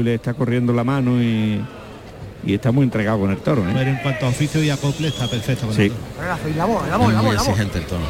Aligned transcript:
y 0.00 0.02
le 0.04 0.14
está 0.14 0.34
corriendo 0.34 0.72
la 0.72 0.84
mano 0.84 1.22
y, 1.22 1.60
y 2.44 2.54
está 2.54 2.72
muy 2.72 2.84
entregado 2.84 3.20
con 3.20 3.30
el 3.30 3.38
toro. 3.38 3.62
¿eh? 3.68 3.72
Pero 3.74 3.90
en 3.90 3.96
cuanto 3.98 4.26
a 4.26 4.28
oficio 4.30 4.62
y 4.62 4.70
acople 4.70 5.08
está 5.08 5.28
perfecto 5.28 5.66
con 5.66 5.76
Sí. 5.76 5.82
el 5.82 5.92
toro. 5.92 6.82
Es 6.90 7.22
muy 7.22 7.34
exigente 7.34 7.78
el 7.78 7.84
toro. 7.86 8.02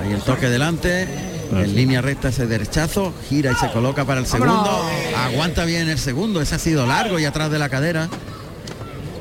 Ahí 0.00 0.12
el 0.12 0.20
toque 0.22 0.48
delante, 0.48 1.06
en 1.52 1.74
línea 1.76 2.00
recta 2.02 2.28
ese 2.28 2.46
derechazo, 2.46 3.12
gira 3.28 3.52
y 3.52 3.54
se 3.54 3.70
coloca 3.70 4.04
para 4.04 4.20
el 4.20 4.26
segundo. 4.26 4.84
Aguanta 5.16 5.64
bien 5.64 5.88
el 5.88 5.98
segundo, 5.98 6.40
ese 6.40 6.54
ha 6.56 6.58
sido 6.58 6.86
largo 6.86 7.18
y 7.18 7.24
atrás 7.24 7.50
de 7.50 7.58
la 7.58 7.68
cadera. 7.68 8.08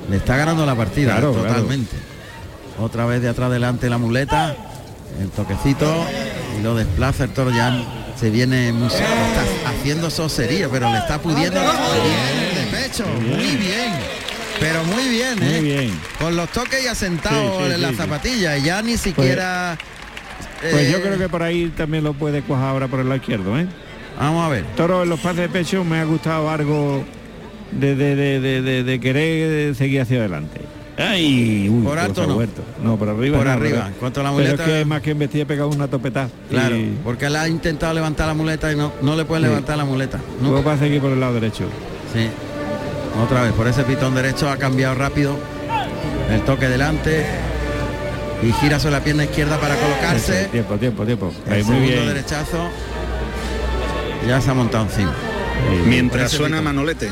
Le 0.10 0.18
está 0.18 0.36
ganando 0.38 0.66
la 0.66 0.76
partida 0.76 1.12
Claro, 1.14 1.34
claro. 1.34 1.48
totalmente. 1.50 1.96
Otra 2.80 3.06
vez 3.06 3.22
de 3.22 3.30
atrás 3.30 3.52
delante 3.52 3.90
la 3.90 3.98
muleta, 3.98 4.56
el 5.22 5.30
toquecito 5.30 5.86
y 6.60 6.64
lo 6.64 6.76
desplaza 6.76 7.26
el 7.26 7.30
toro 7.32 7.52
ya 7.52 7.72
se 8.20 8.30
viene 8.32 8.72
muy 8.74 8.88
está 8.88 9.04
haciendo 9.84 10.10
sosería, 10.10 10.70
pero 10.70 10.90
le 10.90 10.98
está 10.98 11.20
pudiendo 11.22 11.60
bien 11.60 12.56
de 12.56 12.72
pecho, 12.78 13.06
muy 13.06 13.58
bien. 13.58 13.92
Pero 14.58 14.82
muy 14.86 15.10
bien, 15.10 15.38
Muy 15.40 15.48
¿eh? 15.56 15.60
bien. 15.62 16.00
Con 16.18 16.38
los 16.38 16.48
toques 16.54 16.82
y 16.86 16.88
asentado 16.88 17.60
Sí, 17.60 17.66
sí, 17.68 17.74
en 17.74 17.82
la 17.82 17.90
sí, 17.90 17.94
sí. 17.96 18.02
zapatilla, 18.02 18.58
y 18.58 18.64
ya 18.64 18.82
ni 18.82 18.96
siquiera. 18.96 19.78
Pues 20.62 20.90
yo 20.90 21.00
eh, 21.00 21.02
creo 21.02 21.18
que 21.18 21.28
por 21.28 21.44
ahí 21.44 21.68
también 21.76 22.06
lo 22.06 22.14
puede 22.14 22.42
coger 22.44 22.64
ahora 22.64 22.88
por 22.88 23.02
el 23.02 23.08
lado 23.10 23.18
izquierdo, 23.18 23.60
¿eh? 23.60 23.68
Vamos 24.18 24.46
a 24.46 24.50
ver. 24.50 24.64
Toro 24.78 25.04
en 25.04 25.10
los 25.10 25.20
pases 25.20 25.40
de 25.40 25.50
pecho 25.50 25.84
me 25.84 26.00
ha 26.00 26.06
gustado 26.06 26.50
algo 26.50 27.04
de, 27.72 27.94
de- 27.96 28.16
de- 28.62 28.84
de 28.86 29.00
querer 29.02 29.76
seguir 29.76 30.00
hacia 30.00 30.20
adelante. 30.20 30.62
Ay, 30.98 31.70
uy, 31.70 31.84
Por 31.84 31.98
alto 31.98 32.28
no. 32.28 32.40
No, 32.84 32.98
por 32.98 33.10
arriba. 33.10 33.38
Por 33.38 33.48
no, 33.48 33.54
arriba. 33.54 33.88
En 33.88 33.94
cuanto 33.96 34.20
a 34.20 34.24
la 34.24 34.30
pero 34.32 34.44
muleta- 34.44 34.64
es 34.64 34.70
que 34.70 34.86
más 34.86 35.02
que 35.02 35.12
embestida 35.12 35.44
he 35.44 35.46
pegado 35.46 35.70
una 35.70 35.88
topetada. 35.88 36.30
Claro, 36.50 36.76
Y 36.78 36.98
porque 37.04 37.26
él 37.26 37.36
ha 37.36 37.48
intentado 37.48 37.94
levantar 37.94 38.28
la 38.28 38.34
muleta 38.36 38.72
y 38.72 38.76
no, 38.76 38.92
no 39.02 39.16
le 39.16 39.26
puede 39.26 39.42
Sí. 39.44 39.48
levantar 39.48 39.78
la 39.78 39.86
muleta. 39.86 40.20
No. 40.42 40.50
luego 40.50 40.64
va 40.64 40.74
a 40.74 40.78
seguir 40.78 41.02
por 41.02 41.12
el 41.12 41.20
lado 41.20 41.34
derecho. 41.34 41.64
Sí. 42.14 42.28
Otra 43.24 43.42
vez, 43.44 43.54
por 43.54 43.68
ese 43.68 43.84
pitón 43.84 44.14
derecho 44.14 44.50
ha 44.50 44.58
cambiado 44.58 44.94
rápido. 44.96 45.36
El 46.32 46.42
toque 46.42 46.68
delante. 46.70 47.26
Y 48.44 48.52
gira 48.54 48.78
sobre 48.80 48.94
la 48.96 49.04
pierna 49.04 49.24
izquierda 49.24 49.58
para 49.60 49.76
colocarse. 49.76 50.44
Sí, 50.44 50.50
Tiempo, 50.52 50.76
tiempo, 50.76 51.06
tiempo. 51.06 51.34
El 51.48 51.54
Ahí, 51.54 51.64
muy 51.64 51.76
segundo 51.76 51.92
bien. 51.94 52.08
derechazo. 52.08 52.68
Ya 54.28 54.42
se 54.42 54.50
ha 54.52 54.54
montado 54.54 54.84
encima. 54.86 55.12
Sí, 55.12 55.90
Mientras 55.90 56.32
suena. 56.32 56.62
Manolete. 56.62 57.08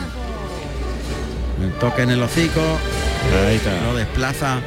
El 1.63 1.71
toque 1.79 2.01
en 2.03 2.09
el 2.11 2.21
hocico. 2.21 2.61
Ahí 3.47 3.55
está. 3.55 3.81
Lo 3.81 3.95
desplaza 3.95 4.59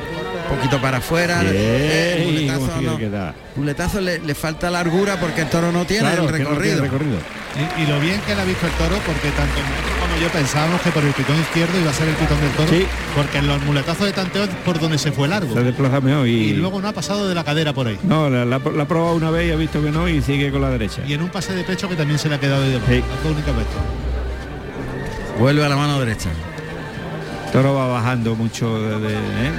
un 0.51 0.57
poquito 0.57 0.81
para 0.81 0.99
afuera. 0.99 1.41
Bien, 1.41 1.55
Eh, 1.57 2.15
el 2.17 2.23
¿cómo 2.23 2.33
muletazo, 2.67 2.79
quiere 2.79 2.87
no. 2.93 2.99
quedar? 2.99 3.35
Muletazo 3.57 4.01
le, 4.01 4.19
le 4.21 4.35
falta 4.35 4.71
largura 4.71 5.19
porque 5.21 5.43
el 5.43 5.49
toro 5.49 5.73
no 5.73 5.85
tiene 5.85 6.03
Claro, 6.09 6.29
el 6.29 6.35
que 6.35 6.43
no 6.45 6.51
tiene 6.51 6.75
recorrido. 6.77 6.83
recorrido. 6.83 7.19
Y, 7.79 7.83
y 7.83 7.87
lo 7.87 8.01
bien 8.01 8.21
que 8.27 8.35
le 8.35 8.41
ha 8.43 8.45
visto 8.45 8.67
el 8.67 8.73
toro, 8.73 8.97
porque 9.07 9.29
tanto 9.31 9.55
como 10.01 10.21
yo 10.21 10.29
pensábamos 10.29 10.81
que 10.83 10.91
por 10.91 11.05
el 11.05 11.13
pitón 11.13 11.39
izquierdo 11.41 11.79
iba 11.81 11.91
a 11.91 11.95
ser 11.95 12.09
el 12.09 12.15
pitón 12.17 12.41
del 12.41 12.51
toro, 12.51 12.69
Sí. 12.69 12.85
porque 13.15 13.39
en 13.39 13.47
los 13.47 13.63
muletazos 13.63 14.07
de 14.07 14.13
tanteo 14.13 14.45
es 14.45 14.51
por 14.65 14.79
donde 14.81 14.99
se 14.99 15.13
fue 15.13 15.29
largo. 15.29 15.55
Se 15.55 15.63
desplaza 15.63 16.01
mejor 16.01 16.27
y, 16.27 16.33
Y 16.51 16.53
luego 16.55 16.81
no 16.81 16.89
ha 16.89 16.93
pasado 16.93 17.29
de 17.29 17.35
la 17.35 17.45
cadera 17.45 17.73
por 17.73 17.87
ahí. 17.87 17.99
No, 18.03 18.29
la, 18.29 18.45
la- 18.45 18.59
la 18.59 18.83
ha 18.83 18.89
probado 18.89 19.15
una 19.15 19.31
vez 19.31 19.49
y 19.49 19.53
ha 19.53 19.57
visto 19.57 19.81
que 19.83 19.91
no 19.93 20.09
y 20.09 20.21
sigue 20.21 20.51
con 20.51 20.63
la 20.63 20.71
derecha. 20.71 21.03
Y 21.07 21.13
en 21.15 21.23
un 21.23 21.29
pase 21.29 21.55
de 21.55 21.63
pecho 21.63 21.89
que 21.89 21.95
también 21.95 22.19
se 22.19 22.29
le 22.29 22.35
ha 22.35 22.41
quedado 22.41 22.63
de 22.63 22.71
debajo. 22.71 22.91
Sí. 22.91 23.03
Vuelve 25.39 25.65
a 25.65 25.69
la 25.69 25.77
mano 25.77 25.99
derecha. 26.01 26.31
Toro 27.55 27.75
va 27.75 27.87
bajando 27.87 28.35
mucho 28.35 28.79
de, 28.81 28.99
de- 28.99 29.15
¿eh? 29.15 29.53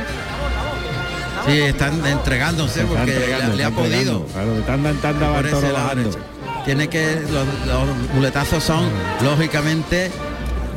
Sí, 1.47 1.59
están 1.61 2.05
entregándose 2.05 2.73
Se 2.73 2.81
está 2.81 2.93
porque 2.95 3.13
entregando, 3.13 3.51
le, 3.51 3.55
le 3.57 3.63
ha 3.63 3.71
podido. 3.71 4.25
Claro, 4.27 4.53
de 4.55 4.61
tanda 4.63 4.89
en 4.89 4.97
tanda 4.97 5.29
va 5.29 5.39
el 5.39 5.49
toro 5.49 5.71
bajando. 5.73 6.11
Tiene 6.66 6.88
que 6.89 7.21
los, 7.31 7.45
los 7.67 7.97
muletazos 8.16 8.63
son 8.63 8.89
lógicamente 9.23 10.11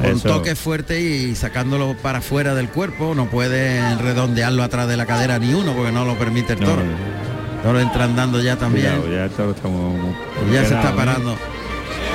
con 0.01 0.13
Eso. 0.13 0.29
toque 0.29 0.55
fuerte 0.55 1.01
y 1.01 1.35
sacándolo 1.35 1.97
para 2.01 2.21
fuera 2.21 2.55
del 2.55 2.69
cuerpo. 2.69 3.15
No 3.17 3.27
puede 3.31 3.97
redondearlo 3.97 4.63
atrás 4.63 4.87
de 4.87 4.97
la 4.97 5.07
cadera 5.07 5.39
ni 5.41 5.55
uno 5.55 5.73
porque 5.75 5.91
no 5.91 6.05
lo 6.05 6.17
permite 6.17 6.53
el 6.53 6.61
No, 6.61 6.67
toro. 6.67 6.83
El 6.83 7.63
toro 7.65 7.81
entra 7.81 8.05
andando 8.05 8.41
ya 8.41 8.55
también. 8.57 9.01
Cuidado, 9.01 9.13
ya 9.13 9.25
el 9.25 9.31
toro 9.31 9.51
está 9.51 9.67
muy- 9.67 9.99
muy 10.01 10.15
Y 10.51 10.55
ya 10.55 10.61
se 10.67 10.75
está 10.77 10.91
¿eh? 10.91 10.95
parando. 10.95 11.37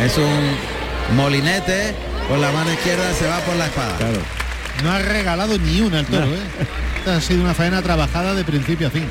Es 0.01 0.17
un 0.17 1.15
molinete. 1.17 1.93
Con 2.29 2.39
la 2.39 2.51
mano 2.53 2.71
izquierda 2.71 3.11
se 3.19 3.27
va 3.27 3.39
por 3.39 3.55
la 3.57 3.65
espada. 3.65 3.97
Claro. 3.97 4.19
No 4.81 4.91
ha 4.91 4.99
regalado 4.99 5.57
ni 5.57 5.81
una 5.81 5.99
el 5.99 6.05
toro, 6.05 6.25
No. 6.25 6.33
¿eh? 6.33 6.37
Esta 6.99 7.17
ha 7.17 7.21
sido 7.21 7.41
una 7.43 7.53
faena 7.53 7.81
trabajada 7.81 8.33
de 8.33 8.43
principio 8.43 8.87
a 8.87 8.89
fin. 8.89 9.03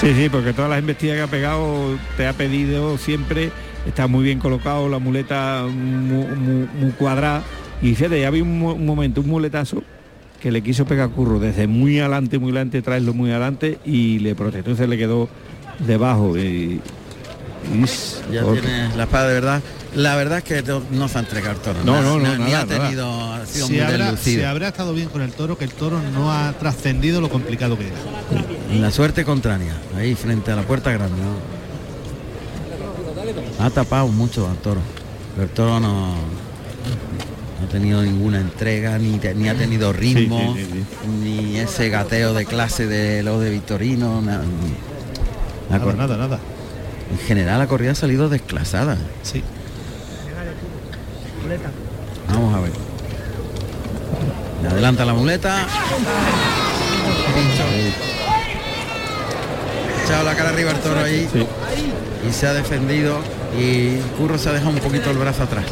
Sí, 0.00 0.12
sí, 0.14 0.28
porque 0.28 0.52
todas 0.52 0.70
las 0.70 0.78
embestidas 0.78 1.16
que 1.16 1.22
ha 1.22 1.26
pegado 1.26 1.96
te 2.16 2.26
ha 2.26 2.32
pedido 2.32 2.98
siempre, 2.98 3.50
está 3.86 4.06
muy 4.06 4.24
bien 4.24 4.38
colocado, 4.38 4.88
la 4.88 4.98
muleta 4.98 5.64
muy, 5.68 6.26
muy- 6.36 6.68
muy 6.80 6.90
cuadrada. 6.92 7.42
Y 7.80 7.94
fíjate, 7.94 8.20
ya 8.20 8.28
había 8.28 8.42
un 8.42 8.84
momento, 8.86 9.20
un 9.20 9.28
muletazo 9.28 9.82
que 10.40 10.50
le 10.52 10.60
quiso 10.62 10.84
pegar 10.86 11.08
curro 11.10 11.38
desde 11.38 11.66
muy 11.66 11.98
adelante, 12.00 12.38
muy 12.38 12.50
adelante, 12.50 12.82
traerlo 12.82 13.14
muy 13.14 13.30
adelante 13.30 13.78
y 13.84 14.18
le 14.20 14.34
protestó, 14.34 14.74
se 14.76 14.86
le 14.88 14.98
quedó 14.98 15.28
debajo. 15.86 16.36
Y, 16.36 16.80
y 17.74 17.84
s- 17.84 18.16
Ya 18.30 18.42
otro. 18.44 18.54
tiene 18.62 18.94
la 18.96 19.02
espada 19.04 19.28
de 19.28 19.34
verdad. 19.34 19.62
La 19.94 20.16
verdad 20.16 20.38
es 20.38 20.44
que 20.44 20.62
no- 20.62 20.82
no 20.90 21.06
se 21.08 21.18
ha 21.18 21.20
entregado 21.20 21.54
el 21.54 21.60
toro. 21.60 21.78
No, 21.84 22.00
no, 22.00 22.18
no, 22.18 22.36
ni 22.38 22.50
nada, 22.50 22.62
ha 22.62 22.66
tenido, 22.66 23.32
ha 23.34 23.44
sido 23.46 23.66
Si 23.66 23.72
muy 23.74 23.82
habrá, 23.82 24.16
si 24.16 24.42
habrá 24.42 24.68
estado 24.68 24.94
bien 24.94 25.08
con 25.10 25.20
el 25.20 25.32
toro, 25.32 25.58
que 25.58 25.64
el 25.64 25.72
toro 25.72 26.00
no 26.14 26.32
ha 26.32 26.52
trascendido 26.54 27.20
lo 27.20 27.28
complicado 27.28 27.76
que 27.78 27.88
era. 27.88 27.96
La 28.80 28.90
suerte 28.90 29.24
contraria, 29.24 29.74
ahí 29.96 30.14
frente 30.14 30.50
a 30.50 30.56
la 30.56 30.62
puerta 30.62 30.90
grande. 30.92 31.20
¿no? 31.20 31.52
Ha 33.64 33.70
tapado 33.70 34.08
mucho 34.08 34.48
al 34.48 34.56
toro. 34.56 34.80
Pero 35.34 35.44
el 35.46 35.50
toro 35.50 35.78
no, 35.80 36.14
no 36.14 37.66
ha 37.66 37.68
tenido 37.70 38.02
ninguna 38.02 38.40
entrega, 38.40 38.98
ni, 38.98 39.18
te- 39.18 39.34
ni 39.34 39.48
ha 39.48 39.54
tenido 39.54 39.92
ritmo, 39.92 40.54
sí, 40.56 40.64
sí, 40.64 40.84
ni 41.22 41.58
ese 41.58 41.88
gateo 41.90 42.34
de 42.34 42.44
clase 42.46 42.86
de 42.86 43.22
los 43.22 43.40
de 43.42 43.50
Victorino. 43.50 44.20
na- 44.22 44.38
ni- 44.42 44.74
la 45.70 45.78
Nada, 45.78 45.92
nada, 45.94 46.16
nada. 46.16 46.38
En 47.12 47.18
general 47.18 47.58
la 47.58 47.66
corrida 47.66 47.92
ha 47.92 47.94
salido 47.94 48.28
desclasada. 48.28 48.96
Sí. 49.22 49.42
Vamos 52.28 52.54
a 52.54 52.60
ver. 52.60 52.70
Le 54.62 54.68
adelanta 54.68 55.04
la 55.04 55.12
muleta. 55.14 55.66
Echado 60.04 60.24
la 60.24 60.34
cara 60.34 60.50
arriba 60.50 60.70
el 60.72 60.78
toro 60.78 61.00
ahí. 61.00 61.28
Sí. 61.32 61.46
y 62.28 62.32
se 62.32 62.46
ha 62.46 62.52
defendido 62.54 63.18
y 63.58 63.96
Curro 64.18 64.38
se 64.38 64.48
ha 64.48 64.52
dejado 64.52 64.70
un 64.70 64.78
poquito 64.78 65.10
el 65.10 65.18
brazo 65.18 65.42
atrás 65.42 65.64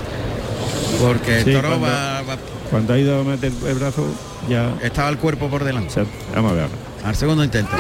porque 1.01 1.39
el 1.39 1.45
Sí, 1.45 1.53
toro 1.53 1.69
cuando- 1.69 1.87
va, 1.87 2.23
va- 2.23 2.37
Cuando 2.71 2.93
ha 2.95 2.99
ido 2.99 3.21
a 3.21 3.25
meter 3.25 3.53
el 3.67 3.75
brazo, 3.77 4.05
ya... 4.49 4.75
estaba 4.83 5.09
el 5.11 5.19
cuerpo 5.19 5.49
por 5.49 5.63
delante 5.65 6.05
vamos 6.35 6.53
a 6.53 6.55
ver. 6.55 6.69
al 7.05 7.15
segundo 7.17 7.43
intento 7.45 7.71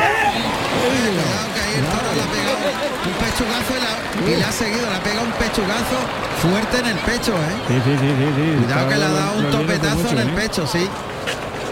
Cuidado 0.71 1.49
que 1.55 1.61
ahí 1.61 1.75
el 1.79 1.85
toro 1.85 2.09
le 2.15 2.23
ha 2.23 2.31
pegado 2.31 2.59
un 3.07 3.15
pechugazo 3.21 3.73
y, 3.77 3.81
la- 3.81 4.33
y 4.33 4.37
le 4.37 4.45
ha 4.45 4.53
seguido 4.53 4.87
le 4.91 4.97
ha 4.97 5.03
pegado 5.03 5.27
un 5.27 5.33
pechugazo 5.33 5.97
fuerte 6.43 6.79
en 6.79 6.87
el 6.87 6.97
pecho 6.99 7.33
¿eh? 7.33 7.55
Sí, 7.69 7.75
sí, 7.85 7.97
sí, 8.01 8.09
sí, 8.37 8.65
cuidado 8.65 8.89
que 8.89 8.97
le 8.97 9.05
ha 9.05 9.09
dado 9.11 9.39
un 9.39 9.51
topetazo 9.51 9.97
mucho, 9.97 10.13
en 10.13 10.19
el 10.19 10.29
¿eh? 10.29 10.33
pecho 10.37 10.67
sí 10.67 10.87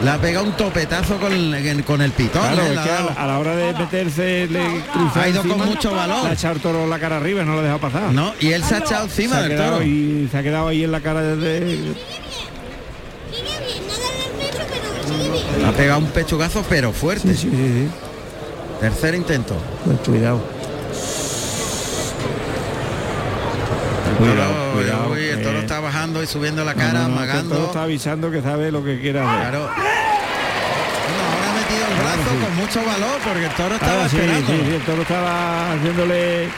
le 0.03 0.10
ha 0.10 0.19
pegado 0.19 0.44
un 0.47 0.53
topetazo 0.53 1.16
con, 1.19 1.32
el- 1.32 1.84
con 1.84 2.00
el 2.03 2.12
pitón 2.12 2.42
Claro, 2.42 2.62
¿eh? 2.62 2.72
que 2.72 2.78
a 2.91 3.00
la, 3.03 3.12
a 3.22 3.26
la 3.26 3.38
hora 3.38 3.56
de 3.56 3.72
meterse 3.75 4.47
le 4.48 4.60
Ha 4.60 5.28
ido 5.28 5.41
con 5.42 5.50
encima, 5.53 5.65
mucho 5.66 5.91
valor. 5.94 6.22
Le 6.25 6.30
ha 6.30 6.32
echado 6.34 6.54
el 6.54 6.60
toro 6.60 6.86
la 6.86 6.98
cara 7.00 7.16
arriba 7.16 7.42
y 7.42 7.44
no 7.44 7.53
lo 7.54 7.59
ha 7.60 7.62
dejado 7.62 7.80
pasar. 7.80 8.03
no 8.12 8.32
y 8.41 8.53
él 8.53 8.62
se 8.65 8.76
ha 8.76 8.78
echado 8.78 9.09
se 9.09 9.22
encima 9.22 9.38
ha 9.38 9.42
del 9.42 9.56
toro 9.59 9.82
y 9.82 10.28
se 10.30 10.38
ha 10.38 10.42
quedado 10.42 10.69
ahí 10.69 10.84
en 10.84 10.92
la 10.92 11.00
cara 11.00 11.20
desde 11.22 11.94
le 15.59 15.66
ha 15.66 15.72
pegado 15.72 15.98
un 15.98 16.06
pechugazo 16.06 16.65
pero 16.69 16.92
fuerte 16.92 17.34
sí, 17.34 17.48
sí, 17.50 17.56
sí. 17.56 17.88
Tercer 18.81 19.15
intento 19.15 19.55
Pues 19.84 19.99
cuidado. 20.00 20.41
Cuidado, 24.19 24.72
cuidado. 24.72 25.11
uy, 25.12 25.25
el 25.27 25.43
toro 25.43 25.59
eh. 25.59 25.61
está 25.61 25.78
bajando 25.81 26.22
y 26.22 26.27
subiendo 26.27 26.65
la 26.65 26.75
cara, 26.75 27.03
no, 27.03 27.09
no, 27.09 27.16
amagando. 27.19 27.55
El 27.55 27.61
toro 27.61 27.66
está 27.69 27.83
avisando 27.84 28.30
que 28.30 28.42
sabe 28.42 28.72
lo 28.72 28.83
que 28.84 29.01
quiere 29.01 29.21
hacer. 29.21 29.39
Claro. 29.51 29.59
Bueno, 29.60 31.25
ahora 31.30 31.51
ha 31.51 31.54
metido 31.54 31.86
el 31.86 31.95
brazo 32.03 32.30
sí. 32.30 32.45
con 32.45 32.57
mucho 32.57 32.84
valor 32.84 33.21
porque 33.25 33.45
el 33.45 33.53
toro 33.53 33.75
estaba 33.75 33.92
Ahora 33.92 34.09
sí, 34.09 34.16
esperando. 34.16 34.47
sí, 34.48 34.75
el 34.75 34.83
toro 34.83 35.03
estaba 35.03 35.72
haciéndole 35.72 36.48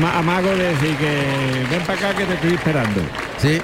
ma- 0.00 0.18
amago 0.18 0.48
de 0.48 0.64
decir 0.74 0.96
que 0.96 1.66
ven 1.70 1.80
para 1.82 1.98
acá 1.98 2.14
que 2.16 2.24
te 2.24 2.34
estoy 2.34 2.54
esperando. 2.54 3.00
Sí. 3.38 3.60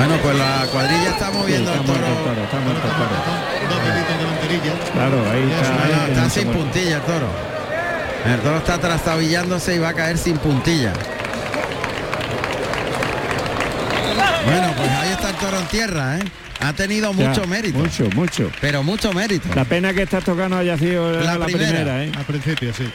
Bueno, 0.00 0.16
pues 0.22 0.36
la 0.38 0.66
cuadrilla 0.72 1.10
está 1.10 1.26
Sí, 1.30 1.36
moviendo 1.36 1.70
está 1.70 1.80
el 1.82 1.86
toro. 1.86 2.06
el 2.06 2.14
toro, 2.24 2.42
está 2.44 2.60
muerto 2.60 2.88
el 2.88 2.94
toro. 2.94 3.14
Dos 3.68 3.84
deditos 3.84 4.18
de 4.18 4.24
manterilla. 4.24 4.72
Claro, 4.92 5.30
ahí 5.30 5.50
está. 5.52 5.70
no, 5.74 5.82
ahí 5.84 5.90
No, 5.92 6.04
tiene 6.06 6.12
está 6.12 6.30
sin 6.30 6.48
puntilla 6.48 6.96
el 6.96 7.02
toro. 7.02 7.28
El 8.26 8.40
toro 8.40 8.56
está 8.58 8.78
trastabillándose 8.78 9.74
y 9.74 9.78
va 9.78 9.88
a 9.90 9.94
caer 9.94 10.18
sin 10.18 10.36
puntilla. 10.38 10.92
Bueno, 14.44 14.72
pues 14.76 14.90
ahí 14.90 15.10
está 15.10 15.30
el 15.30 15.36
toro 15.36 15.58
en 15.60 15.66
tierra, 15.66 16.16
¿eh? 16.18 16.22
Ha 16.60 16.72
tenido 16.72 17.12
Ya, 17.14 17.28
mucho 17.28 17.46
mérito. 17.46 17.78
Mucho, 17.78 18.04
mucho. 18.14 18.50
Pero 18.60 18.82
mucho 18.82 19.12
mérito. 19.12 19.48
La 19.54 19.64
pena 19.64 19.94
que 19.94 20.02
esta 20.02 20.20
tocano 20.20 20.56
haya 20.56 20.76
sido 20.76 21.10
la, 21.12 21.38
primera. 21.44 21.68
primera, 21.70 22.04
¿eh? 22.04 22.12
Al 22.16 22.24
principio, 22.24 22.72
sí. 22.74 22.90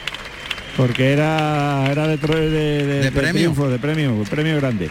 Porque 0.76 1.12
era 1.12 1.86
era 1.90 2.06
de, 2.06 2.16
de- 2.18 2.50
De 2.86 3.00
de 3.02 3.12
premio. 3.12 3.32
triunfo, 3.34 3.68
de 3.68 3.78
premio, 3.78 4.22
premio 4.30 4.56
grande. 4.56 4.90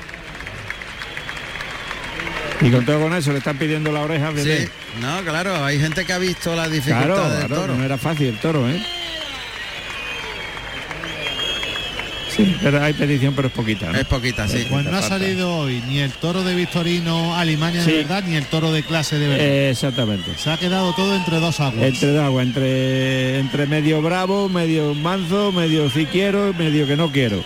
Y 2.65 2.71
con 2.71 2.85
todo 2.85 3.00
con 3.01 3.13
eso 3.13 3.31
le 3.31 3.38
están 3.38 3.57
pidiendo 3.57 3.91
la 3.91 4.01
oreja 4.01 4.31
de 4.31 4.44
Sí, 4.65 4.67
no, 5.00 5.21
claro, 5.23 5.63
hay 5.63 5.79
gente 5.79 6.03
que 6.06 6.13
ha 6.13 6.17
visto 6.17 6.56
la 6.56 6.67
dificultad 6.67 7.06
Claro, 7.06 7.29
del 7.29 7.45
claro, 7.47 7.56
toro. 7.62 7.75
no 7.75 7.83
era 7.83 7.97
fácil 7.97 8.27
el 8.27 8.39
toro, 8.39 8.67
¿eh? 8.69 8.81
Sí, 12.35 12.53
pero 12.62 12.83
hay 12.83 12.91
petición, 12.94 13.33
pero 13.33 13.47
es 13.47 13.53
poquita, 13.53 13.91
¿no? 13.94 13.97
Es 13.97 14.06
poquita, 14.06 14.45
sí. 14.47 14.65
Pues 14.69 14.83
no 14.85 14.97
ha 14.97 15.01
salido 15.01 15.56
hoy 15.57 15.81
ni 15.88 16.00
el 16.00 16.12
toro 16.12 16.44
de 16.44 16.53
Victorino 16.53 17.33
Alimaña 17.35 17.81
de 17.85 17.94
verdad, 18.03 18.23
ni 18.27 18.35
el 18.35 18.45
toro 18.47 18.73
de 18.73 18.83
clase 18.83 19.17
de 19.17 19.27
verdad. 19.29 19.45
Eh, 19.45 19.69
exactamente. 19.69 20.31
Se 20.38 20.51
ha 20.51 20.57
quedado 20.57 20.94
todo 20.95 21.15
entre 21.15 21.39
dos 21.39 21.62
aguas. 21.62 21.81
Entre 21.85 22.09
dos 22.09 22.25
aguas, 22.25 22.45
entre, 22.45 23.39
entre 23.39 23.67
medio 23.67 24.01
bravo, 24.01 24.50
medio 24.50 24.94
manso, 24.95 25.53
medio 25.53 25.89
sí 25.89 26.07
quiero, 26.07 26.53
medio 26.56 26.85
que 26.88 26.97
no 26.97 27.09
quiero. 27.09 27.41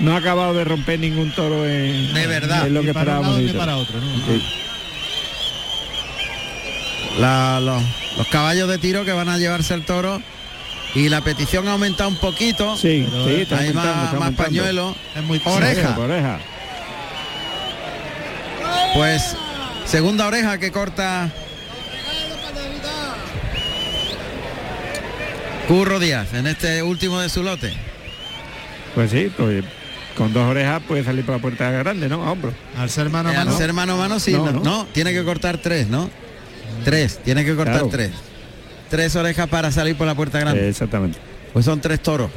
No 0.00 0.14
ha 0.14 0.16
acabado 0.18 0.54
de 0.54 0.64
romper 0.64 0.98
ningún 0.98 1.30
toro 1.32 1.66
en, 1.66 2.12
De 2.14 2.26
verdad. 2.26 2.66
en 2.66 2.74
lo 2.74 2.80
que 2.82 2.94
para 2.94 3.20
un 3.20 3.26
esperábamos. 3.40 3.42
lado 3.54 3.58
para 3.58 3.76
otro, 3.76 4.00
¿no? 4.00 4.26
Sí. 4.26 4.42
La- 7.18 7.60
los, 7.60 7.82
los 8.16 8.26
caballos 8.28 8.68
de 8.68 8.78
tiro 8.78 9.04
que 9.04 9.12
van 9.12 9.28
a 9.28 9.36
llevarse 9.36 9.74
el 9.74 9.84
toro 9.84 10.22
y 10.94 11.08
la 11.08 11.20
petición 11.20 11.68
ha 11.68 11.72
aumentado 11.72 12.08
un 12.08 12.16
poquito. 12.16 12.76
Sí, 12.76 13.06
sí, 13.26 13.34
está 13.42 13.58
Hay 13.58 13.72
más, 13.74 14.04
está 14.06 14.18
más 14.18 14.32
pañuelos. 14.32 14.96
Es 15.14 15.22
muy 15.22 15.40
Oreja. 15.44 15.98
Oreja. 15.98 16.38
Pues 18.94 19.36
segunda 19.84 20.26
oreja 20.26 20.58
que 20.58 20.72
corta 20.72 21.30
Curro 25.68 26.00
Díaz 26.00 26.32
en 26.34 26.46
este 26.46 26.82
último 26.82 27.20
de 27.20 27.28
su 27.28 27.42
lote. 27.42 27.72
Pues 28.94 29.10
sí, 29.12 29.30
pues 29.36 29.64
con 30.16 30.32
dos 30.32 30.44
orejas 30.50 30.82
puede 30.86 31.04
salir 31.04 31.24
por 31.24 31.36
la 31.36 31.40
puerta 31.40 31.70
grande, 31.70 32.08
¿no? 32.08 32.24
A 32.24 32.32
hombro. 32.32 32.52
Al 32.78 32.90
ser 32.90 33.08
mano 33.10 33.28
a 33.30 33.32
Eh, 33.32 33.36
Al 33.36 33.46
mano. 33.46 33.58
ser 33.58 33.72
mano 33.72 33.94
a 33.94 33.96
mano 33.96 34.20
sí, 34.20 34.32
No, 34.32 34.50
no, 34.52 34.86
tiene 34.92 35.12
que 35.12 35.24
cortar 35.24 35.58
tres, 35.58 35.88
¿no? 35.88 36.10
Tres, 36.84 37.18
tiene 37.24 37.44
que 37.44 37.54
cortar 37.54 37.74
Claro. 37.74 37.88
tres. 37.90 38.10
Tres 38.88 39.14
orejas 39.16 39.48
para 39.48 39.70
salir 39.70 39.96
por 39.96 40.06
la 40.06 40.14
puerta 40.14 40.38
grande. 40.40 40.68
Exactamente. 40.68 41.18
Pues 41.52 41.64
son 41.64 41.80
tres 41.80 42.00
toros. 42.00 42.30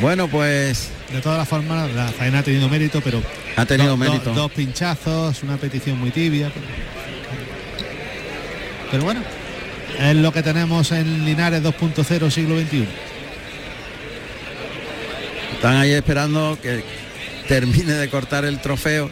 Bueno, 0.00 0.28
pues 0.28 0.90
De 1.12 1.20
todas 1.20 1.38
las 1.38 1.48
formas, 1.48 1.90
la 1.92 2.08
faena 2.08 2.40
ha 2.40 2.42
tenido 2.42 2.68
mérito, 2.68 3.00
pero 3.00 3.22
ha 3.56 3.64
tenido 3.64 3.90
do- 3.90 3.96
do- 3.96 4.10
mérito. 4.10 4.34
dos 4.34 4.50
pinchazos, 4.50 5.40
una 5.44 5.56
petición 5.56 5.98
muy 6.00 6.10
tibia. 6.10 6.50
Pero, 6.52 6.66
pero 8.90 9.04
bueno, 9.04 9.20
es 10.00 10.16
lo 10.16 10.32
que 10.32 10.42
tenemos 10.42 10.90
en 10.90 11.24
Linares 11.24 11.62
2.0 11.62 12.28
siglo 12.30 12.58
XXI. 12.60 12.88
Están 15.56 15.76
ahí 15.76 15.92
esperando 15.92 16.58
que 16.62 16.82
termine 17.48 17.92
de 17.94 18.08
cortar 18.08 18.44
el 18.44 18.60
trofeo. 18.60 19.10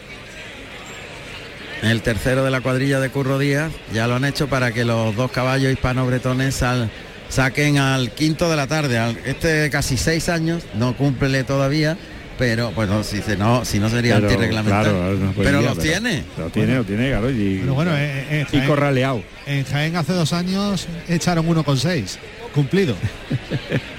El 1.81 2.01
tercero 2.01 2.43
de 2.43 2.51
la 2.51 2.61
cuadrilla 2.61 2.99
de 2.99 3.09
Curro 3.09 3.37
Díaz. 3.37 3.71
Ya 3.93 4.07
lo 4.07 4.15
han 4.15 4.25
hecho 4.25 4.47
para 4.47 4.71
que 4.71 4.85
los 4.85 5.15
dos 5.15 5.31
caballos 5.31 5.71
hispano-bretones 5.71 6.55
sal- 6.55 6.89
saquen 7.29 7.77
al 7.77 8.11
quinto 8.11 8.49
de 8.49 8.55
la 8.55 8.67
tarde. 8.67 8.97
Al- 8.97 9.17
este 9.25 9.47
de 9.47 9.69
casi 9.69 9.97
seis 9.97 10.29
años, 10.29 10.63
no 10.75 10.95
cumple 10.95 11.43
todavía, 11.43 11.97
pero 12.37 12.71
bueno, 12.71 13.03
si, 13.03 13.21
se- 13.21 13.37
no, 13.37 13.65
si 13.65 13.79
no 13.79 13.89
sería 13.89 14.15
Pero, 14.15 14.27
antirreglamentario. 14.29 14.91
claro, 14.93 15.13
no 15.17 15.31
podría, 15.33 15.51
pero 15.51 15.61
los 15.61 15.79
tiene. 15.79 16.23
Lo 16.37 16.49
tiene, 16.49 16.75
lo 16.75 16.83
tiene, 16.85 17.09
claro. 17.09 17.29
Y, 17.29 17.57
Pero 17.61 17.73
bueno, 17.73 17.91
eh, 17.95 18.25
eh, 18.29 18.45
y 18.51 18.55
Jaén- 18.57 18.67
corraleado. 18.67 19.23
En 19.45 19.65
Jaén 19.65 19.95
hace 19.95 20.13
dos 20.13 20.31
años 20.33 20.87
echaron 21.07 21.47
uno 21.47 21.63
con 21.63 21.77
seis, 21.77 22.17
cumplido. 22.53 22.95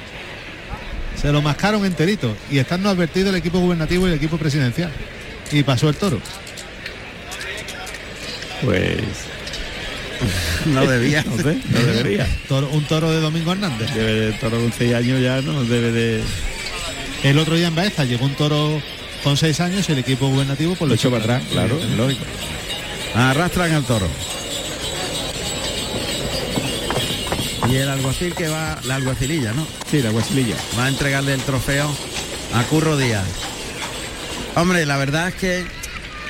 Se 1.20 1.32
lo 1.32 1.42
mascaron 1.42 1.84
enterito 1.84 2.36
y 2.50 2.58
están 2.58 2.82
no 2.82 2.90
advertido 2.90 3.30
el 3.30 3.36
equipo 3.36 3.58
gubernativo 3.58 4.06
y 4.06 4.10
el 4.10 4.16
equipo 4.16 4.36
presidencial. 4.38 4.90
Y 5.52 5.62
pasó 5.62 5.88
el 5.88 5.96
toro. 5.96 6.20
Pues 8.62 8.98
No 10.66 10.86
debía. 10.86 11.22
no 11.26 11.36
sé, 11.36 11.58
no 11.70 11.78
debería. 11.80 12.26
Toro- 12.48 12.68
un 12.70 12.84
toro 12.84 13.10
de 13.10 13.20
Domingo 13.20 13.52
Hernández. 13.52 13.92
Debe 13.94 14.12
de 14.12 14.32
toro 14.34 14.58
con 14.60 14.72
seis 14.72 14.94
años 14.94 15.20
ya 15.22 15.40
no 15.42 15.62
debe 15.64 15.92
de 15.92 16.22
El 17.22 17.38
otro 17.38 17.54
día 17.54 17.68
en 17.68 17.74
Baeza 17.74 18.04
llegó 18.04 18.24
un 18.26 18.34
toro 18.34 18.80
con 19.22 19.36
seis 19.36 19.60
años 19.60 19.88
y 19.88 19.92
el 19.92 19.98
equipo 19.98 20.28
gubernativo 20.28 20.74
pues 20.76 20.88
lo 20.88 20.94
echó 20.94 21.10
para 21.10 21.22
atrás, 21.36 21.42
claro, 21.50 21.78
lógico. 21.96 22.24
Arrastran 23.14 23.72
al 23.72 23.84
toro. 23.84 24.06
Y 27.70 27.76
el 27.76 27.88
alguacil 27.88 28.34
que 28.34 28.48
va, 28.48 28.78
la 28.84 28.94
alguacililla, 28.96 29.52
¿no? 29.52 29.66
Sí, 29.90 30.00
la 30.02 30.10
guasililla. 30.10 30.56
Va 30.78 30.84
a 30.84 30.88
entregarle 30.88 31.34
el 31.34 31.40
trofeo 31.40 31.94
a 32.54 32.62
Curro 32.64 32.96
Díaz. 32.96 33.26
Hombre, 34.54 34.86
la 34.86 34.96
verdad 34.96 35.28
es 35.28 35.34
que 35.34 35.64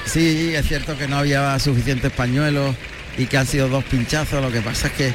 sí, 0.06 0.54
es 0.54 0.66
cierto 0.66 0.96
que 0.96 1.08
no 1.08 1.18
había 1.18 1.58
suficientes 1.58 2.10
pañuelos 2.12 2.74
y 3.18 3.26
que 3.26 3.36
han 3.38 3.46
sido 3.46 3.68
dos 3.68 3.84
pinchazos. 3.84 4.42
Lo 4.42 4.50
que 4.50 4.60
pasa 4.62 4.88
es 4.88 4.92
que 4.94 5.14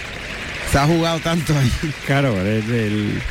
se 0.72 0.78
ha 0.78 0.86
jugado 0.86 1.20
tanto 1.20 1.58
ahí. 1.58 1.72
Claro, 2.06 2.40
es 2.46 2.68
el 2.70 3.22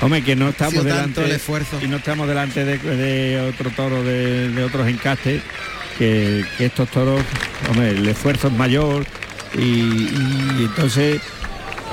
Hombre, 0.00 0.24
que 0.24 0.34
no 0.34 0.48
estamos 0.48 0.82
delante 0.84 1.24
el 1.24 1.30
esfuerzo. 1.30 1.78
y 1.80 1.86
no 1.86 1.98
estamos 1.98 2.26
delante 2.26 2.64
de, 2.64 2.76
de 2.78 3.40
otro 3.40 3.70
toro 3.70 4.02
de, 4.02 4.48
de 4.48 4.64
otros 4.64 4.88
encastes 4.88 5.42
que, 5.96 6.44
que 6.58 6.66
estos 6.66 6.90
toros, 6.90 7.22
hombre, 7.70 7.90
el 7.90 8.08
esfuerzo 8.08 8.48
es 8.48 8.52
mayor 8.54 9.06
y, 9.56 9.60
y 9.60 10.56
entonces 10.64 11.20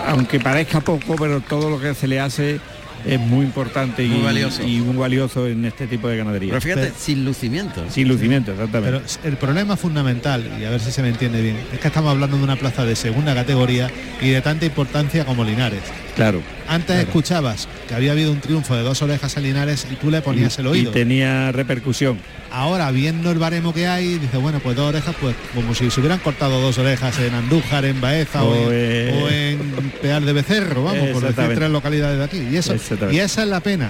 aunque 0.08 0.40
parezca 0.40 0.80
poco, 0.82 1.16
pero 1.16 1.42
todo 1.42 1.70
lo 1.70 1.80
que 1.80 1.94
se 1.94 2.08
le 2.08 2.20
hace 2.20 2.60
es 3.06 3.20
muy 3.20 3.46
importante 3.46 4.04
y 4.04 4.10
Muy 4.10 4.24
valioso. 4.24 4.62
y 4.62 4.80
muy 4.80 4.98
valioso 4.98 5.48
en 5.48 5.64
este 5.64 5.88
tipo 5.88 6.10
de 6.10 6.18
ganadería. 6.18 6.50
Pero 6.50 6.62
fíjate, 6.62 6.82
Pero- 6.88 6.96
sin 7.00 7.24
lucimiento. 7.24 7.86
Sin 7.90 8.08
lucimiento, 8.10 8.52
exactamente. 8.52 9.00
Pero 9.00 9.28
el 9.30 9.38
problema 9.38 9.78
fundamental, 9.78 10.46
y 10.60 10.66
a 10.66 10.70
ver 10.70 10.82
si 10.82 10.92
se 10.92 11.02
me 11.02 11.08
entiende 11.10 11.42
bien, 11.42 11.58
es 11.72 11.80
que 11.80 11.88
estamos 11.88 12.12
hablando 12.12 12.38
de 12.38 12.44
una 12.44 12.58
plaza 12.58 12.84
de 12.86 12.96
segunda 12.98 13.34
categoría 13.34 13.90
y 14.22 14.30
de 14.32 14.42
tanta 14.42 14.66
importancia 14.66 15.24
como 15.26 15.44
Linares. 15.46 15.82
Claro. 16.20 16.42
Antes 16.68 16.98
escuchabas 17.00 17.68
que 17.88 17.96
había 17.96 18.12
habido 18.12 18.32
un 18.32 18.40
triunfo 18.42 18.76
de 18.76 18.84
dos 18.84 19.02
orejas 19.02 19.36
a 19.38 19.40
Linares 19.40 19.88
y 19.92 19.96
tú 19.96 20.12
le 20.12 20.22
ponías 20.22 20.60
el 20.60 20.66
y 20.66 20.70
oído. 20.70 20.92
tenía 20.92 21.52
repercusión. 21.52 22.20
Ahora, 22.52 22.92
viendo 22.92 23.32
el 23.32 23.40
baremo 23.40 23.74
que 23.74 23.88
hay, 23.88 24.18
dice, 24.20 24.38
bueno, 24.38 24.60
pues 24.60 24.76
dos 24.76 24.90
orejas, 24.90 25.16
pues 25.20 25.36
como 25.56 25.74
si 25.74 25.90
se 25.90 26.00
hubieran 26.00 26.20
cortado 26.20 26.60
dos 26.62 26.78
orejas 26.78 27.18
en 27.20 27.34
Andújar, 27.34 27.86
en 27.86 28.00
Baeza 28.02 28.44
o, 28.44 28.52
O, 28.52 28.72
en, 28.72 29.24
o 29.24 29.30
en 29.30 29.92
Peal 30.02 30.26
de 30.26 30.34
Becerro, 30.34 30.84
vamos, 30.84 31.10
por 31.10 31.22
decir 31.34 31.56
tres 31.56 31.70
localidades 31.72 32.18
de 32.18 32.24
aquí. 32.24 32.48
Y, 32.52 32.58
eso, 32.58 32.76
y 33.12 33.20
esa 33.20 33.44
es 33.44 33.48
la 33.50 33.60
pena, 33.62 33.90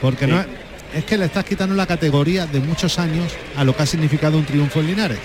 porque 0.00 0.24
Sí. 0.26 0.30
no 0.32 0.40
es, 0.40 0.46
es 0.94 1.04
que 1.04 1.18
le 1.18 1.26
estás 1.26 1.44
quitando 1.44 1.74
la 1.74 1.86
categoría 1.86 2.46
de 2.46 2.60
muchos 2.60 2.98
años 2.98 3.32
a 3.56 3.64
lo 3.64 3.76
que 3.76 3.82
ha 3.82 3.86
significado 3.86 4.38
un 4.38 4.44
triunfo 4.44 4.80
en 4.80 4.86
Linares. 4.86 5.18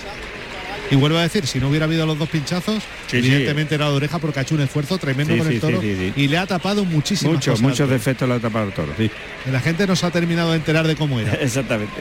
Y 0.92 0.96
vuelvo 0.96 1.18
a 1.18 1.22
decir, 1.22 1.46
si 1.46 1.58
no 1.58 1.68
hubiera 1.68 1.86
habido 1.86 2.06
los 2.06 2.18
dos 2.18 2.28
pinchazos, 2.28 2.82
Sí, 3.08 3.16
evidentemente 3.16 3.74
era 3.74 3.88
de 3.88 3.96
oreja 3.96 4.18
porque 4.18 4.38
ha 4.38 4.42
hecho 4.42 4.54
un 4.54 4.60
esfuerzo 4.60 4.98
tremendo 4.98 5.32
Sí, 5.34 5.38
con 5.40 5.48
el 5.52 5.60
toro 5.60 5.80
sí, 5.80 5.94
sí, 5.96 6.12
sí. 6.14 6.22
y 6.22 6.28
le 6.28 6.38
ha 6.38 6.46
tapado 6.46 6.84
muchísimas 6.84 7.34
Muchos, 7.34 7.60
muchos 7.60 7.88
defectos 7.88 8.28
le 8.28 8.34
ha 8.34 8.38
tapado 8.40 8.66
el 8.66 8.72
toro, 8.72 8.92
sí. 8.96 9.10
La 9.50 9.60
gente 9.60 9.86
no 9.86 9.96
se 9.96 10.06
ha 10.06 10.10
terminado 10.10 10.50
de 10.50 10.56
enterar 10.58 10.86
de 10.86 10.94
cómo 10.94 11.18
era. 11.18 11.32
Exactamente. 11.40 11.94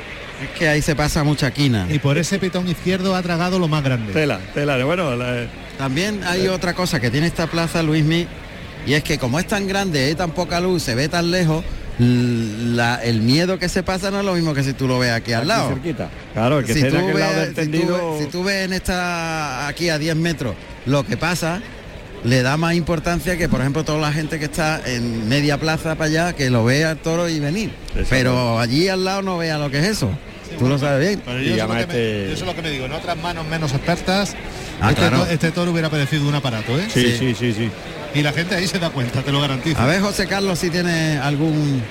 Es 0.44 0.50
que 0.60 0.68
ahí 0.68 0.82
se 0.82 0.96
pasa 0.96 1.24
mucha 1.24 1.52
quina. 1.52 1.88
Y 1.90 2.00
por 2.00 2.18
ese 2.18 2.38
pitón 2.40 2.68
izquierdo 2.68 3.16
ha 3.16 3.22
tragado 3.22 3.58
lo 3.60 3.68
más 3.68 3.84
grande. 3.84 4.14
Tela, 4.14 4.40
tela, 4.54 4.84
bueno, 4.84 5.16
la- 5.16 5.48
También 5.78 6.22
hay 6.26 6.48
otra 6.48 6.74
cosa 6.74 7.00
que 7.00 7.10
tiene 7.10 7.28
esta 7.28 7.48
plaza, 7.48 7.82
Luismi, 7.84 8.28
y 8.86 8.94
es 8.94 9.04
que 9.04 9.18
como 9.18 9.40
es 9.40 9.48
tan 9.48 9.68
grande, 9.68 10.04
hay 10.06 10.16
tan 10.16 10.32
poca 10.32 10.60
luz, 10.60 10.84
se 10.84 10.96
ve 10.96 11.08
tan 11.08 11.32
lejos, 11.32 11.64
la- 12.76 13.04
el 13.04 13.22
miedo 13.22 13.60
que 13.60 13.70
se 13.70 13.84
pasa 13.84 14.12
no 14.12 14.20
es 14.20 14.26
lo 14.26 14.34
mismo 14.34 14.54
que 14.54 14.64
si 14.64 14.74
tú 14.74 14.88
lo 14.88 15.00
ves 15.00 15.12
aquí 15.12 15.34
al 15.34 15.42
aquí 15.42 15.48
lado. 15.50 15.70
cerquita. 15.70 16.10
Claro, 16.34 16.60
el 16.60 16.66
que 16.66 16.74
si, 16.74 16.84
tú 16.84 16.96
lado 16.96 17.08
ves, 17.14 17.16
del 17.36 17.48
si 17.48 17.54
tú 17.54 17.56
tendido, 17.56 18.12
ves- 18.14 18.26
si 18.26 18.32
tú 18.32 18.44
ves 18.44 18.66
en 18.66 18.74
esta 18.74 19.68
aquí 19.68 19.90
a 19.90 19.98
10 19.98 20.16
metros 20.16 20.56
lo 20.86 21.06
que 21.06 21.18
pasa, 21.18 21.62
le 22.24 22.42
da 22.42 22.58
más 22.58 22.76
importancia 22.76 23.38
que, 23.38 23.50
por 23.50 23.62
ejemplo, 23.62 23.84
toda 23.84 24.00
la 24.00 24.12
gente 24.14 24.40
que 24.40 24.46
está 24.46 24.82
en 24.86 25.28
media 25.28 25.60
plaza 25.60 25.96
para 25.96 26.06
allá, 26.10 26.34
que 26.34 26.50
lo 26.50 26.64
vea 26.64 26.92
al 26.92 26.98
toro 26.98 27.28
y 27.30 27.40
venir. 27.40 27.72
Pero 28.10 28.60
allí 28.60 28.88
al 28.90 29.04
lado 29.06 29.22
no 29.22 29.38
vea 29.38 29.58
lo 29.58 29.70
que 29.72 29.80
es 29.80 29.86
eso. 29.86 30.10
tú 30.60 30.68
lo 30.68 30.78
sabes 30.78 31.08
bien. 31.08 31.22
Pero 31.26 31.40
yo, 31.40 31.44
eso 31.44 31.52
es 31.54 31.58
lo 31.58 31.64
además 31.64 31.86
que 31.86 31.94
me, 31.94 31.94
este- 31.94 32.26
yo 32.28 32.34
eso 32.34 32.44
es 32.44 32.48
lo 32.50 32.56
que 32.56 32.62
me 32.62 32.70
digo, 32.72 32.86
en 32.86 32.92
otras 32.92 33.18
manos 33.18 33.48
menos 33.48 33.72
expertas, 33.74 34.36
Ah, 34.82 34.90
este, 34.90 35.02
claro. 35.02 35.26
este 35.28 35.52
toro 35.52 35.72
hubiera 35.72 35.90
parecido 35.90 36.28
un 36.28 36.36
aparato, 36.36 36.78
¿eh? 36.78 36.88
sí, 36.94 37.04
sí. 37.12 37.18
sí, 37.18 37.36
sí, 37.40 37.54
sí. 37.54 37.72
Y 38.14 38.22
la 38.22 38.34
gente 38.34 38.56
ahí 38.56 38.68
se 38.68 38.80
da 38.80 38.90
cuenta, 38.90 39.22
te 39.22 39.32
lo 39.32 39.40
garantizo. 39.40 39.80
A 39.80 39.86
ver, 39.86 40.02
José 40.02 40.28
Carlos, 40.28 40.60
si 40.60 40.70
tiene 40.70 41.18
algún 41.18 41.82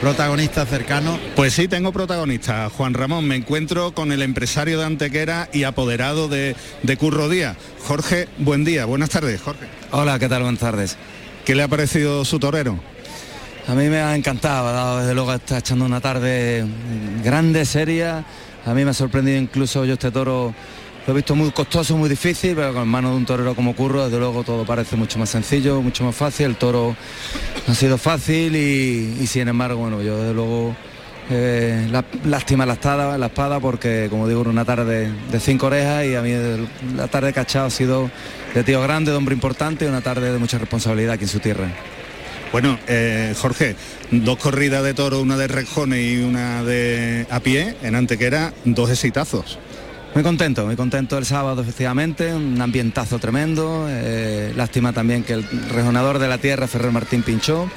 protagonista 0.00 0.66
cercano. 0.66 1.18
Pues 1.34 1.54
sí, 1.54 1.68
tengo 1.68 1.92
protagonista, 1.92 2.68
Juan 2.68 2.92
Ramón. 2.92 3.26
Me 3.26 3.36
encuentro 3.36 3.92
con 3.92 4.12
el 4.12 4.22
empresario 4.22 4.78
de 4.78 4.84
Antequera 4.84 5.48
y 5.52 5.64
apoderado 5.64 6.28
de, 6.28 6.54
de 6.82 6.96
Curro 6.96 7.28
Díaz. 7.28 7.56
Jorge, 7.86 8.28
buen 8.38 8.64
día, 8.64 8.84
buenas 8.84 9.10
tardes, 9.10 9.40
Jorge. 9.40 9.66
Hola, 9.92 10.18
¿qué 10.18 10.28
tal? 10.28 10.42
Buenas 10.42 10.60
tardes. 10.60 10.96
¿Qué 11.44 11.54
le 11.54 11.62
ha 11.62 11.68
parecido 11.68 12.24
su 12.24 12.38
torero? 12.38 12.78
A 13.68 13.74
mí 13.74 13.88
me 13.88 13.98
ha 13.98 14.14
encantado, 14.14 14.68
ha 14.68 14.72
dado, 14.72 15.00
desde 15.00 15.14
luego 15.14 15.32
está 15.32 15.58
echando 15.58 15.84
una 15.84 16.00
tarde 16.00 16.64
grande, 17.24 17.64
seria. 17.64 18.24
A 18.64 18.74
mí 18.74 18.84
me 18.84 18.90
ha 18.90 18.94
sorprendido 18.94 19.38
incluso 19.38 19.84
yo 19.84 19.94
este 19.94 20.10
toro 20.10 20.54
lo 21.06 21.12
he 21.12 21.16
visto 21.16 21.36
muy 21.36 21.50
costoso, 21.52 21.96
muy 21.96 22.08
difícil, 22.08 22.56
pero 22.56 22.74
con 22.74 22.88
manos 22.88 23.12
de 23.12 23.16
un 23.18 23.26
torero 23.26 23.54
como 23.54 23.76
Curro, 23.76 24.04
desde 24.04 24.18
luego 24.18 24.42
todo 24.42 24.64
parece 24.64 24.96
mucho 24.96 25.20
más 25.20 25.30
sencillo, 25.30 25.80
mucho 25.80 26.02
más 26.02 26.16
fácil. 26.16 26.46
El 26.46 26.56
toro 26.56 26.96
ha 27.68 27.74
sido 27.74 27.96
fácil 27.96 28.56
y, 28.56 29.24
sin 29.28 29.46
embargo, 29.46 29.80
bueno, 29.80 30.02
yo 30.02 30.18
desde 30.18 30.34
luego 30.34 30.74
eh, 31.30 31.86
la, 31.92 32.04
lástima 32.24 32.66
la 32.66 32.74
espada, 32.74 33.60
porque 33.60 34.08
como 34.10 34.26
digo, 34.26 34.40
era 34.40 34.50
una 34.50 34.64
tarde 34.64 35.12
de 35.30 35.40
cinco 35.40 35.66
orejas 35.66 36.06
y 36.06 36.16
a 36.16 36.22
mí 36.22 36.32
la 36.96 37.06
tarde 37.06 37.30
de 37.30 37.40
ha 37.40 37.70
sido 37.70 38.10
de 38.52 38.64
tío 38.64 38.82
grande, 38.82 39.12
de 39.12 39.16
hombre 39.16 39.34
importante 39.34 39.84
y 39.84 39.88
una 39.88 40.00
tarde 40.00 40.32
de 40.32 40.38
mucha 40.38 40.58
responsabilidad 40.58 41.14
aquí 41.14 41.24
en 41.24 41.30
su 41.30 41.38
tierra. 41.38 41.68
Bueno, 42.50 42.80
eh, 42.88 43.32
Jorge, 43.38 43.76
dos 44.10 44.38
corridas 44.38 44.82
de 44.82 44.94
toro, 44.94 45.20
una 45.20 45.36
de 45.36 45.46
rejones 45.46 46.00
y 46.00 46.22
una 46.22 46.64
de 46.64 47.26
a 47.30 47.38
pie 47.38 47.76
en 47.82 47.94
Antequera, 47.94 48.52
dos 48.64 48.90
exitazos. 48.90 49.58
Muy 50.16 50.22
contento, 50.22 50.64
muy 50.64 50.76
contento 50.76 51.18
el 51.18 51.26
sábado 51.26 51.60
efectivamente, 51.60 52.32
un 52.32 52.58
ambientazo 52.58 53.18
tremendo, 53.18 53.84
eh, 53.86 54.50
lástima 54.56 54.94
también 54.94 55.22
que 55.22 55.34
el 55.34 55.44
rejonador 55.68 56.18
de 56.18 56.26
la 56.26 56.38
tierra, 56.38 56.66
Ferrer 56.66 56.90
Martín, 56.90 57.22
pinchó. 57.22 57.70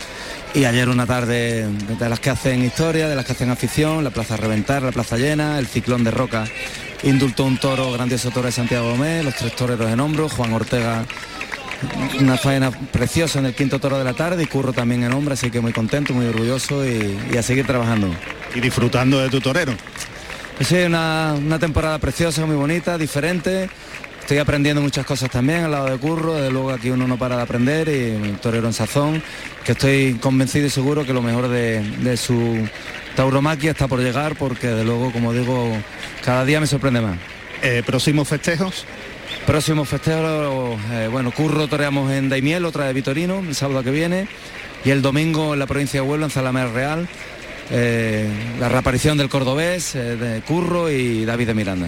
Y 0.54 0.64
ayer 0.64 0.88
una 0.88 1.06
tarde 1.06 1.68
de 1.68 2.10
las 2.10 2.22
que 2.22 2.30
hacen 2.30 2.64
historia, 2.64 3.10
de 3.10 3.18
las 3.18 3.26
que 3.26 3.34
hacen 3.34 3.50
afición, 3.50 4.06
la 4.06 4.12
plaza 4.12 4.36
a 4.36 4.38
reventar, 4.38 4.84
la 4.84 4.94
plaza 4.94 5.18
llena, 5.18 5.60
el 5.60 5.68
ciclón 5.68 6.06
de 6.06 6.12
roca 6.12 6.46
indultó 7.04 7.44
un 7.44 7.58
toro, 7.58 7.92
grandioso 7.92 8.32
toro 8.32 8.46
de 8.46 8.54
Santiago 8.54 8.90
Gómez, 8.92 9.26
los 9.26 9.36
tres 9.36 9.54
toreros 9.54 9.92
en 9.92 10.00
hombros, 10.00 10.32
Juan 10.32 10.54
Ortega 10.54 11.04
una 12.22 12.38
faena 12.38 12.72
preciosa 12.72 13.40
en 13.40 13.48
el 13.48 13.54
quinto 13.54 13.80
toro 13.80 13.98
de 13.98 14.06
la 14.06 14.14
tarde 14.14 14.44
y 14.44 14.46
Curro 14.46 14.72
también 14.72 15.04
en 15.04 15.12
hombre, 15.12 15.34
así 15.34 15.52
que 15.52 15.60
muy 15.60 15.74
contento, 15.74 16.14
muy 16.14 16.28
orgulloso 16.28 16.86
y, 16.86 17.20
y 17.34 17.36
a 17.36 17.44
seguir 17.44 17.66
trabajando. 17.68 18.10
Y 18.56 18.62
disfrutando 18.62 19.20
de 19.20 19.28
tu 19.28 19.42
torero. 19.42 19.74
Sí, 20.62 20.76
una, 20.76 21.36
una 21.38 21.58
temporada 21.58 21.98
preciosa, 22.00 22.46
muy 22.46 22.56
bonita, 22.56 22.98
diferente. 22.98 23.70
Estoy 24.20 24.38
aprendiendo 24.38 24.82
muchas 24.82 25.06
cosas 25.06 25.32
también 25.32 25.64
al 25.64 25.72
lado 25.72 25.90
de 25.90 25.98
Curro, 25.98 26.36
desde 26.36 26.52
luego 26.52 26.70
aquí 26.72 26.90
uno 26.90 27.08
no 27.08 27.18
para 27.18 27.38
de 27.38 27.42
aprender 27.42 27.88
y 27.88 28.12
un 28.12 28.38
torero 28.38 28.68
en 28.68 28.74
sazón, 28.74 29.24
que 29.64 29.72
estoy 29.72 30.16
convencido 30.22 30.68
y 30.68 30.70
seguro 30.70 31.06
que 31.06 31.14
lo 31.14 31.22
mejor 31.22 31.48
de, 31.48 31.82
de 31.82 32.18
su 32.18 32.68
tauromaquia 33.16 33.72
está 33.72 33.88
por 33.88 34.00
llegar 34.02 34.36
porque 34.36 34.68
desde 34.68 34.84
luego, 34.84 35.12
como 35.12 35.34
digo, 35.34 35.72
cada 36.24 36.46
día 36.46 36.60
me 36.60 36.68
sorprende 36.68 37.02
más. 37.02 37.18
Eh, 37.64 37.82
próximos 37.86 38.28
festejos. 38.28 38.86
Próximo 39.46 39.86
festejo, 39.86 40.78
eh, 40.92 41.08
bueno, 41.10 41.32
Curro 41.32 41.68
toreamos 41.68 42.12
en 42.12 42.30
Daimiel, 42.30 42.66
otra 42.66 42.86
de 42.86 42.94
Vitorino, 42.94 43.40
el 43.40 43.56
sábado 43.56 43.82
que 43.82 43.92
viene, 43.92 44.28
y 44.86 44.92
el 44.92 45.02
domingo 45.02 45.54
en 45.54 45.60
la 45.60 45.66
provincia 45.66 46.02
de 46.02 46.08
Huelva, 46.08 46.26
en 46.26 46.32
Zalamea 46.32 46.68
Real, 46.68 47.08
eh, 47.72 48.28
la 48.60 48.70
reaparición 48.70 49.18
del 49.18 49.30
cordobés, 49.30 49.96
eh, 49.96 50.16
de 50.16 50.42
Curro 50.42 50.90
y 50.90 51.26
David 51.26 51.48
de 51.48 51.54
Miranda. 51.54 51.88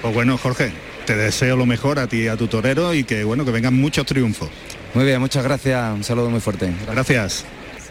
Pues 0.00 0.14
bueno, 0.14 0.36
Jorge, 0.38 0.72
te 1.06 1.16
deseo 1.16 1.56
lo 1.56 1.66
mejor 1.66 1.98
a 1.98 2.06
ti 2.06 2.22
y 2.22 2.28
a 2.28 2.36
tu 2.36 2.48
torero 2.48 2.94
y 2.94 3.04
que 3.04 3.24
bueno, 3.24 3.44
que 3.44 3.50
vengan 3.50 3.74
muchos 3.74 4.06
triunfos. 4.06 4.50
Muy 4.94 5.04
bien, 5.04 5.20
muchas 5.20 5.44
gracias, 5.44 5.94
un 5.94 6.04
saludo 6.04 6.30
muy 6.30 6.40
fuerte. 6.40 6.70
Gracias. 6.90 7.44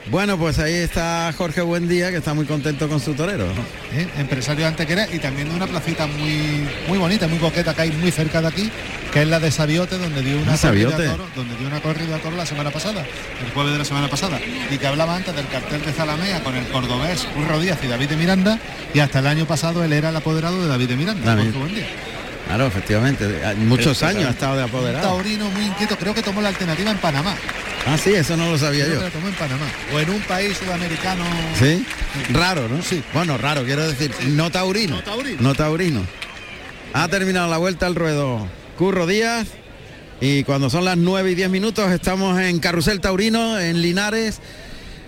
Bueno, 0.10 0.38
pues 0.38 0.58
ahí 0.60 0.74
está 0.74 1.32
Jorge 1.38 1.62
Buendía, 1.62 2.10
que 2.12 2.18
está 2.18 2.34
muy 2.34 2.46
contento 2.46 2.90
con 2.90 3.00
su 3.00 3.14
torero. 3.14 3.46
¿no? 3.46 3.62
¿eh? 4.00 4.08
empresario 4.18 4.62
de 4.66 4.68
Antequera 4.70 5.08
y 5.14 5.20
también 5.20 5.48
de 5.50 5.56
una 5.56 5.68
placita 5.68 6.08
muy 6.08 6.68
muy 6.88 6.98
bonita, 6.98 7.28
muy 7.28 7.38
coqueta 7.38 7.74
que 7.74 7.84
hay 7.84 7.92
muy 7.92 8.12
cerca 8.12 8.42
de 8.42 8.48
aquí, 8.48 8.72
que 9.14 9.22
es 9.22 9.28
la 9.28 9.40
de 9.40 9.52
Sabiote, 9.52 9.98
donde 9.98 10.22
dio 10.22 10.38
una 10.38 10.54
Ah, 10.54 10.58
corrida 10.60 10.90
Sabiote. 10.90 11.08
a 11.08 11.12
toro, 11.12 11.28
donde 11.36 11.56
dio 11.56 11.68
una 11.68 11.80
corrida 11.82 12.16
a 12.16 12.20
toro 12.20 12.36
la 12.36 12.46
semana 12.46 12.72
pasada, 12.72 13.02
el 13.46 13.52
jueves 13.54 13.74
de 13.74 13.78
la 13.78 13.86
semana 13.86 14.10
pasada, 14.10 14.40
y 14.72 14.78
que 14.78 14.88
hablaba 14.88 15.16
antes 15.16 15.36
del 15.36 15.48
cartel 15.48 15.82
de 15.86 15.94
Zalamea 15.94 16.44
con 16.44 16.56
el 16.56 16.66
cordobés 16.70 17.24
Curro 17.36 17.60
Díaz 17.60 17.80
y 17.84 17.88
David 17.88 18.10
de 18.10 18.16
Miranda, 18.18 18.60
y 18.94 19.00
hasta 19.00 19.20
el 19.20 19.28
año 19.28 19.46
pasado 19.46 19.84
él 19.84 19.94
era 19.94 20.10
el 20.10 20.16
apoderado 20.16 20.62
de 20.62 20.68
David 20.68 20.90
de 20.90 20.96
Miranda. 20.98 21.26
David. 21.36 21.44
Jorge 21.54 21.60
Buendía. 21.60 21.86
Claro, 22.52 22.68
efectivamente. 22.68 23.26
Muchos 23.60 24.04
años 24.04 24.26
ha 24.26 24.32
estado 24.32 24.58
de 24.58 24.64
Un 24.66 24.70
apoderado. 24.70 25.08
taurino 25.08 25.50
muy 25.52 25.64
inquieto, 25.68 25.98
creo 25.98 26.14
que 26.14 26.22
tomó 26.22 26.42
la 26.42 26.50
alternativa 26.50 26.92
en 26.92 26.98
Panamá. 26.98 27.34
Ah, 27.88 27.98
sí, 27.98 28.12
eso 28.14 28.36
no 28.36 28.52
lo 28.52 28.58
sabía 28.58 28.84
Creo 28.84 28.96
yo. 28.96 29.00
que 29.00 29.06
la 29.06 29.12
tomó 29.12 29.28
en 29.30 29.34
Panamá. 29.36 29.66
O 29.94 30.00
en 30.02 30.10
un 30.10 30.20
país 30.24 30.58
sudamericano. 30.58 31.24
Sí, 31.58 31.86
raro, 32.34 32.68
¿no? 32.68 32.82
Sí. 32.84 33.02
Bueno, 33.14 33.38
raro, 33.38 33.64
quiero 33.64 33.88
decir, 33.88 34.12
no 34.28 34.52
taurino. 34.52 34.98
No 34.98 35.02
taurino. 35.04 35.38
No 35.42 35.56
taurino. 35.56 36.02
Ha 36.94 37.08
terminado 37.08 37.50
la 37.50 37.58
vuelta 37.58 37.86
al 37.86 37.96
ruedo 37.96 38.46
Curro 38.78 39.08
Díaz 39.08 39.48
y 40.20 40.44
cuando 40.44 40.70
son 40.70 40.84
las 40.84 40.98
9 40.98 41.32
y 41.32 41.36
10 41.36 41.50
minutos 41.50 41.90
estamos 41.90 42.38
en 42.42 42.60
Carrusel 42.60 43.00
Taurino, 43.00 43.58
en 43.60 43.82
Linares, 43.82 44.40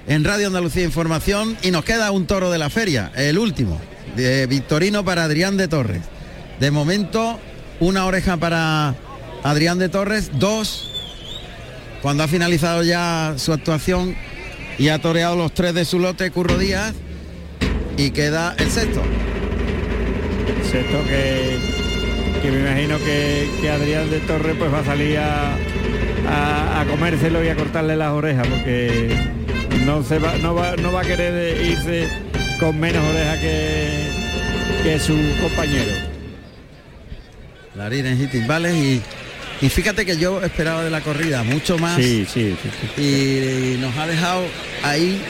en 0.07 0.23
Radio 0.23 0.47
Andalucía 0.47 0.83
Información 0.85 1.57
y 1.61 1.71
nos 1.71 1.83
queda 1.83 2.09
un 2.11 2.25
toro 2.25 2.49
de 2.51 2.57
la 2.57 2.69
feria, 2.69 3.11
el 3.17 3.37
último, 3.37 3.81
de 4.15 4.47
Victorino 4.47 5.03
para 5.03 5.25
Adrián 5.25 5.57
de 5.57 5.67
Torres. 5.67 6.01
De 6.59 6.71
momento, 6.71 7.39
una 7.79 8.05
oreja 8.05 8.37
para 8.37 8.95
Adrián 9.43 9.79
de 9.79 9.89
Torres, 9.89 10.31
dos 10.39 10.89
cuando 12.01 12.23
ha 12.23 12.27
finalizado 12.27 12.83
ya 12.83 13.33
su 13.37 13.53
actuación 13.53 14.15
y 14.77 14.89
ha 14.89 14.99
toreado 14.99 15.35
los 15.35 15.53
tres 15.53 15.73
de 15.73 15.85
su 15.85 15.99
lote 15.99 16.31
Curro 16.31 16.57
Díaz 16.57 16.93
y 17.97 18.11
queda 18.11 18.55
el 18.57 18.69
sexto. 18.69 19.01
Sexto 20.69 21.03
que, 21.05 22.51
me 22.51 22.59
imagino 22.59 22.97
que, 22.99 23.69
Adrián 23.69 24.09
de 24.09 24.19
Torre 24.19 24.53
pues 24.55 24.73
va 24.73 24.79
a 24.79 24.85
salir 24.85 25.17
a, 25.17 26.85
comérselo 26.89 27.43
y 27.43 27.47
a 27.47 27.55
cortarle 27.55 27.95
las 27.95 28.11
orejas 28.11 28.45
porque 28.47 29.15
no 29.85 30.93
va 30.93 31.01
a 31.01 31.05
querer 31.05 31.65
irse 31.65 32.07
con 32.59 32.79
menos 32.79 33.03
orejas 33.05 33.39
que, 33.39 34.09
que 34.83 34.99
su 34.99 35.15
compañero. 35.41 36.12
Larines 37.75 38.19
y 38.19 38.27
timbales 38.27 38.75
y, 38.75 39.01
y 39.61 39.69
fíjate 39.69 40.05
que 40.05 40.17
yo 40.17 40.43
esperaba 40.43 40.83
de 40.83 40.89
la 40.89 41.01
corrida 41.01 41.43
mucho 41.43 41.77
más 41.77 41.95
Sí, 41.97 42.25
sí, 42.31 42.55
sí, 42.61 42.69
sí. 42.95 43.01
y 43.01 43.77
nos 43.81 43.95
ha 43.97 44.07
dejado 44.07 44.43
ahí 44.83 45.21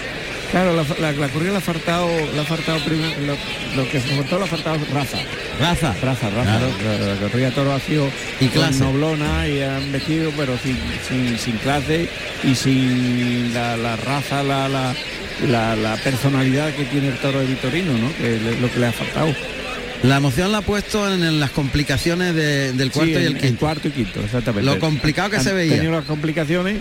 Claro, 0.51 0.75
la, 0.75 0.83
la, 1.01 1.11
la 1.13 1.29
corrida 1.29 1.49
le 1.53 1.57
ha 1.57 1.61
faltado, 1.61 2.07
le 2.31 2.39
ha 2.39 2.43
faltado 2.43 2.77
primero, 2.85 3.09
lo, 3.25 3.81
lo 3.81 3.89
que 3.89 3.99
se 3.99 4.07
faltó 4.15 4.37
le 4.37 4.43
ha 4.43 4.47
faltado 4.47 4.77
raza. 4.93 5.17
raza. 5.59 5.95
Raza, 5.99 6.29
raza. 6.29 6.43
Claro. 6.43 6.67
La, 6.85 7.15
la 7.15 7.27
corrida 7.31 7.49
toro 7.49 7.73
ha 7.73 7.79
sido 7.79 8.07
Y 8.39 8.49
clase. 8.49 8.83
noblona 8.83 9.47
y 9.47 9.63
han 9.63 9.91
vestido, 9.91 10.29
pero 10.37 10.55
sin, 10.59 10.77
sin, 11.09 11.39
sin 11.39 11.57
clase 11.57 12.07
y 12.43 12.53
sin 12.53 13.51
la, 13.51 13.75
la 13.77 13.95
raza, 13.95 14.43
la, 14.43 14.69
la, 14.69 14.93
la, 15.49 15.75
la 15.75 15.95
personalidad 16.03 16.71
que 16.75 16.85
tiene 16.85 17.07
el 17.07 17.17
toro 17.17 17.39
de 17.39 17.47
Vitorino, 17.47 17.93
¿no? 17.97 18.15
Que 18.17 18.35
es 18.35 18.59
lo 18.61 18.71
que 18.71 18.79
le 18.79 18.85
ha 18.85 18.91
faltado. 18.91 19.33
La 20.03 20.17
emoción 20.17 20.51
la 20.51 20.57
ha 20.59 20.61
puesto 20.61 21.11
en, 21.11 21.23
en 21.23 21.39
las 21.39 21.51
complicaciones 21.51 22.35
de- 22.35 22.73
del 22.73 22.91
cuarto 22.91 23.13
Sí, 23.13 23.21
y 23.21 23.25
el 23.25 23.35
en 23.35 23.41
quinto. 23.41 23.59
cuarto 23.59 23.87
y 23.87 23.91
quinto, 23.91 24.19
exactamente. 24.19 24.69
Lo 24.69 24.77
complicado 24.79 25.29
que 25.29 25.37
Han 25.37 25.43
se 25.43 25.53
veía. 25.53 25.75
tenido 25.75 25.93
las 25.93 26.03
complicaciones, 26.05 26.77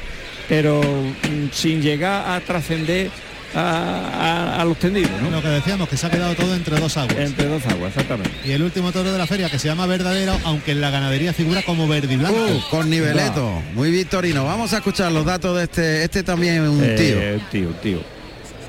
pero 0.49 0.81
mm, 0.83 1.50
sin 1.52 1.81
llegar 1.83 2.29
a 2.29 2.41
trascender 2.41 3.11
a, 3.55 3.61
a- 3.61 4.61
a 4.61 4.64
los 4.64 4.76
tendidos, 4.79 5.11
¿no? 5.23 5.31
Lo 5.31 5.41
que 5.41 5.49
decíamos, 5.49 5.88
que 5.88 5.97
se 5.97 6.07
ha 6.07 6.11
quedado 6.11 6.35
todo 6.35 6.52
entre 6.57 6.81
dos 6.81 6.97
aguas. 6.97 7.17
Entre 7.17 7.47
dos 7.47 7.64
aguas, 7.67 7.91
exactamente. 7.91 8.33
Y 8.45 8.50
el 8.50 8.62
último 8.62 8.91
toro 8.91 9.12
de 9.12 9.19
la 9.19 9.26
feria, 9.29 9.49
que 9.49 9.59
se 9.61 9.69
llama 9.69 9.87
Verdadero, 9.87 10.37
aunque 10.45 10.73
en 10.73 10.81
la 10.81 10.91
ganadería 10.91 11.33
figura 11.33 11.62
como 11.62 11.87
verde 11.87 12.14
y 12.14 12.17
blanco. 12.17 12.37
Uh, 12.45 12.71
con 12.71 12.91
niveleto, 12.91 13.62
muy 13.75 13.93
victorino. 13.93 14.45
Vamos 14.45 14.73
a 14.73 14.79
escuchar 14.79 15.12
los 15.12 15.25
datos 15.25 15.57
de 15.57 15.62
este. 15.64 16.02
Este 16.02 16.25
también 16.25 16.55
es 16.64 16.69
un 16.69 16.81
tío. 16.81 17.21
Eh, 17.21 17.35
un 17.38 17.50
tío, 17.50 17.69
un 17.69 17.75
tío. 17.75 18.00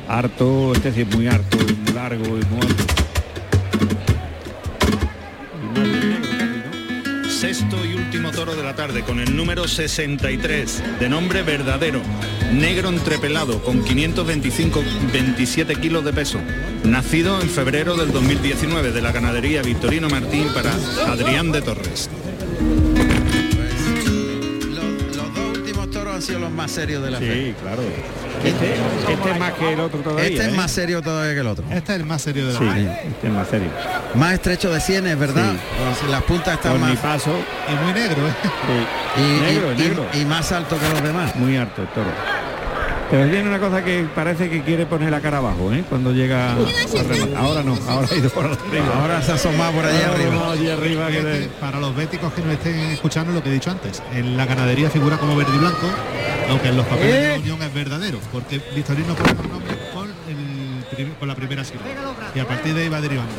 Harto, 0.08 0.74
este 0.76 0.92
sí 0.94 1.02
es 1.02 1.08
muy 1.16 1.28
harto, 1.28 1.58
muy 1.58 1.94
largo 1.94 2.26
y 2.38 2.46
muy 2.54 2.62
alto. 2.62 3.03
Sexto 7.44 7.86
y 7.86 7.94
último 7.94 8.32
toro 8.32 8.56
de 8.56 8.64
la 8.64 8.74
tarde 8.74 9.04
con 9.04 9.20
el 9.20 9.36
número 9.36 9.68
63, 9.68 10.82
de 10.98 11.10
nombre 11.10 11.44
verdadero, 11.44 12.02
negro 12.54 12.88
entrepelado 12.88 13.62
con 13.62 13.84
525 13.84 14.82
27 15.12 15.76
kilos 15.76 16.06
de 16.06 16.14
peso. 16.14 16.40
Nacido 16.86 17.42
en 17.42 17.50
febrero 17.50 17.98
del 17.98 18.14
2019 18.14 18.94
de 18.94 19.02
la 19.02 19.12
ganadería 19.12 19.62
Victorino 19.62 20.08
Martín 20.08 20.48
para 20.54 20.74
Adrián 21.12 21.52
de 21.52 21.62
Torres. 21.62 22.10
Sido 26.24 26.40
los 26.40 26.52
más 26.52 26.72
serios 26.72 27.04
de 27.04 27.12
la 27.12 27.18
feria. 27.20 27.34
Sí, 27.36 27.56
claro. 27.62 27.82
Este, 28.44 28.74
este 29.14 29.32
es 29.32 29.40
más 29.40 29.54
que 29.54 29.74
el 29.74 29.80
otro 29.80 30.00
todavía. 30.00 30.26
Este 30.26 30.42
es 30.48 30.54
¿eh? 30.54 30.58
más 30.58 30.72
serio 30.72 31.02
todavía 31.02 31.34
que 31.34 31.40
el 31.40 31.48
otro. 31.48 31.66
Este 31.72 31.94
es 31.94 32.00
el 32.00 32.06
más 32.06 32.22
serio 32.22 32.48
de 32.48 32.54
la 32.54 32.60
Sí, 32.60 32.66
feria. 32.66 33.02
este 33.04 33.28
es 33.28 33.34
más 33.34 33.48
serio. 33.48 33.70
Más 34.16 34.34
estrecho 34.34 34.72
de 34.72 34.80
sienes, 34.82 35.18
¿verdad? 35.20 35.52
Sí. 35.54 35.60
Pues 36.00 36.12
las 36.12 36.24
puntas 36.24 36.54
están 36.56 36.74
Con 36.74 36.82
mi 36.82 36.88
más 36.94 37.00
paso, 37.00 37.32
Y 37.72 37.84
muy 37.84 37.94
negro, 37.94 38.28
¿eh? 38.28 38.32
sí. 39.16 39.22
y, 39.22 39.42
negro, 39.42 39.74
y- 39.74 39.78
negro. 39.78 40.06
y- 40.14 40.20
y 40.20 40.26
más 40.26 40.52
alto 40.52 40.78
que 40.80 40.90
los 40.90 41.04
demás. 41.04 41.36
Muy 41.36 41.56
harto 41.58 41.82
el 41.84 41.88
toro. 41.90 42.10
Pero 43.14 43.30
tiene 43.30 43.48
una 43.48 43.60
cosa 43.60 43.84
que 43.84 44.08
parece 44.16 44.50
que 44.50 44.64
quiere 44.64 44.88
poner 44.88 45.12
la 45.12 45.22
cara 45.22 45.38
abajo, 45.38 45.72
¿eh? 45.72 45.84
Cuando 45.88 46.12
llega 46.12 46.54
a 46.54 46.56
rematar. 46.56 47.38
Ahora 47.38 47.62
no, 47.62 47.78
ahora 47.88 48.08
ha 48.12 48.16
ido 48.16 48.28
por 48.32 48.46
arriba. 48.46 48.86
Ahora 49.00 49.22
se 49.22 49.32
ha 49.34 49.36
asomado 49.36 49.72
por 49.74 49.86
allá 49.86 50.10
arriba. 50.10 50.32
no, 50.34 50.50
allí 50.50 50.68
arriba 50.68 51.08
que 51.10 51.22
le- 51.22 51.46
para 51.62 51.80
los 51.80 51.96
béticos 51.96 52.34
que 52.34 52.42
no 52.42 52.52
estén 52.52 52.76
escuchando 52.90 53.32
lo 53.32 53.44
que 53.44 53.50
he 53.50 53.54
dicho 53.54 53.70
antes, 53.70 54.02
en 54.16 54.36
la 54.36 54.48
ganadería 54.48 54.90
figura 54.90 55.18
como 55.18 55.36
verde 55.36 55.52
y 55.56 55.60
blanco, 55.60 55.88
aunque 56.50 56.70
en 56.70 56.78
los 56.78 56.88
papeles 56.88 57.14
de 57.14 57.28
la 57.30 57.36
unión 57.36 57.62
es 57.62 57.72
verdadero, 57.76 58.18
porque 58.32 58.60
Victorino 58.74 59.14
pone 59.14 59.34
nombre 59.48 59.78
con, 59.94 60.08
el 60.10 60.84
prim- 60.96 61.14
con 61.20 61.28
la 61.28 61.36
primera 61.36 61.64
sílaba. 61.64 61.86
Y 62.34 62.40
a 62.40 62.48
partir 62.48 62.74
de 62.74 62.82
ahí 62.82 62.90
va 62.90 63.00
derivando. 63.00 63.32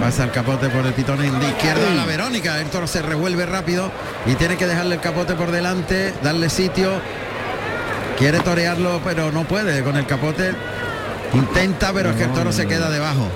Pasa 0.00 0.24
el 0.24 0.30
capote 0.30 0.68
por 0.70 0.84
el 0.86 0.92
pitón 0.94 1.18
de 1.18 1.26
izquierda 1.26 1.90
a 1.92 1.94
la 1.94 2.04
Verónica. 2.04 2.58
El 2.60 2.66
toro 2.68 2.86
se 2.86 3.00
revuelve 3.00 3.46
rápido 3.46 3.90
y 4.26 4.34
tiene 4.34 4.56
que 4.56 4.66
dejarle 4.66 4.94
el 4.96 5.00
capote 5.00 5.34
por 5.34 5.50
delante, 5.50 6.12
darle 6.22 6.48
sitio. 6.50 6.90
Quiere 8.18 8.38
torearlo, 8.40 9.00
pero 9.04 9.32
no 9.32 9.44
puede 9.44 9.82
con 9.82 9.96
el 9.96 10.06
capote. 10.06 10.52
Intenta, 11.32 11.92
pero 11.92 12.10
es 12.10 12.16
que 12.16 12.24
el 12.24 12.32
toro 12.32 12.52
se 12.52 12.66
queda 12.66 12.90
debajo. 12.90 13.28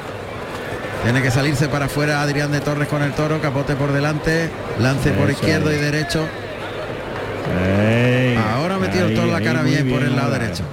Tiene 1.03 1.23
que 1.23 1.31
salirse 1.31 1.69
para 1.69 1.87
afuera 1.87 2.23
Adrián 2.23 2.53
de 2.53 2.61
Torres 2.61 2.89
con 2.89 3.03
el 3.03 3.13
toro, 3.13 3.41
capote 3.41 3.75
por 3.75 3.93
delante, 3.93 4.51
lance 4.81 5.11
por 5.13 5.31
izquierdo 5.31 5.71
es. 5.71 5.79
y 5.79 5.81
derecho. 5.81 6.27
Ahora 8.55 8.77
ha 8.77 8.79
metido 8.79 9.07
el 9.07 9.15
toro 9.15 9.33
la 9.33 9.41
cara 9.41 9.63
bien 9.63 9.89
por 9.91 10.03
el 10.03 10.15
lado 10.15 10.33
ahora. 10.33 10.45
derecho. 10.45 10.65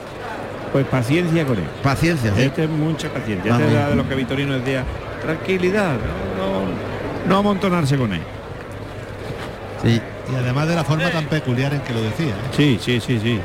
Pues 0.71 0.85
paciencia 0.87 1.45
con 1.45 1.57
él. 1.57 1.63
Paciencia, 1.81 2.33
sí. 2.35 2.41
Este 2.41 2.65
es 2.65 2.69
mucha 2.69 3.09
paciencia. 3.09 3.51
Este 3.51 3.63
bien. 3.63 3.77
era 3.77 3.89
de 3.89 3.95
lo 3.95 4.07
que 4.09 4.15
Vitorino 4.15 4.53
decía. 4.55 4.83
Tranquilidad, 5.21 5.93
no, 6.37 6.65
no, 6.65 7.29
no 7.29 7.37
amontonarse 7.37 7.97
con 7.97 8.13
él. 8.13 8.21
Sí. 9.81 10.01
Y 10.31 10.35
además 10.35 10.67
de 10.67 10.75
la 10.75 10.83
forma 10.83 11.09
tan 11.11 11.25
peculiar 11.25 11.73
en 11.73 11.81
que 11.81 11.93
lo 11.93 12.01
decía. 12.01 12.29
¿eh? 12.29 12.55
Sí, 12.55 12.79
sí, 12.81 12.99
sí, 12.99 13.19
sí. 13.19 13.39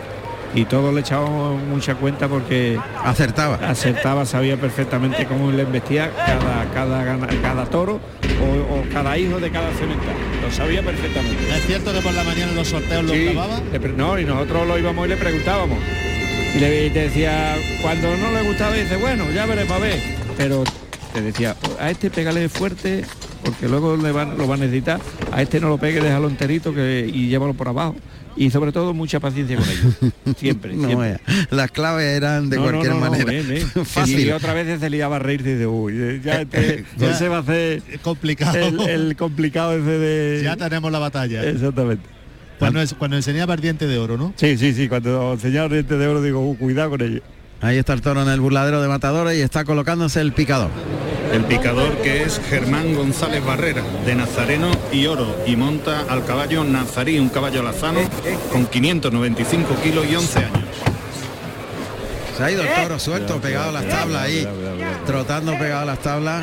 Y 0.54 0.64
todos 0.64 0.92
le 0.92 1.00
echábamos 1.00 1.62
mucha 1.62 1.94
cuenta 1.94 2.26
porque 2.26 2.76
Acertaba. 3.04 3.54
acertaba, 3.68 4.26
sabía 4.26 4.56
perfectamente 4.56 5.24
cómo 5.26 5.52
le 5.52 5.62
embestía 5.62 6.10
cada, 6.26 6.64
cada, 6.74 7.04
gana- 7.04 7.28
cada 7.40 7.66
toro 7.66 8.00
o, 8.40 8.74
o 8.74 8.84
cada 8.92 9.16
hijo 9.16 9.38
de 9.38 9.48
cada 9.50 9.70
cemental. 9.74 10.14
Lo 10.42 10.50
sabía 10.52 10.82
perfectamente. 10.82 11.48
Es 11.56 11.66
cierto 11.66 11.92
que 11.92 12.00
por 12.00 12.12
la 12.14 12.24
mañana 12.24 12.50
en 12.50 12.56
los 12.56 12.66
sorteos 12.68 13.04
lo 13.04 13.12
Sí, 13.12 13.28
clavaba. 13.30 13.60
le 13.72 13.78
pre- 13.80 13.92
no, 13.92 14.18
y 14.18 14.24
nosotros 14.24 14.66
lo 14.66 14.76
íbamos 14.76 15.06
y 15.06 15.10
le 15.10 15.16
preguntábamos. 15.16 15.78
Y 16.56 16.58
le 16.58 16.86
y 16.86 16.90
te 16.90 17.00
decía, 17.02 17.54
cuando 17.80 18.16
no 18.16 18.32
le 18.32 18.42
gustaba, 18.42 18.74
dice, 18.74 18.96
bueno, 18.96 19.30
ya 19.32 19.46
veremos 19.46 19.70
a 19.76 19.78
ver. 19.78 20.00
Pero 20.36 20.64
te 21.14 21.22
decía, 21.22 21.54
a 21.78 21.90
este 21.90 22.10
pégale 22.10 22.48
fuerte, 22.48 23.04
porque 23.50 23.68
luego 23.68 23.96
le 23.96 24.12
van- 24.12 24.36
lo 24.38 24.48
va 24.48 24.54
a 24.54 24.58
necesitar. 24.58 25.00
A 25.32 25.42
este 25.42 25.60
no 25.60 25.68
lo 25.68 25.78
pegue, 25.78 26.00
déjalo 26.00 26.28
enterito 26.28 26.72
que, 26.74 27.10
y 27.12 27.28
llévalo 27.28 27.54
por 27.54 27.68
abajo. 27.68 27.96
Y 28.36 28.50
sobre 28.50 28.70
todo 28.72 28.94
mucha 28.94 29.18
paciencia 29.20 29.56
con 29.56 29.68
ellos. 29.68 29.94
Siempre, 30.38 30.74
No 30.74 30.86
siempre. 30.86 31.08
vea. 31.08 31.46
Las 31.50 31.70
claves 31.72 32.06
eran 32.06 32.48
de 32.48 32.56
No, 32.56 32.62
cualquier 32.62 32.92
no, 32.94 33.00
manera. 33.00 33.24
bien. 33.30 33.66
Fácil. 33.84 34.20
Y 34.20 34.30
otra 34.30 34.54
vez 34.54 34.78
se 34.80 34.88
liaba 34.88 35.16
a 35.16 35.18
reír 35.18 35.42
dice, 35.42 35.66
uy, 35.66 36.20
ya, 36.24 36.40
este, 36.42 36.84
Ya. 36.96 37.10
ese 37.10 37.28
va 37.28 37.44
a 37.46 37.54
Es 37.54 37.82
complicado. 38.02 38.56
el, 38.56 38.80
el 38.80 39.16
complicado 39.16 39.72
ese 39.74 39.84
de... 39.98 40.40
Ya 40.44 40.56
tenemos 40.56 40.90
la 40.92 41.00
batalla. 41.00 41.42
Exactamente. 41.44 42.04
Cuando, 42.60 42.80
es- 42.80 42.94
cuando 42.94 43.16
enseñaba 43.16 43.54
el 43.54 43.60
diente 43.60 43.86
de 43.86 43.98
oro, 43.98 44.16
¿no? 44.16 44.32
Sí, 44.36 44.56
sí, 44.56 44.72
sí, 44.74 44.88
cuando 44.88 45.32
enseñaba 45.32 45.68
dientes 45.68 45.98
de 45.98 46.06
oro 46.06 46.22
digo, 46.22 46.40
"Uh, 46.40 46.56
cuidado 46.56 46.90
con 46.90 47.00
ello. 47.02 47.20
Ahí 47.62 47.76
está 47.78 47.92
el 47.94 48.00
toro 48.00 48.22
en 48.22 48.28
el 48.28 48.40
burladero 48.40 48.80
de 48.80 48.88
matadores 48.88 49.36
y 49.36 49.42
está 49.42 49.64
colocándose 49.64 50.20
el 50.20 50.32
picador. 50.32 50.70
El 51.32 51.44
picador 51.44 51.96
que 51.98 52.22
es 52.24 52.40
Germán 52.48 52.94
González 52.94 53.44
Barrera, 53.44 53.82
de 54.04 54.14
Nazareno 54.16 54.70
y 54.92 55.06
Oro, 55.06 55.36
y 55.46 55.54
monta 55.54 56.04
al 56.08 56.24
caballo 56.24 56.64
Nazarí, 56.64 57.18
un 57.20 57.28
caballo 57.28 57.62
lazano 57.62 58.00
con 58.50 58.66
595 58.66 59.74
kilos 59.82 60.06
y 60.10 60.16
11 60.16 60.38
años. 60.40 60.58
Se 62.36 62.42
ha 62.44 62.50
ido 62.50 62.62
el 62.62 62.68
toro 62.74 62.98
suelto, 62.98 63.40
pegado 63.40 63.68
a 63.68 63.72
las 63.72 63.86
tablas 63.88 64.22
ahí, 64.22 64.48
trotando 65.06 65.52
pegado 65.58 65.82
a 65.82 65.84
las 65.84 65.98
tablas. 66.00 66.42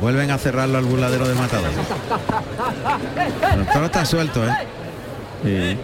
Vuelven 0.00 0.30
a 0.30 0.38
cerrarlo 0.38 0.78
al 0.78 0.84
burladero 0.84 1.26
de 1.28 1.34
matadores. 1.34 1.74
El 3.54 3.66
toro 3.66 3.86
está 3.86 4.04
suelto, 4.04 4.44
¿eh? 4.46 4.54
Sí, 5.44 5.76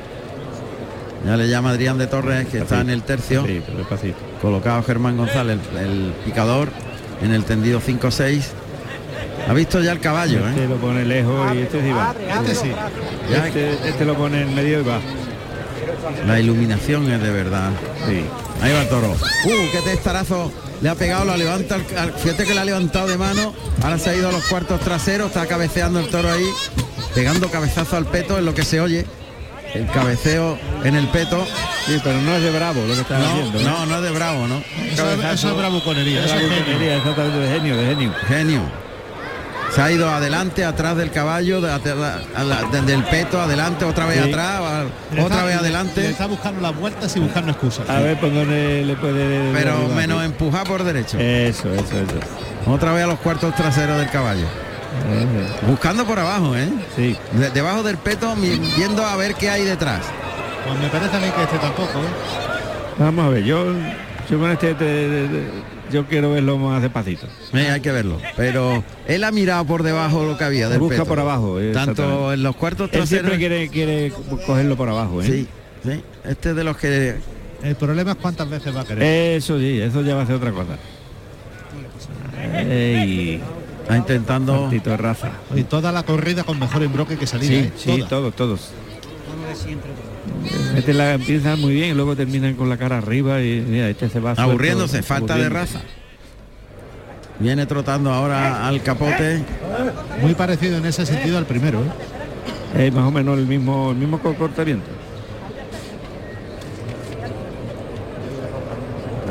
Ya 1.26 1.36
le 1.36 1.48
llama 1.48 1.70
Adrián 1.70 1.98
de 1.98 2.06
Torres, 2.06 2.48
que 2.48 2.58
está 2.58 2.80
en 2.80 2.90
el 2.90 3.02
tercio. 3.02 3.44
sí, 3.46 3.62
despacito. 3.76 4.18
Colocado 4.40 4.82
Germán 4.82 5.16
González, 5.16 5.58
el, 5.72 5.78
el 5.78 6.12
picador, 6.24 6.70
en 7.22 7.32
el 7.32 7.44
tendido 7.44 7.80
5-6. 7.80 8.42
Ha 9.48 9.52
visto 9.52 9.80
ya 9.80 9.92
el 9.92 10.00
caballo, 10.00 10.46
Este 10.48 10.64
¿eh? 10.64 10.68
lo 10.68 10.76
pone 10.76 11.04
lejos 11.04 11.54
y 11.54 11.58
este 11.58 11.82
sí 11.82 11.90
va. 11.92 12.14
Este 12.40 12.54
sí. 12.54 12.72
Este, 13.46 13.88
este 13.88 14.04
lo 14.04 14.14
pone 14.14 14.40
en 14.42 14.54
medio 14.54 14.80
y 14.80 14.84
va. 14.84 15.00
la 16.26 16.40
iluminación 16.40 17.10
es 17.12 17.20
de 17.22 17.30
verdad. 17.30 17.70
Sí. 18.08 18.24
Ahí 18.62 18.72
va 18.72 18.82
el 18.82 18.88
toro. 18.88 19.10
Uh, 19.12 19.72
qué 19.72 19.80
testarazo. 19.84 20.50
Le 20.80 20.88
ha 20.88 20.94
pegado, 20.94 21.24
lo 21.26 21.36
levanta. 21.36 21.78
fíjate 21.78 22.44
que 22.44 22.54
le 22.54 22.60
ha 22.60 22.64
levantado 22.64 23.06
de 23.08 23.18
mano. 23.18 23.52
Ahora 23.82 23.98
se 23.98 24.10
ha 24.10 24.14
ido 24.14 24.28
a 24.28 24.32
los 24.32 24.44
cuartos 24.46 24.80
traseros. 24.80 25.28
Está 25.28 25.46
cabeceando 25.46 26.00
el 26.00 26.08
toro 26.08 26.30
ahí. 26.30 26.46
Pegando 27.14 27.48
cabezazo 27.50 27.96
al 27.96 28.06
peto 28.06 28.38
es 28.38 28.44
lo 28.44 28.54
que 28.54 28.64
se 28.64 28.80
oye. 28.80 29.04
El 29.74 29.86
cabeceo 29.88 30.56
en 30.84 30.94
el 30.94 31.06
peto. 31.08 31.44
Sí, 31.86 31.98
pero 32.02 32.20
no 32.20 32.34
es 32.36 32.42
de 32.42 32.50
bravo 32.50 32.80
lo 32.86 32.94
que 32.94 33.00
está 33.00 33.18
No, 33.18 33.26
haciendo. 33.26 33.60
¿eh? 33.60 33.64
no, 33.64 33.86
no 33.86 33.96
es 33.96 34.02
de 34.02 34.10
bravo, 34.12 34.46
¿no? 34.46 34.62
Eso, 34.90 35.10
es- 35.12 35.24
eso 35.34 35.50
es 35.50 35.56
bravuconería. 35.56 36.20
Es 36.20 36.26
Eso 36.26 36.36
es 36.36 36.64
genio. 36.64 36.92
exactamente, 36.92 37.38
de 37.38 37.48
genio, 37.54 37.76
de 37.76 37.86
genio. 37.86 38.14
Genio. 38.28 38.60
Se 39.74 39.82
ha 39.82 39.90
ido 39.90 40.08
adelante, 40.08 40.64
atrás 40.64 40.96
del 40.96 41.10
caballo, 41.10 41.60
de- 41.60 41.76
de- 41.80 41.92
a 42.36 42.44
la- 42.44 42.62
desde 42.70 42.94
el 42.94 43.02
peto, 43.02 43.40
adelante, 43.40 43.84
otra 43.84 44.06
vez 44.06 44.22
Sí. 44.22 44.28
atrás, 44.30 44.60
otra 45.10 45.22
está- 45.24 45.44
vez 45.44 45.56
adelante. 45.56 46.00
le 46.02 46.10
está 46.10 46.26
buscando 46.26 46.60
las 46.60 46.76
vueltas 46.76 47.16
y 47.16 47.20
buscando 47.20 47.50
excusas. 47.50 47.90
A 47.90 47.98
ver 47.98 48.18
por 48.20 48.32
dónde 48.32 48.84
le 48.86 48.94
puede... 48.94 49.52
Pero 49.52 49.88
menos 49.88 50.24
empujar 50.24 50.64
por 50.64 50.84
derecho. 50.84 51.18
Eso, 51.18 51.74
eso, 51.74 51.82
eso. 51.82 52.70
Otra 52.70 52.92
vez 52.92 53.02
a 53.02 53.08
los 53.08 53.18
cuartos 53.18 53.52
traseros 53.56 53.98
del 53.98 54.08
caballo. 54.10 54.46
Buscando 55.66 56.04
por 56.04 56.18
abajo, 56.18 56.56
¿eh? 56.56 56.68
Sí. 56.96 57.16
De- 57.32 57.50
debajo 57.50 57.82
del 57.82 57.96
peto, 57.98 58.34
viendo 58.76 59.04
a 59.04 59.16
ver 59.16 59.34
qué 59.34 59.50
hay 59.50 59.64
detrás. 59.64 60.02
Pues 60.66 60.78
me 60.80 60.88
parece 60.88 61.16
a 61.16 61.20
mí 61.20 61.26
que 61.36 61.42
este 61.42 61.58
tampoco. 61.58 61.98
¿eh? 61.98 62.98
Vamos 62.98 63.26
a 63.26 63.28
ver, 63.28 63.44
yo, 63.44 63.66
yo 64.30 64.38
con 64.38 64.50
este, 64.50 64.74
te- 64.74 64.84
te- 65.28 65.50
yo 65.90 66.06
quiero 66.06 66.30
verlo 66.32 66.56
más 66.58 66.80
despacito. 66.80 67.26
Eh, 67.52 67.68
hay 67.70 67.80
que 67.80 67.92
verlo. 67.92 68.18
Pero 68.36 68.82
él 69.06 69.24
ha 69.24 69.30
mirado 69.30 69.64
por 69.66 69.82
debajo 69.82 70.24
lo 70.24 70.38
que 70.38 70.44
había 70.44 70.68
del 70.68 70.78
Busca 70.78 70.96
peto. 70.98 71.08
por 71.08 71.20
abajo. 71.20 71.60
eh, 71.60 71.72
Tanto 71.72 72.32
en 72.32 72.42
los 72.42 72.56
cuartos 72.56 72.86
Él 72.86 72.98
traseros. 73.00 73.30
siempre 73.30 73.38
quiere, 73.38 73.68
quiere 73.68 74.12
cogerlo 74.46 74.76
por 74.76 74.88
abajo, 74.88 75.20
¿eh? 75.22 75.26
Sí, 75.26 75.46
sí. 75.84 76.02
Este 76.24 76.50
es 76.50 76.56
de 76.56 76.64
los 76.64 76.76
que 76.76 77.16
El 77.62 77.76
problema 77.76 78.12
es 78.12 78.16
cuántas 78.18 78.48
veces 78.48 78.74
va 78.74 78.80
a 78.82 78.84
querer. 78.84 79.02
Eso 79.36 79.58
sí, 79.58 79.80
eso 79.80 80.00
ya 80.02 80.14
va 80.14 80.22
a 80.22 80.26
ser 80.26 80.36
otra 80.36 80.52
cosa. 80.52 80.76
Ey, 82.68 83.40
está 83.84 83.96
intentando. 83.96 84.62
partito 84.62 84.90
de 84.90 84.96
raza. 84.96 85.30
Y 85.54 85.62
toda 85.62 85.92
la 85.92 86.02
corrida 86.02 86.42
con 86.44 86.58
mejor 86.58 86.82
embroque 86.82 87.16
que 87.16 87.26
salida. 87.26 87.48
Sí, 87.48 87.56
¿eh? 87.56 87.72
sí, 87.76 87.96
Toda. 87.98 88.08
todos, 88.08 88.34
todos. 88.36 88.70
Este 90.76 90.92
la 90.92 91.14
empieza 91.14 91.56
muy 91.56 91.74
bien 91.74 91.90
y 91.90 91.94
luego 91.94 92.16
terminan 92.16 92.54
con 92.54 92.68
la 92.68 92.76
cara 92.76 92.98
arriba 92.98 93.40
y 93.40 93.60
mira, 93.60 93.88
este 93.88 94.08
se 94.08 94.20
va 94.20 94.34
suelto, 94.34 94.50
Aburriéndose, 94.50 95.02
falta 95.02 95.36
de 95.36 95.48
raza. 95.48 95.80
Viene 97.38 97.66
trotando 97.66 98.12
ahora 98.12 98.66
al 98.66 98.82
capote. 98.82 99.42
Muy 100.20 100.34
parecido 100.34 100.78
en 100.78 100.86
ese 100.86 101.04
sentido 101.06 101.38
al 101.38 101.46
primero. 101.46 101.80
¿eh? 102.76 102.86
Es 102.86 102.92
más 102.94 103.06
o 103.06 103.10
menos 103.10 103.38
el 103.38 103.46
mismo, 103.46 103.90
el 103.90 103.96
mismo 103.96 104.18
cortamiento. 104.18 104.86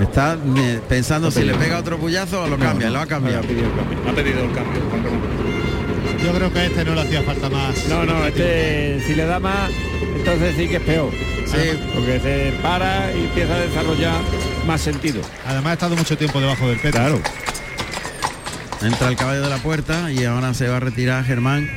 Está 0.03 0.37
eh, 0.57 0.81
pensando 0.89 1.31
si 1.31 1.43
le 1.43 1.53
pega 1.55 1.79
otro 1.79 1.97
puyazo 1.97 2.43
o 2.43 2.47
lo 2.47 2.57
cambia, 2.57 2.89
lo 2.89 2.99
ha 2.99 3.05
cambiado. 3.05 3.39
Ha 3.39 3.41
pedido 3.41 3.67
el 3.67 3.75
cambio. 3.75 3.99
Ha 4.05 4.13
pedido 4.13 4.43
el 4.43 4.51
cambio. 4.51 4.81
Juan 4.89 5.03
Ramón. 5.03 5.21
Yo 6.23 6.33
creo 6.33 6.53
que 6.53 6.59
a 6.59 6.65
este 6.65 6.85
no 6.85 6.95
le 6.95 7.01
hacía 7.01 7.23
falta 7.23 7.49
más. 7.49 7.87
No, 7.87 8.05
no, 8.05 8.25
este 8.25 9.01
si 9.07 9.15
le 9.15 9.25
da 9.25 9.39
más, 9.39 9.71
entonces 10.17 10.55
sí 10.57 10.67
que 10.67 10.75
es 10.75 10.81
peor. 10.81 11.09
Sí. 11.45 11.79
Porque 11.93 12.19
se 12.19 12.53
para 12.61 13.13
y 13.13 13.23
empieza 13.25 13.55
a 13.55 13.59
desarrollar 13.59 14.21
más 14.67 14.81
sentido. 14.81 15.21
Además 15.47 15.71
ha 15.71 15.73
estado 15.73 15.95
mucho 15.95 16.17
tiempo 16.17 16.41
debajo 16.41 16.67
del 16.67 16.79
peto. 16.79 16.97
Claro. 16.97 17.21
Entra 18.81 19.07
el 19.07 19.15
caballo 19.15 19.41
de 19.41 19.49
la 19.49 19.57
puerta 19.57 20.11
y 20.11 20.25
ahora 20.25 20.53
se 20.53 20.67
va 20.67 20.77
a 20.77 20.79
retirar 20.81 21.23
Germán. 21.23 21.69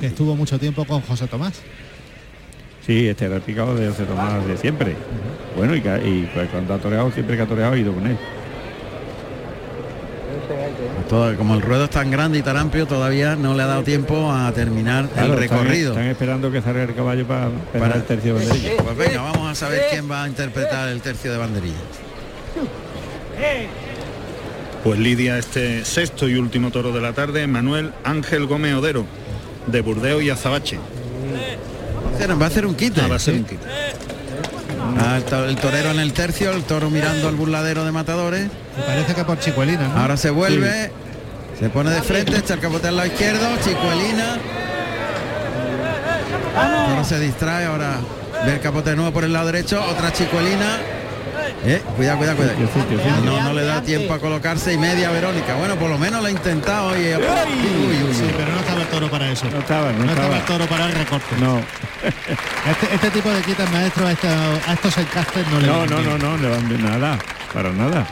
Que 0.00 0.06
estuvo 0.06 0.36
mucho 0.36 0.56
tiempo 0.60 0.84
con 0.84 1.00
José 1.00 1.26
Tomás. 1.26 1.54
Sí, 2.86 3.08
este 3.08 3.24
era 3.26 3.36
el 3.36 3.42
picado 3.42 3.74
de 3.74 3.88
José 3.88 4.04
Tomás 4.04 4.46
de 4.46 4.56
siempre. 4.56 4.94
Bueno, 5.56 5.74
y, 5.74 5.80
pues 6.32 6.48
cuando 6.50 6.74
ha 6.74 6.78
toreado, 6.78 7.10
siempre 7.10 7.36
que 7.36 7.42
ha 7.42 7.46
toreado 7.46 7.72
ha 7.72 7.76
ido 7.76 7.92
con 7.92 8.06
él. 8.06 8.16
Todo- 11.08 11.36
como 11.36 11.54
el 11.54 11.62
ruedo 11.62 11.84
es 11.84 11.90
tan 11.90 12.10
grande 12.10 12.38
y 12.38 12.42
tan 12.42 12.56
amplio, 12.56 12.86
todavía 12.86 13.36
no 13.36 13.54
le 13.54 13.62
ha 13.62 13.66
dado 13.66 13.82
tiempo 13.82 14.30
a 14.30 14.52
terminar 14.52 15.08
Claro, 15.08 15.34
el 15.36 15.42
están- 15.42 15.58
recorrido. 15.60 15.90
Están, 15.92 16.06
esperando 16.06 16.50
que 16.52 16.62
salga 16.62 16.82
el 16.84 16.94
caballo 16.94 17.26
para, 17.26 17.48
para 17.72 17.84
Para- 17.84 17.94
el 17.96 18.02
tercio 18.04 18.34
de 18.34 18.44
banderilla. 18.46 18.76
Pues 18.82 18.96
venga, 18.96 19.22
vamos 19.22 19.50
a 19.50 19.54
saber 19.54 19.82
quién 19.90 20.10
va 20.10 20.24
a 20.24 20.28
interpretar 20.28 20.88
el 20.88 21.00
tercio 21.00 21.32
de 21.32 21.38
banderilla. 21.38 21.74
Pues 24.84 24.98
lidia 25.00 25.38
este 25.38 25.84
sexto 25.84 26.28
y 26.28 26.36
último 26.36 26.70
toro 26.70 26.92
de 26.92 27.00
la 27.00 27.12
tarde, 27.12 27.46
Manuel 27.48 27.92
Ángel 28.04 28.46
Gómez 28.46 28.74
Odero, 28.74 29.04
de 29.66 29.80
Burdeo 29.80 30.20
y 30.20 30.30
Azabache. 30.30 30.78
Va 32.18 32.24
a 32.24 32.24
hacer- 32.24 32.40
Va 32.40 32.44
a 32.44 32.48
hacer 32.48 32.66
un 32.66 32.74
quite. 32.74 33.00
Ah, 33.00 33.08
va 33.08 33.16
a 33.16 33.18
ser 33.18 33.34
un 33.34 33.44
quite. 33.44 33.66
Ah, 34.98 35.16
el, 35.18 35.24
to- 35.24 35.44
el 35.44 35.56
torero 35.56 35.90
en 35.90 36.00
el 36.00 36.12
tercio, 36.12 36.52
el 36.52 36.62
toro 36.64 36.90
mirando 36.90 37.28
al 37.28 37.34
burladero 37.34 37.84
de 37.84 37.92
matadores. 37.92 38.48
Me 38.76 38.82
parece 38.84 39.14
que 39.14 39.24
por 39.24 39.38
Chicuelina, 39.38 39.88
¿no? 39.88 39.98
Ahora 40.00 40.16
se 40.16 40.30
vuelve, 40.30 40.90
se 41.58 41.68
pone 41.68 41.90
de 41.90 42.02
frente, 42.02 42.36
echa 42.38 42.54
el 42.54 42.60
capote 42.60 42.88
al 42.88 42.96
lado 42.96 43.08
izquierdo, 43.08 43.46
chicuelina. 43.64 44.38
Ahora 46.88 47.04
se 47.04 47.18
distrae, 47.20 47.66
ahora 47.66 47.98
ve 48.44 48.54
el 48.54 48.60
capote 48.60 48.90
de 48.90 48.96
nuevo 48.96 49.12
por 49.12 49.24
el 49.24 49.32
lado 49.32 49.46
derecho, 49.46 49.82
otra 49.90 50.12
chicuelina. 50.12 50.78
Eh, 51.64 51.82
cuidado, 51.96 52.18
cuidado, 52.18 52.36
cuidado. 52.36 52.56
No, 53.24 53.42
no 53.42 53.52
le 53.52 53.64
da 53.64 53.82
tiempo 53.82 54.12
a 54.14 54.18
colocarse 54.20 54.72
y 54.74 54.78
media 54.78 55.10
Verónica. 55.10 55.54
Bueno, 55.56 55.74
por 55.76 55.90
lo 55.90 55.98
menos 55.98 56.20
lo 56.20 56.28
ha 56.28 56.30
intentado 56.30 56.94
y... 56.96 57.00
Uy, 57.06 57.06
uy, 57.16 58.02
uy. 58.08 58.14
Sí, 58.14 58.30
pero 58.36 58.52
no 58.52 58.60
estaba 58.60 58.82
el 58.82 58.86
toro 58.88 59.10
para 59.10 59.30
eso. 59.32 59.46
No 59.50 59.58
estaba, 59.58 59.90
no, 59.92 59.98
No 60.04 60.04
estaba 60.12 60.36
estaba. 60.36 60.36
el 60.36 60.44
toro 60.44 60.66
para 60.66 60.86
el 60.86 60.92
recorte. 60.92 61.36
No, 61.40 61.58
Este, 62.70 62.94
este 62.94 63.10
tipo 63.10 63.30
de 63.30 63.40
quitas 63.42 63.70
maestro 63.72 64.06
a, 64.06 64.12
esta- 64.12 64.54
a 64.70 64.74
estos 64.74 64.96
encastes 64.98 65.46
no 65.48 65.60
le 65.60 65.66
no, 65.66 65.78
van 65.80 65.90
no, 65.90 65.96
bien. 65.98 66.18
no, 66.18 66.18
no, 66.18 66.36
le 66.36 66.48
van 66.48 66.68
bien 66.68 66.84
nada, 66.84 67.18
para 67.52 67.70
nada. 67.72 68.06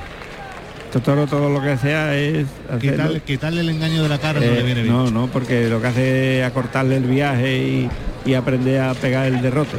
Esto 0.87 1.01
toro 1.01 1.27
todo 1.27 1.51
lo 1.51 1.61
que 1.61 1.77
sea 1.77 2.15
es 2.17 2.47
Quitarle, 2.81 3.21
quitarle 3.21 3.61
el 3.63 3.69
engaño 3.69 4.03
de 4.03 4.09
la 4.09 4.19
cara 4.19 4.39
no 4.41 4.47
Eh, 4.47 4.51
le 4.55 4.63
viene 4.63 4.83
bien. 4.83 4.95
no, 4.95 5.11
no, 5.11 5.27
porque 5.29 5.69
lo 5.69 5.81
que 5.81 5.87
hace 5.89 6.41
es 6.41 6.47
acortarle 6.47 6.97
el 6.97 7.05
viaje 7.05 7.57
y, 7.59 7.91
y 8.25 8.35
aprender 8.35 8.81
a 8.81 8.95
pegar 8.95 9.27
el 9.27 9.43
derrote. 9.43 9.77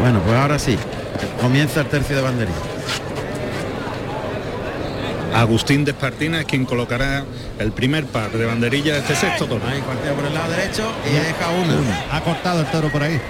Bueno, 0.00 0.20
pues 0.20 0.36
ahora 0.36 0.58
sí. 0.58 0.78
Comienza 1.40 1.80
el 1.80 1.86
tercio 1.86 2.16
de 2.16 2.22
banderilla. 2.22 2.56
Agustín 5.34 5.84
Despartina 5.84 6.40
es 6.40 6.46
quien 6.46 6.64
colocará 6.64 7.24
el 7.58 7.72
primer 7.72 8.04
par 8.06 8.30
de 8.30 8.44
banderillas 8.46 8.96
de 8.96 9.00
este 9.00 9.14
sexto 9.14 9.46
toro. 9.46 9.62
Ahí 9.66 9.80
cuartea 9.80 10.12
por 10.12 10.24
el 10.24 10.34
lado 10.34 10.50
derecho 10.50 10.90
y 11.08 11.12
deja 11.12 11.50
una. 11.50 12.16
Ha 12.16 12.20
cortado 12.22 12.60
el 12.60 12.66
toro 12.66 12.88
por 12.90 13.02
ahí. 13.02 13.20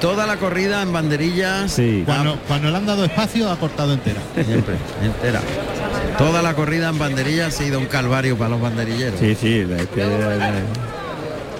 Toda 0.00 0.26
la 0.26 0.36
corrida 0.36 0.80
en 0.82 0.92
banderillas. 0.92 1.72
Sí. 1.72 2.02
Cuando, 2.06 2.38
cuando 2.46 2.70
le 2.70 2.76
han 2.76 2.86
dado 2.86 3.04
espacio 3.04 3.50
ha 3.50 3.58
cortado 3.58 3.92
entera. 3.92 4.20
Siempre, 4.34 4.76
entera. 5.02 5.40
Toda 6.16 6.40
la 6.40 6.54
corrida 6.54 6.88
en 6.88 6.98
banderillas 6.98 7.48
ha 7.48 7.58
sido 7.64 7.78
un 7.80 7.86
calvario 7.86 8.36
para 8.38 8.50
los 8.50 8.60
banderilleros. 8.60 9.18
Sí, 9.18 9.34
sí, 9.34 9.64
la- 9.64 9.76
este, 9.78 10.06
la- 10.06 10.52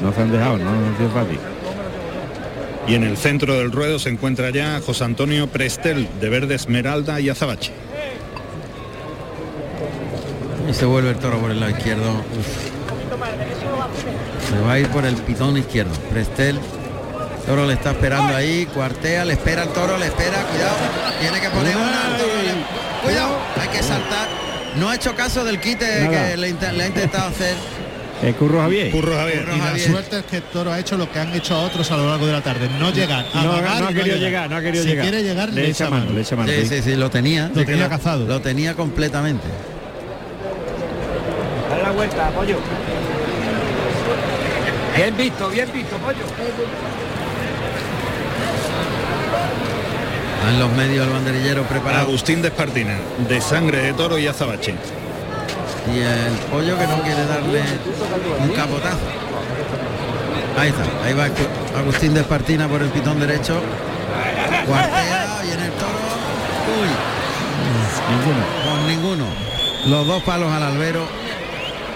no 0.01 0.13
se 0.15 0.23
han 0.23 0.31
dejado, 0.33 0.57
no, 0.57 0.65
no 0.73 0.97
sido 0.97 1.11
fácil. 1.11 1.39
Y 2.87 2.95
en 2.95 3.05
el 3.05 3.17
centro 3.17 3.57
del 3.59 3.71
ruedo 3.73 3.99
se 3.99 4.09
encuentra 4.09 4.51
ya 4.51 4.81
José 4.85 5.05
Antonio 5.05 5.47
Prestel, 5.47 6.09
de 6.21 6.29
verde 6.29 6.55
esmeralda 6.57 7.21
y 7.21 7.29
azabache. 7.29 7.73
Y 10.69 10.75
se 10.75 10.85
vuelve 10.85 11.11
el 11.11 11.17
toro 11.17 11.39
por 11.39 11.51
el 11.51 11.61
lado 11.61 11.73
izquierdo. 11.77 12.11
Uf. 12.11 12.71
Se 14.51 14.59
va 14.61 14.73
a 14.73 14.79
ir 14.79 14.89
por 14.89 15.05
el 15.05 15.15
pitón 15.17 15.57
izquierdo. 15.57 15.93
Prestel. 16.11 16.59
Toro 17.47 17.67
le 17.67 17.75
está 17.75 17.91
esperando 17.93 18.35
ahí. 18.37 18.67
Cuartea, 18.67 19.25
le 19.25 19.35
espera 19.35 19.63
el 19.65 19.69
toro, 19.71 19.97
le 19.99 20.07
espera. 20.07 20.43
Cuidado. 20.45 20.77
Tiene 21.21 21.41
que 21.41 21.51
poner 21.51 21.77
una. 21.77 22.17
le- 22.17 23.05
Cuidado. 23.05 23.37
Hay 23.61 23.69
que 23.69 23.83
saltar. 23.83 24.29
No 24.77 24.89
ha 24.89 24.95
hecho 24.95 25.15
caso 25.17 25.45
del 25.45 25.61
quite 25.61 26.05
Nada. 26.05 26.31
que 26.31 26.37
le, 26.37 26.53
le 26.53 26.83
ha 26.85 26.87
intentado 26.87 27.29
hacer. 27.29 27.55
Eh, 28.23 28.35
Curro 28.39 28.61
Javier. 28.61 28.91
Curro 28.91 29.17
Javier. 29.17 29.45
Curro 29.45 29.55
Y 29.57 29.59
la 29.59 29.65
Javier. 29.65 29.91
suerte 29.91 30.19
es 30.19 30.25
que 30.25 30.37
el 30.37 30.43
toro 30.45 30.73
ha 30.73 30.79
hecho 30.79 30.97
lo 30.99 31.11
que 31.11 31.19
han 31.19 31.35
hecho 31.35 31.55
a 31.55 31.63
otros 31.63 31.91
a 31.91 31.97
lo 31.97 32.07
largo 32.09 32.27
de 32.27 32.33
la 32.33 32.43
tarde. 32.43 32.69
No 32.79 32.91
llegar. 32.93 33.25
No, 33.35 33.41
amagar 33.41 33.81
no 33.81 33.89
ha 33.89 33.93
querido 33.95 34.17
llegar, 34.19 34.51
no 34.51 34.57
ha 34.57 34.61
querido 34.61 34.83
si 34.85 34.91
llegar. 34.91 35.05
quiere 35.07 35.23
llegar, 35.23 35.49
le 35.51 35.69
echa 35.71 35.89
mano, 35.89 36.13
le 36.13 36.21
echa 36.21 36.37
mano. 36.37 36.53
Sí, 36.53 36.67
sí. 36.67 36.83
sí, 36.83 36.97
lo 36.97 37.09
tenía. 37.09 37.51
Lo 37.55 37.65
tenía 37.65 37.89
cazado. 37.89 38.27
Lo 38.27 38.41
tenía 38.41 38.75
completamente. 38.75 39.47
Dale 41.71 41.83
la 41.83 41.91
vuelta, 41.93 42.29
pollo. 42.31 42.59
Bien 44.97 45.17
visto, 45.17 45.49
bien 45.49 45.69
visto, 45.73 45.97
pollo. 45.97 46.19
En 50.51 50.59
los 50.59 50.73
medios 50.73 51.07
el 51.07 51.13
banderillero 51.13 51.63
preparado. 51.63 52.03
Agustín 52.09 52.43
Despartina, 52.43 52.99
de 53.29 53.41
sangre 53.41 53.83
de 53.83 53.93
toro 53.95 54.19
y 54.19 54.27
azabache. 54.27 54.75
Y 55.89 55.99
el 55.99 56.33
pollo 56.51 56.79
que 56.79 56.87
no 56.87 57.03
quiere 57.03 57.25
darle 57.27 57.63
un 58.41 58.49
capotazo. 58.51 58.99
Ahí 60.59 60.69
está, 60.69 60.83
ahí 61.07 61.15
va 61.15 61.29
Agustín 61.79 62.13
de 62.13 62.21
Espartina 62.21 62.69
por 62.69 62.83
el 62.83 62.89
pitón 62.91 63.19
derecho. 63.19 63.61
Cuartea, 64.67 65.41
viene 65.43 65.65
el 65.67 65.73
toro. 65.73 65.99
Uy, 66.81 66.89
Ninguno. 68.11 68.45
con 68.65 68.87
ninguno. 68.87 69.25
Los 69.87 70.07
dos 70.07 70.23
palos 70.23 70.53
al 70.53 70.63
albero. 70.63 71.20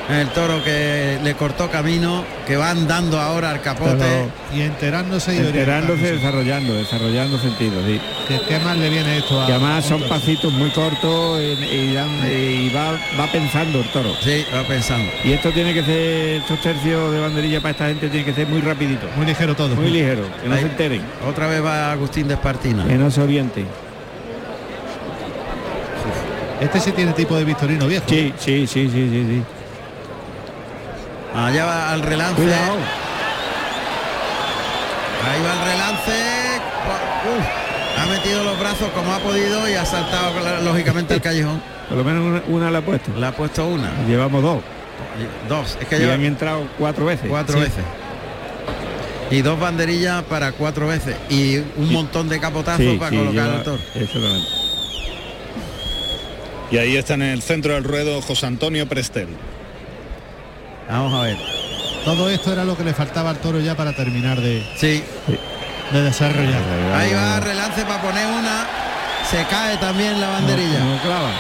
El 0.06 0.28
toro 0.28 0.62
que 0.62 1.18
le 1.24 1.32
cortó 1.34 1.70
camino, 1.70 2.24
que 2.46 2.56
va 2.58 2.68
andando 2.70 3.18
ahora 3.18 3.50
al 3.50 3.62
capote. 3.62 3.96
Pero 3.98 4.28
Y 4.54 4.60
enterándose 4.60 5.34
y 5.34 5.38
enterándose, 5.38 6.12
desarrollando, 6.16 6.74
desarrollando 6.74 7.38
sentido, 7.38 7.80
sí. 7.86 7.98
¿Qué, 8.28 8.38
qué 8.46 8.58
más 8.58 8.76
le 8.76 8.90
viene 8.90 9.16
esto 9.16 9.40
a 9.42 9.46
Que 9.46 9.52
además 9.54 9.82
son 9.86 10.02
pasitos 10.02 10.52
muy 10.52 10.68
cortos 10.70 11.40
y, 11.40 11.64
y 11.64 11.94
dan- 11.94 12.20
y 12.30 12.68
va, 12.68 12.92
va 13.18 13.32
pensando 13.32 13.78
el 13.80 13.88
toro. 13.88 14.10
Sí, 14.22 14.44
va 14.54 14.62
pensando. 14.64 15.10
Y 15.24 15.32
esto 15.32 15.50
tiene 15.52 15.72
que 15.72 15.82
ser, 15.82 15.96
estos 16.42 16.60
tercios 16.60 17.10
de 17.10 17.20
banderilla 17.20 17.60
para 17.62 17.70
esta 17.72 17.86
gente 17.86 18.08
tiene 18.10 18.26
que 18.26 18.34
ser 18.34 18.46
muy 18.46 18.60
rapidito, 18.60 19.06
Muy 19.16 19.24
ligero 19.24 19.56
todo. 19.56 19.74
muy 19.74 19.88
ligero, 19.90 20.24
que 20.42 20.48
no 20.50 20.54
Ahí. 20.54 20.60
se 20.60 20.66
enteren, 20.66 21.00
Otra 21.26 21.46
vez 21.46 21.64
va 21.64 21.92
Agustín 21.92 22.28
de 22.28 22.34
Espartina. 22.34 22.84
que 22.86 22.96
no 22.96 23.10
se 23.10 23.22
orienten. 23.22 23.66
Este 26.60 26.78
sí 26.80 26.92
tiene 26.92 27.12
tipo 27.12 27.36
de 27.36 27.44
Victorino 27.44 27.86
viejo. 27.86 28.04
Sí, 28.08 28.32
sí, 28.38 28.66
sí, 28.66 28.88
sí, 28.90 29.08
sí, 29.10 29.26
sí. 29.28 29.42
Allá 31.34 31.64
va 31.64 31.92
al 31.92 32.02
relance. 32.02 32.40
Cuidado. 32.40 32.76
Ahí 35.26 35.42
va 35.42 35.52
el 35.52 35.70
relance. 35.72 36.60
Uf, 37.26 38.02
ha 38.02 38.06
metido 38.06 38.44
los 38.44 38.58
brazos 38.58 38.88
como 38.94 39.12
ha 39.12 39.18
podido 39.18 39.68
y 39.68 39.74
ha 39.74 39.84
saltado 39.84 40.32
lógicamente 40.62 41.14
el 41.14 41.20
callejón. 41.20 41.62
Por 41.88 41.98
lo 41.98 42.04
menos 42.04 42.22
una, 42.24 42.42
una 42.56 42.70
la 42.70 42.78
ha 42.78 42.82
puesto. 42.82 43.10
Le 43.18 43.26
ha 43.26 43.32
puesto 43.32 43.66
una, 43.66 43.90
Llevamos 44.06 44.42
dos. 44.42 44.62
dos, 45.48 45.76
es 45.80 45.86
que 45.88 45.96
Y 45.96 46.00
lleva 46.00 46.14
han 46.14 46.24
entrado 46.24 46.66
cuatro 46.78 47.06
veces. 47.06 47.26
cuatro 47.28 47.54
Sí. 47.56 47.60
veces. 47.64 47.84
Y 49.30 49.40
dos 49.42 49.58
banderillas 49.58 50.22
para 50.24 50.52
cuatro 50.52 50.86
veces. 50.86 51.16
Y 51.30 51.56
un 51.76 51.92
montón 51.92 52.28
de 52.28 52.38
capotazos 52.38 52.80
Sí, 52.84 52.96
para 52.98 53.10
sí, 53.10 53.16
colocar 53.16 53.44
lleva- 53.44 53.56
el 53.56 53.62
toro. 53.64 53.78
exactamente. 53.94 54.48
Y 56.70 56.78
ahí 56.78 56.96
está 56.96 57.14
en 57.14 57.22
el 57.22 57.42
centro 57.42 57.74
del 57.74 57.84
ruedo 57.84 58.20
José 58.22 58.46
Antonio 58.46 58.86
Prestel. 58.88 59.28
Vamos 60.88 61.14
a 61.14 61.22
ver. 61.22 61.36
Todo 62.04 62.28
esto 62.28 62.52
era 62.52 62.64
lo 62.64 62.76
que 62.76 62.84
le 62.84 62.92
faltaba 62.92 63.30
al 63.30 63.38
toro 63.38 63.58
ya 63.60 63.74
para 63.76 63.92
terminar 63.94 64.40
de, 64.40 64.62
Sí, 64.76 65.02
de 65.90 66.02
desarrollar. 66.02 66.62
ahí 66.94 67.12
va 67.14 67.40
relance 67.40 67.82
para 67.84 68.02
poner 68.02 68.26
una. 68.26 68.66
Se 69.30 69.42
cae 69.46 69.76
también 69.78 70.20
la 70.20 70.28
banderilla. 70.28 70.80
No, 70.80 70.94
no 70.96 71.02
clava. 71.02 71.30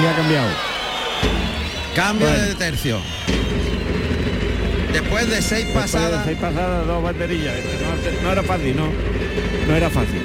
Y 0.00 0.04
ha 0.06 0.12
cambiado. 0.16 0.48
Cambio 1.96 2.28
Bueno. 2.28 2.42
de 2.44 2.54
tercio. 2.54 2.98
Después 4.92 5.28
de 5.30 5.40
seis 5.40 5.64
Después 5.64 5.74
de 5.74 5.80
pasadas. 5.98 6.24
seis 6.26 6.38
pasadas, 6.38 6.86
dos 6.86 7.02
banderillas. 7.02 7.54
No, 7.82 8.22
no 8.26 8.32
era 8.32 8.42
fácil, 8.42 8.76
no. 8.76 8.86
No 9.66 9.74
era 9.76 9.88
fácil. 9.88 10.20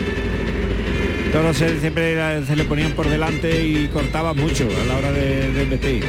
Todos 1.31 1.57
se- 1.57 1.79
siempre 1.79 2.11
era- 2.13 2.45
se 2.45 2.55
le 2.55 2.65
ponían 2.65 2.91
por 2.91 3.07
delante 3.09 3.63
y 3.65 3.87
cortaban 3.87 4.35
mucho 4.35 4.67
a 4.69 4.85
la 4.85 4.97
hora 4.97 5.11
de, 5.13 5.51
de. 5.51 6.03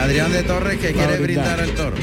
Adrián 0.00 0.32
de 0.32 0.42
Torres 0.42 0.78
que 0.78 0.92
quiere 0.92 1.18
brindar. 1.18 1.56
brindar 1.56 1.60
al 1.60 1.70
toro. 1.70 1.96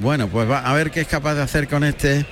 Bueno, 0.00 0.28
pues 0.28 0.50
va 0.50 0.58
a 0.60 0.74
ver 0.74 0.90
qué 0.90 1.00
es 1.00 1.06
capaz 1.08 1.34
de 1.34 1.42
hacer 1.42 1.68
con 1.68 1.84
este 1.84 2.26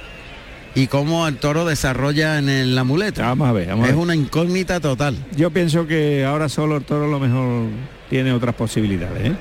y 0.75 0.89
cómo 0.89 1.27
el 1.29 1.37
toro 1.37 1.65
desarrolla 1.65 2.39
en 2.39 2.49
el- 2.49 2.75
la 2.75 2.85
muleta. 2.85 3.23
Vamos 3.23 3.49
a 3.49 3.53
ver, 3.53 3.69
vamos 3.69 3.85
a 3.87 3.89
Es 3.91 3.95
ver. 3.95 4.03
una 4.03 4.15
incógnita 4.15 4.81
total. 4.81 5.17
Yo 5.37 5.51
pienso 5.51 5.87
que 5.87 6.25
ahora 6.25 6.49
solo 6.49 6.77
el 6.77 6.85
toro 6.85 7.05
a 7.05 7.09
lo 7.09 7.21
mejor 7.21 7.67
tiene 8.11 8.33
otras 8.33 8.55
posibilidades. 8.55 9.31
¿eh? 9.31 9.33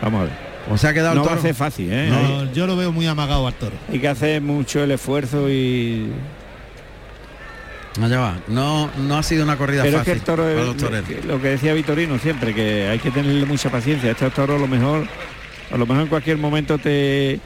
Vamos 0.00 0.22
a 0.22 0.24
ver. 0.24 0.41
O 0.70 0.78
se 0.78 0.88
ha 0.88 0.94
quedado 0.94 1.14
No 1.16 1.22
el 1.22 1.28
toro. 1.28 1.42
ser 1.42 1.54
fácil, 1.54 1.88
¿eh? 1.92 2.08
No, 2.08 2.52
yo 2.52 2.66
lo 2.66 2.76
veo 2.76 2.92
muy 2.92 3.06
amagado 3.06 3.46
al 3.46 3.54
toro. 3.54 3.74
Hay 3.90 3.98
que 3.98 4.08
hacer 4.08 4.40
mucho 4.40 4.82
el 4.84 4.92
esfuerzo 4.92 5.50
y... 5.50 6.06
Allá 8.00 8.20
va. 8.20 8.34
No, 8.48 8.90
no 8.96 9.18
ha 9.18 9.22
sido 9.22 9.44
una 9.44 9.56
corrida 9.58 9.82
Pero 9.82 9.98
es 9.98 10.04
que 10.04 10.10
fácil 10.12 10.20
el 10.20 10.24
toro 10.24 10.48
es 10.48 10.66
los 10.66 10.76
toreros. 10.76 11.06
que- 11.08 11.22
lo 11.26 11.40
que 11.42 11.48
decía 11.48 11.74
Vitorino 11.74 12.18
siempre, 12.18 12.54
que 12.54 12.88
hay 12.88 12.98
que 12.98 13.10
tenerle 13.10 13.44
mucha 13.44 13.68
paciencia. 13.70 14.12
Este 14.12 14.30
toro 14.30 14.56
a 14.56 14.58
lo 14.58 14.66
mejor, 14.66 15.06
a 15.70 15.76
lo 15.76 15.84
mejor 15.86 16.04
en 16.04 16.08
cualquier 16.08 16.38
momento 16.38 16.78
te 16.78 17.38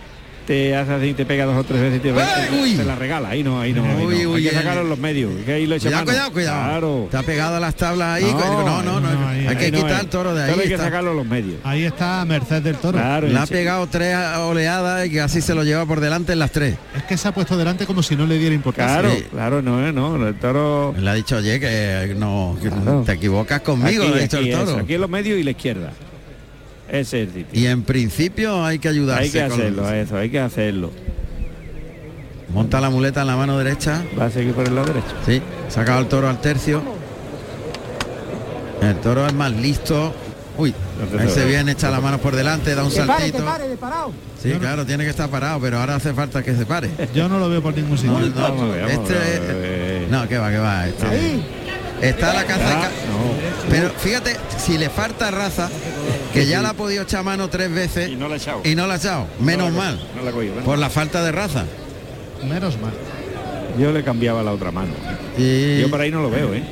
te 0.46 0.76
hace 0.76 0.92
así, 0.92 1.14
te 1.14 1.26
pega 1.26 1.44
dos 1.44 1.56
o 1.56 1.64
tres 1.64 1.80
veces 1.80 1.98
y 1.98 2.00
te. 2.00 2.12
Uy. 2.62 2.74
te 2.76 2.84
la 2.84 2.94
regala. 2.94 3.30
Ahí 3.30 3.42
no, 3.42 3.60
ahí 3.60 3.72
no. 3.72 3.84
ahí 3.84 4.04
Uy, 4.04 4.22
no. 4.24 4.30
uy, 4.30 4.48
hay 4.48 4.54
que 4.62 4.68
en 4.68 4.88
los 4.88 4.98
medios. 4.98 5.32
Que 5.44 5.52
ahí 5.54 5.66
lo 5.66 5.76
Cuidado, 5.78 6.04
cuidado, 6.04 6.32
cuidado. 6.32 6.64
Claro. 6.64 7.04
Está 7.04 7.22
pegado 7.22 7.56
a 7.56 7.60
las 7.60 7.74
tablas 7.74 8.08
ahí. 8.16 8.24
No, 8.32 8.62
No, 8.64 8.82
no, 8.82 9.00
no. 9.00 9.10
no, 9.10 9.28
ahí- 9.28 9.46
hay 9.46 9.56
que 9.56 9.72
quitar 9.72 10.00
el 10.02 10.06
toro 10.08 10.34
de 10.34 10.44
ahí. 10.44 10.50
Toro 10.50 10.62
hay 10.62 10.68
que 10.68 10.76
sacarlo 10.78 11.10
en 11.12 11.16
los 11.16 11.26
medios. 11.26 11.58
Ahí 11.64 11.84
está 11.84 12.20
a 12.20 12.24
merced 12.24 12.62
del 12.62 12.76
toro. 12.76 12.98
Claro. 12.98 13.26
Le 13.28 13.38
ha 13.38 13.46
pegado 13.46 13.86
tres 13.88 14.16
oleadas 14.38 15.06
y 15.06 15.10
que 15.10 15.20
así 15.20 15.40
se 15.40 15.54
lo 15.54 15.64
lleva 15.64 15.84
por 15.86 16.00
delante 16.00 16.32
en 16.32 16.38
las 16.38 16.50
tres. 16.52 16.76
Es 16.96 17.02
que 17.04 17.16
se 17.16 17.28
ha 17.28 17.32
puesto 17.32 17.56
delante 17.56 17.86
como 17.86 18.02
si 18.02 18.16
no 18.16 18.26
le 18.26 18.38
diera 18.38 18.54
importancia. 18.54 19.00
Claro, 19.00 19.14
Sí. 19.14 19.24
claro, 19.30 19.62
no, 19.62 19.86
eh, 19.86 19.92
no. 19.92 20.26
El 20.26 20.34
toro. 20.36 20.94
Le 20.98 21.10
ha 21.10 21.14
dicho, 21.14 21.36
oye, 21.36 21.58
que 21.60 22.14
no 22.16 22.56
que 22.62 22.68
Claro. 22.68 23.02
te 23.04 23.12
equivocas 23.12 23.60
conmigo, 23.62 24.02
aquí, 24.04 24.12
le 24.12 24.18
ha 24.18 24.22
dicho 24.22 24.38
aquí 24.38 24.50
el 24.50 24.58
toro. 24.58 24.70
eso, 24.72 24.80
aquí 24.80 24.94
en 24.94 25.00
los 25.00 25.10
medios 25.10 25.38
y 25.38 25.42
la 25.42 25.50
izquierda. 25.50 25.92
Ese 26.88 27.22
es 27.22 27.28
el 27.28 27.34
sitio. 27.34 27.60
Y 27.60 27.66
en 27.66 27.82
principio 27.82 28.64
hay 28.64 28.78
que 28.78 28.88
ayudarse. 28.88 29.24
Hay 29.24 29.30
que 29.30 29.42
con- 29.42 29.52
hacerlo, 29.60 29.90
eso, 29.92 30.16
hay 30.16 30.30
que 30.30 30.38
hacerlo. 30.40 30.90
Monta 32.52 32.80
la 32.80 32.90
muleta 32.90 33.22
en 33.22 33.26
la 33.26 33.36
mano 33.36 33.58
derecha. 33.58 34.02
Va 34.18 34.26
a 34.26 34.30
seguir 34.30 34.52
por 34.54 34.66
el 34.66 34.74
lado 34.74 34.86
derecho. 34.86 35.14
Sí, 35.26 35.42
sacado 35.68 36.00
el 36.00 36.06
toro 36.06 36.28
al 36.28 36.40
tercio. 36.40 36.82
El 38.82 38.96
toro 38.96 39.26
es 39.26 39.32
más 39.34 39.52
listo. 39.52 40.14
Uy, 40.58 40.72
ahí 41.18 41.28
se 41.28 41.44
viene, 41.44 41.72
echa 41.72 41.90
las 41.90 42.00
manos 42.02 42.20
por 42.20 42.34
delante, 42.34 42.74
da 42.74 42.82
un 42.82 42.90
Que 42.90 43.00
pare, 43.02 43.30
que 43.30 43.38
saltito. 43.38 43.44
pare. 43.44 43.64
Sí, 44.42 44.52
claro, 44.52 44.86
tiene 44.86 45.04
que 45.04 45.10
estar 45.10 45.28
parado, 45.28 45.60
pero 45.60 45.78
ahora 45.80 45.96
hace 45.96 46.14
falta 46.14 46.42
que 46.42 46.54
se 46.54 46.64
pare. 46.64 46.88
Yo 47.14 47.28
no 47.28 47.38
lo 47.38 47.50
veo 47.50 47.60
por 47.62 47.74
ningún 47.76 47.98
sitio. 47.98 48.12
No, 48.12 48.20
no, 48.20 48.34
Vamos 48.40 48.76
este, 48.88 49.14
vamos 49.14 50.10
no, 50.10 50.28
que 50.28 50.38
va, 50.38 50.50
que 50.50 50.58
va. 50.58 50.86
Este, 50.88 51.06
Ahí. 51.06 51.44
Está 52.02 52.32
la 52.34 52.44
caza 52.44 52.66
de 52.68 52.74
Ah, 52.74 52.80
ca- 52.82 52.90
no. 53.08 53.70
Pero 53.70 53.90
fíjate, 53.98 54.36
si 54.58 54.78
le 54.78 54.90
falta 54.90 55.30
raza, 55.30 55.68
que 56.32 56.46
ya 56.46 56.62
la 56.62 56.70
ha 56.70 56.74
podido 56.74 57.02
echar 57.02 57.24
mano 57.24 57.48
tres 57.48 57.70
veces 57.72 58.10
Y 58.10 58.16
no 58.16 58.28
la 58.28 58.34
ha 58.34 58.38
echado. 58.38 58.60
y 58.64 58.74
no 58.74 58.86
la 58.86 58.94
ha 58.94 58.96
echado, 58.98 59.26
menos 59.40 59.72
No 59.72 59.78
la 59.78 59.88
ha 59.88 59.90
mal, 59.92 59.96
cogido, 59.98 60.14
no 60.16 60.22
la 60.22 60.30
ha 60.30 60.32
cogido, 60.32 60.52
¿verdad? 60.54 60.64
por 60.66 60.78
la 60.78 60.90
falta 60.90 61.24
de 61.24 61.32
raza. 61.32 61.64
Menos 62.48 62.78
mal. 62.80 62.92
Yo 63.78 63.92
le 63.92 64.02
cambiaba 64.04 64.42
la 64.42 64.52
otra 64.52 64.70
mano. 64.70 64.92
Y 65.38 65.80
Yo 65.80 65.90
por 65.90 66.00
ahí 66.00 66.10
no 66.10 66.22
lo 66.22 66.30
veo, 66.30 66.54
¿eh? 66.54 66.62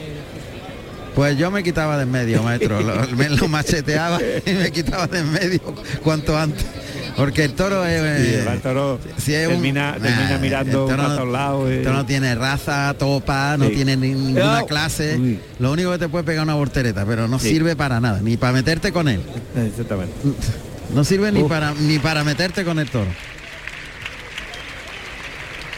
pues 1.15 1.39
yo 1.39 1.49
me 1.51 1.63
quitaba 1.63 1.97
de 1.97 2.03
en 2.03 2.11
medio, 2.11 2.43
maestro, 2.43 2.81
lo, 2.81 3.07
me 3.17 3.29
lo 3.29 3.47
macheteaba 3.47 4.19
y 4.45 4.51
me 4.51 4.73
quitaba 4.73 5.07
de 5.07 5.21
en 5.21 5.31
medio 5.33 5.61
cuanto 6.03 6.37
antes. 6.37 6.65
Porque 7.17 7.45
el 7.45 7.53
toro 7.55 7.85
es... 7.85 8.01
Eh, 8.03 8.45
el 8.53 8.61
toro 8.61 8.99
si 9.19 9.35
es 9.35 9.47
un- 9.47 9.55
termina, 9.55 9.97
termina 10.03 10.39
mirando 10.39 10.91
el 10.91 10.97
toro 10.97 11.09
no- 11.09 11.27
lados. 11.27 11.71
el 11.71 11.83
toro 11.85 11.97
no 11.97 12.07
tiene 12.07 12.35
raza, 12.35 12.93
topa, 12.99 13.57
no 13.57 13.67
Sí. 13.69 13.75
tiene 13.77 13.97
ni- 13.97 14.15
ninguna 14.15 14.61
No. 14.61 14.67
clase. 14.67 15.17
Uy. 15.17 15.39
Lo 15.61 15.71
único 15.73 15.93
que 15.93 15.99
te 15.99 16.09
puede 16.09 16.25
pegar 16.25 16.43
una 16.43 16.55
voltereta, 16.55 17.05
pero 17.07 17.29
no 17.29 17.39
Sí. 17.39 17.51
sirve 17.51 17.77
para 17.77 18.01
nada, 18.01 18.21
ni 18.21 18.37
para 18.37 18.53
meterte 18.53 18.93
con 18.93 19.09
él. 19.09 19.21
Exactamente. 19.57 20.13
No 20.93 21.05
sirve 21.05 21.31
ni 21.31 21.45
para 21.45 21.73
ni 21.75 21.99
para 22.01 22.25
meterte 22.25 22.65
con 22.65 22.79
el 22.81 22.89
toro. 22.91 23.11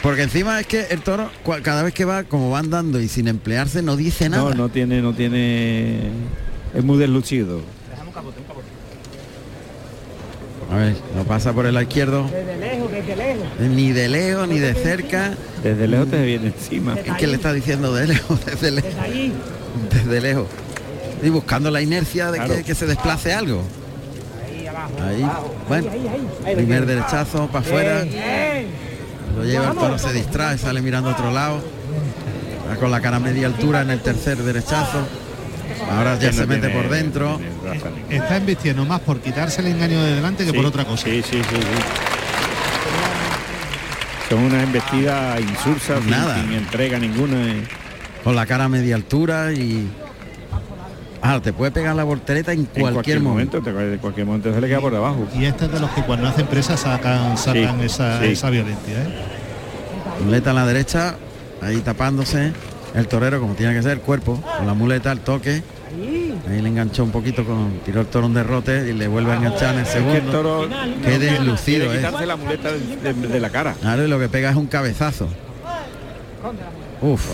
Porque 0.03 0.23
encima 0.23 0.59
es 0.59 0.67
que 0.67 0.87
el 0.89 1.01
toro 1.01 1.29
cada 1.63 1.83
vez 1.83 1.93
que 1.93 2.05
va, 2.05 2.23
como 2.23 2.49
va 2.49 2.59
andando 2.59 2.99
y 2.99 3.07
sin 3.07 3.27
emplearse, 3.27 3.81
no 3.81 3.95
dice 3.95 4.29
nada. 4.29 4.49
No, 4.51 4.55
no 4.55 4.69
tiene, 4.69 5.01
no 5.01 5.13
tiene. 5.13 6.09
Es 6.73 6.83
muy 6.83 6.97
deslucido. 6.97 7.61
A 10.71 10.75
ver, 10.75 10.95
lo 11.15 11.23
pasa 11.23 11.53
por 11.53 11.65
el 11.65 11.73
lado 11.73 11.83
izquierdo. 11.83 12.23
Desde 12.29 12.57
lejos, 12.57 12.91
desde 12.91 13.15
lejos. 13.15 13.45
Ni 13.59 13.91
de 13.93 14.09
lejos 14.09 14.47
ni 14.49 14.59
de 14.59 14.73
cerca. 14.73 15.33
Desde 15.63 15.87
lejos 15.87 16.09
te 16.09 16.21
viene 16.25 16.47
encima. 16.47 16.95
Es 16.95 17.13
que 17.15 17.27
le 17.27 17.35
está 17.35 17.53
diciendo 17.53 17.93
de 17.93 18.07
lejos, 18.07 18.45
desde 18.45 18.71
lejos. 18.71 18.89
Desde 18.93 19.01
ahí. 19.01 19.33
Desde 19.93 20.21
lejos. 20.21 20.47
Y 21.23 21.29
buscando 21.29 21.71
la 21.71 21.81
inercia 21.81 22.31
de 22.31 22.39
que, 22.39 22.45
Claro. 22.45 22.63
que 22.65 22.75
se 22.75 22.85
desplace 22.85 23.33
algo. 23.33 23.61
Ahí 24.45 24.67
abajo. 24.67 24.91
Ahí. 25.07 25.23
abajo. 25.23 25.55
Bueno, 25.69 25.89
Ahí, 25.91 25.99
ahí, 26.07 26.27
ahí. 26.45 26.55
primer 26.55 26.85
derechazo 26.85 27.47
para 27.47 27.59
afuera. 27.65 28.05
Lo 29.37 29.43
lleva 29.45 29.69
el 29.71 29.77
toro, 29.77 29.97
se 29.97 30.11
distrae, 30.13 30.57
sale 30.57 30.81
mirando 30.81 31.09
a 31.09 31.13
otro 31.13 31.31
lado. 31.31 31.61
Con 32.79 32.91
la 32.91 32.99
cara 32.99 33.17
a 33.17 33.19
media 33.19 33.47
altura 33.47 33.81
en 33.81 33.91
el 33.91 34.01
tercer 34.01 34.37
derechazo. 34.37 34.99
Ahora 35.89 36.17
ya 36.19 36.31
se 36.33 36.45
mete 36.45 36.67
tiene- 36.67 36.75
por 36.81 36.89
dentro. 36.91 37.39
tiene. 38.09 38.17
Está 38.23 38.37
embistiendo 38.37 38.85
más 38.85 38.99
por 39.01 39.19
quitarse 39.19 39.61
el 39.61 39.67
engaño 39.67 40.01
de 40.03 40.15
delante 40.15 40.43
que 40.45 40.51
Sí, 40.51 40.55
por 40.57 40.65
otra 40.65 40.85
cosa. 40.85 41.05
Sí, 41.05 41.21
sí, 41.23 41.41
sí, 41.41 41.55
sí. 41.55 41.61
Son 44.29 44.39
unas 44.39 44.63
embestidas 44.63 45.39
insulsas, 45.39 46.01
sin- 46.01 46.09
Nada. 46.11 46.35
Sin, 46.41 46.51
entrega 46.53 46.99
ninguna. 46.99 47.37
eh. 47.51 47.63
Con 48.23 48.35
la 48.35 48.45
cara 48.45 48.65
a 48.65 48.69
media 48.69 48.95
altura 48.95 49.53
y. 49.53 49.87
Ah, 51.21 51.39
te 51.41 51.51
puede 51.53 51.71
pegar 51.71 51.95
la 51.95 52.03
voltereta 52.03 52.51
en 52.53 52.59
En 52.59 52.65
cualquier, 52.65 52.93
cualquier 52.93 53.19
momento. 53.21 53.61
momento, 53.61 53.79
te- 53.79 53.93
en 53.93 53.99
cualquier 53.99 54.25
momento 54.27 54.53
se 54.53 54.61
le 54.61 54.67
queda 54.67 54.81
por 54.81 54.93
debajo. 54.93 55.27
Y 55.35 55.45
este 55.45 55.65
es 55.65 55.71
de 55.71 55.79
los 55.79 55.89
que 55.91 56.01
cuando 56.03 56.27
hacen 56.27 56.45
presa 56.47 56.77
sacan, 56.77 57.37
sacan 57.37 57.79
Sí, 57.79 57.85
esa, 57.85 58.19
sí. 58.21 58.25
esa 58.27 58.49
violencia. 58.49 58.93
¿eh? 58.93 60.41
A 60.45 60.53
la 60.53 60.65
derecha, 60.65 61.15
ahí 61.61 61.77
tapándose. 61.77 62.51
El 62.97 63.07
torero, 63.07 63.39
como 63.39 63.53
tiene 63.53 63.73
que 63.75 63.81
ser, 63.83 63.91
el 63.93 63.99
cuerpo, 64.01 64.41
con 64.57 64.65
la 64.65 64.73
muleta, 64.73 65.11
el 65.11 65.19
toque. 65.19 65.61
Ahí 66.49 66.61
le 66.61 66.67
enganchó 66.69 67.03
un 67.03 67.11
poquito 67.11 67.45
con. 67.45 67.79
Tiró 67.85 68.01
el 68.01 68.07
toro 68.07 68.25
un 68.27 68.33
derrote 68.33 68.89
y 68.89 68.93
le 68.93 69.07
vuelve 69.07 69.31
a 69.33 69.35
enganchar 69.35 69.73
en 69.75 69.81
el 69.81 69.85
Es 69.85 69.91
que 69.93 69.97
el 69.99 70.05
segundo. 70.05 70.31
toro 70.31 70.69
Qué 71.03 71.19
deslucido, 71.19 71.87
la 71.93 72.35
muleta 72.35 72.69
de, 72.71 73.13
de- 73.13 73.27
de 73.27 73.39
la 73.39 73.49
cara. 73.49 73.75
Ahora 73.83 74.03
y 74.03 74.07
lo 74.07 74.17
que 74.19 74.29
pega 74.29 74.49
es 74.49 74.55
un 74.55 74.65
cabezazo. 74.67 75.27
Uf. 77.01 77.25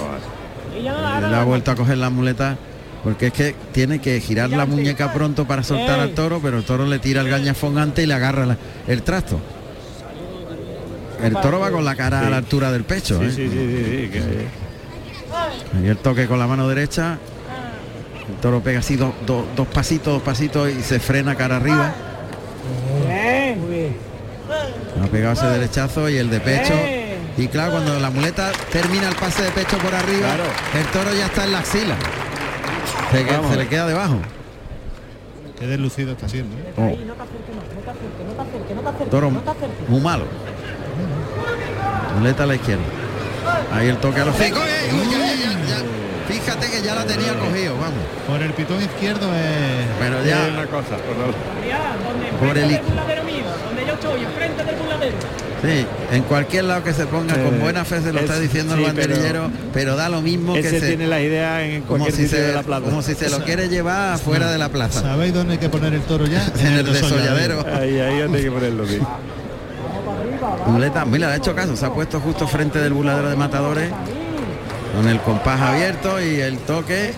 Le 0.82 0.90
ha 1.36 1.44
vuelto 1.44 1.72
a 1.72 1.76
coger 1.76 1.98
la 1.98 2.10
muleta 2.10 2.58
porque 3.04 3.28
es 3.28 3.34
que 3.34 3.56
tiene 3.72 4.00
que 4.00 4.20
girar 4.20 4.50
la 4.50 4.66
muñeca 4.66 5.14
pronto 5.14 5.46
para 5.46 5.64
soltar 5.64 6.00
al 6.00 6.14
toro, 6.14 6.40
pero 6.44 6.58
el 6.58 6.64
toro 6.64 6.86
le 6.86 7.00
tira 7.00 7.22
el 7.22 7.30
gañafón 7.30 7.78
antes 7.78 8.04
y 8.04 8.08
le 8.08 8.14
agarra 8.14 8.46
la- 8.46 8.58
el 8.88 9.02
trasto. 9.04 9.40
El 11.22 11.34
toro 11.34 11.60
va 11.60 11.72
con 11.72 11.86
la 11.86 11.96
cara 11.96 12.28
a 12.28 12.30
la 12.30 12.38
altura 12.38 12.72
del 12.72 12.84
pecho. 12.84 13.22
¿eh? 13.24 13.32
sí, 13.32 13.48
sí, 13.50 14.10
sí, 14.12 14.20
Y 15.84 15.88
el 15.88 15.98
toque 15.98 16.28
con 16.28 16.40
la 16.40 16.48
mano 16.48 16.68
derecha. 16.68 17.18
El 18.30 18.36
toro 18.36 18.62
pega 18.62 18.80
así 18.80 18.96
dos, 18.96 19.14
pasitos, 19.74 20.06
dos 20.14 20.22
pasitos 20.22 20.70
y 20.70 20.82
se 20.82 21.00
frena 21.00 21.36
cara 21.36 21.58
arriba. 21.58 21.94
Ha 25.02 25.08
pegado 25.08 25.34
ese 25.34 25.46
derechazo 25.48 26.10
y 26.10 26.18
el 26.18 26.30
de 26.30 26.40
pecho. 26.40 26.74
Y 27.38 27.48
claro, 27.48 27.72
cuando 27.74 28.00
la 28.00 28.10
muleta 28.12 28.52
termina 28.72 29.10
el 29.10 29.16
pase 29.16 29.42
de 29.44 29.50
pecho 29.52 29.78
por 29.80 29.94
arriba, 29.94 30.20
Claro. 30.36 30.44
el 30.80 30.86
toro 30.88 31.14
ya 31.18 31.26
está 31.26 31.46
en 31.46 31.52
la 31.52 31.60
axila. 31.60 31.96
Se, 33.12 33.26
que- 33.26 33.58
le 33.58 33.68
queda 33.68 33.88
debajo. 33.88 34.18
Qué 35.60 35.68
deslucido 35.68 36.12
está 36.14 36.30
siendo. 36.30 36.56
¿eh? 36.58 36.74
Oh, 36.78 36.82
Ahí, 36.84 37.06
no 37.08 37.14
te 37.14 37.22
acerques 37.24 37.56
más, 37.56 37.66
no 37.76 37.82
te 37.82 37.90
acerques, 37.90 38.26
no 38.28 38.34
te 38.34 38.42
acerques, 38.42 38.76
no 38.76 38.82
te 38.82 38.90
acerques, 38.90 39.10
toro 39.10 39.32
muy 39.88 40.02
malo. 40.02 40.26
Muleta 42.18 42.44
a 42.44 42.46
la 42.46 42.56
izquierda. 42.56 42.84
Ahí 43.74 43.88
el 43.88 43.98
toque 43.98 44.22
a 44.22 44.26
los 44.26 44.36
cinco. 44.38 44.60
¡Eh! 44.60 44.90
Uy, 44.94 45.16
ya, 45.44 45.52
ya. 45.52 45.84
Fíjate 46.28 46.72
que 46.72 46.82
ya 46.82 46.96
la 46.96 47.06
tenía 47.06 47.34
cogido, 47.38 47.74
vamos. 47.76 48.00
Por 48.28 48.42
el 48.42 48.54
pitón 48.54 48.82
izquierdo 48.82 49.28
es. 49.34 49.86
Pero 50.00 50.24
ya 50.26 50.48
una 50.54 50.66
cosa. 50.68 50.96
por 50.98 51.18
donde 51.18 52.30
Por 52.40 52.58
el- 52.58 52.70
del 52.70 52.82
burladero 52.82 53.24
mío, 53.26 53.44
donde 53.68 53.86
yo 53.86 53.94
estoy, 53.94 54.24
enfrente 54.24 54.64
del 54.64 54.76
burladero. 54.76 55.16
Sí, 55.64 55.86
en 56.12 56.24
cualquier 56.24 56.66
lado 56.66 56.84
que 56.84 56.92
se 56.94 57.06
ponga, 57.06 57.36
con 57.42 57.60
buena 57.62 57.86
fe 57.86 58.02
se 58.02 58.12
lo 58.12 58.20
es- 58.20 58.26
está 58.26 58.38
diciendo 58.40 58.74
sí, 58.76 58.82
el 58.82 58.86
banderillero, 58.88 59.50
pero, 59.74 59.96
da 59.96 60.10
lo 60.10 60.22
mismo 60.22 60.54
que 60.54 60.60
Ese 60.60 60.80
se, 60.82 60.88
tiene 60.88 61.08
la 61.08 61.22
idea 61.22 61.64
en 61.66 61.82
como 61.84 62.00
cualquier 62.00 62.16
si 62.16 62.24
sitio 62.24 62.38
se, 62.38 62.44
de 62.48 62.54
la 62.54 62.64
plaza. 62.64 62.82
como 62.84 63.02
si 63.02 63.16
se 63.16 63.30
lo 63.30 63.40
quiere 63.46 63.70
llevar 63.70 64.18
fuera 64.20 64.52
de 64.52 64.58
la 64.58 64.68
plaza. 64.70 65.02
¿Sabéis 65.02 65.34
dónde 65.34 65.54
hay 65.54 65.60
que 65.60 65.70
poner 65.70 65.94
el 65.94 66.02
toro 66.02 66.26
ya? 66.26 66.46
En 66.60 66.74
el 66.74 66.86
desolladero. 66.86 67.66
Ahí, 67.66 67.98
ahí 68.00 68.20
donde 68.20 68.40
hay 68.40 68.44
que 68.46 68.52
ponerlo, 68.52 68.86
sí. 68.88 69.00
Muleta, 70.68 71.06
mira, 71.06 71.28
le 71.28 71.34
ha 71.34 71.38
hecho 71.38 71.56
caso, 71.56 71.76
se 71.76 71.86
ha 71.86 71.90
puesto 71.94 72.20
justo 72.20 72.48
frente 72.48 72.80
del 72.80 72.94
burladero 72.94 73.30
de 73.30 73.36
matadores, 73.38 73.90
con 74.94 75.08
el 75.10 75.20
compás 75.22 75.60
abierto 75.60 76.22
y 76.22 76.40
el 76.40 76.60
toque, 76.60 77.14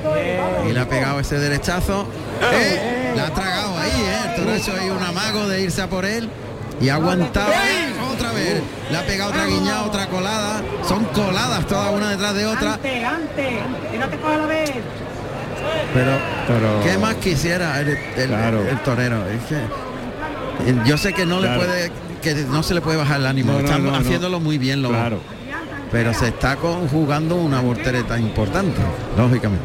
y 0.67 0.71
le 0.73 0.79
ha 0.79 0.87
pegado 0.87 1.19
ese 1.19 1.37
derechazo. 1.37 2.07
¡Eh! 2.53 3.11
Le 3.15 3.21
ha 3.21 3.29
tragado 3.33 3.77
ahí, 3.77 3.91
¿eh? 3.91 4.29
El 4.29 4.35
toro 4.35 4.51
ha 4.51 4.55
hecho 4.57 4.73
ahí 4.79 4.89
un 4.89 5.03
amago 5.03 5.47
de 5.47 5.61
irse 5.61 5.81
a 5.81 5.89
por 5.89 6.05
él. 6.05 6.29
Y 6.81 6.89
ha 6.89 6.95
aguantado 6.95 7.47
ahí, 7.51 7.95
otra 8.13 8.31
vez. 8.33 8.61
Le 8.91 8.97
ha 8.97 9.05
pegado 9.05 9.29
otra 9.31 9.45
guiñada, 9.45 9.83
otra 9.83 10.07
colada. 10.07 10.61
Son 10.87 11.05
coladas 11.05 11.65
todas 11.67 11.93
una 11.93 12.09
detrás 12.11 12.33
de 12.35 12.45
otra. 12.45 12.73
Ante, 12.73 13.05
ante, 13.05 13.59
que 13.91 13.97
no 13.97 14.07
te 14.09 14.17
coja 14.17 14.37
la 14.37 14.45
vez. 14.45 14.71
Pero, 15.93 16.11
Pero- 16.47 16.83
¿qué 16.83 16.97
más 16.97 17.15
quisiera 17.15 17.79
el, 17.79 17.89
el- 18.17 18.27
Claro. 18.27 18.67
el 18.67 18.77
torero? 18.83 19.23
Es 19.27 19.41
que, 19.45 20.75
yo 20.85 20.97
sé 20.97 21.13
que 21.13 21.25
no 21.25 21.39
Claro. 21.39 21.61
le 21.61 21.65
puede, 21.65 21.91
que 22.21 22.33
no 22.45 22.61
se 22.61 22.73
le 22.73 22.81
puede 22.81 22.97
bajar 22.97 23.21
el 23.21 23.25
ánimo. 23.25 23.53
No, 23.53 23.59
no, 23.59 23.65
Están 23.65 23.83
no, 23.85 23.91
no. 23.91 23.97
haciéndolo 23.97 24.39
muy 24.41 24.57
bien, 24.57 24.81
lo 24.81 24.89
Claro. 24.89 25.19
Pero 25.95 26.13
se 26.13 26.27
está 26.27 26.57
conjugando 26.57 27.35
una 27.37 27.61
voltereta 27.61 28.19
importante, 28.19 28.81
lógicamente. 29.17 29.63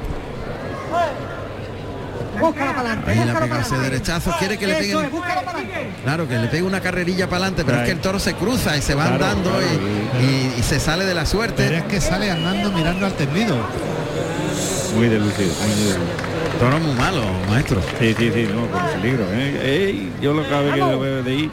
Búscala 2.38 2.70
para 2.72 2.80
adelante, 2.92 3.10
Ahí 3.10 3.18
pegado 3.40 3.48
para 3.48 3.62
ese 3.62 3.78
derechazo, 3.78 4.32
quiere 4.38 4.56
que 4.56 4.66
le 4.68 4.74
adelante. 5.54 5.90
claro, 6.04 6.28
que 6.28 6.38
le 6.38 6.46
pegue 6.46 6.62
una 6.62 6.80
carrerilla 6.80 7.26
para 7.26 7.38
adelante, 7.46 7.64
pero 7.66 7.78
es 7.78 7.84
que 7.84 7.90
el 7.90 7.98
toro 7.98 8.20
se 8.20 8.34
cruza 8.34 8.76
y 8.76 8.80
se 8.82 8.94
va 8.94 9.06
Claro, 9.08 9.24
andando 9.26 9.50
claro, 9.50 9.66
y, 10.20 10.24
y- 10.24 10.54
y 10.60 10.62
se 10.62 10.78
sale 10.78 11.04
de 11.04 11.14
la 11.14 11.22
Pero 11.22 11.30
suerte. 11.32 11.76
es 11.78 11.82
que 11.82 12.00
sale 12.00 12.30
andando 12.30 12.70
mirando 12.70 13.06
al 13.06 13.12
tendido. 13.14 13.56
Muy 14.94 15.08
delucido. 15.08 15.52
Muy 15.66 15.74
delucido. 15.74 15.98
Toro 16.60 16.78
muy 16.78 16.94
malo, 16.94 17.22
maestro. 17.48 17.80
Sí, 17.98 18.14
sí, 18.16 18.30
sí, 18.32 18.48
no, 18.54 18.68
con 18.70 18.86
peligro. 19.02 19.24
¿eh? 19.32 19.60
Ey, 19.88 20.12
yo 20.22 20.32
lo 20.32 20.42
vez 20.42 20.74
que 20.74 20.78
lo 20.78 21.00
veo 21.00 21.22
de 21.24 21.30
ahí. 21.32 21.50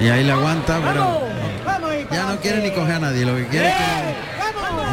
Y 0.00 0.08
ahí 0.08 0.22
le 0.22 0.30
aguanta, 0.32 0.78
pero 0.84 1.20
ya 2.10 2.22
no 2.24 2.36
quiere 2.40 2.62
ni 2.62 2.70
coger 2.70 2.94
a 2.96 2.98
nadie, 3.00 3.24
lo 3.24 3.34
que 3.36 3.46
quiere 3.48 3.68
es 3.68 3.74
que. 3.74 3.84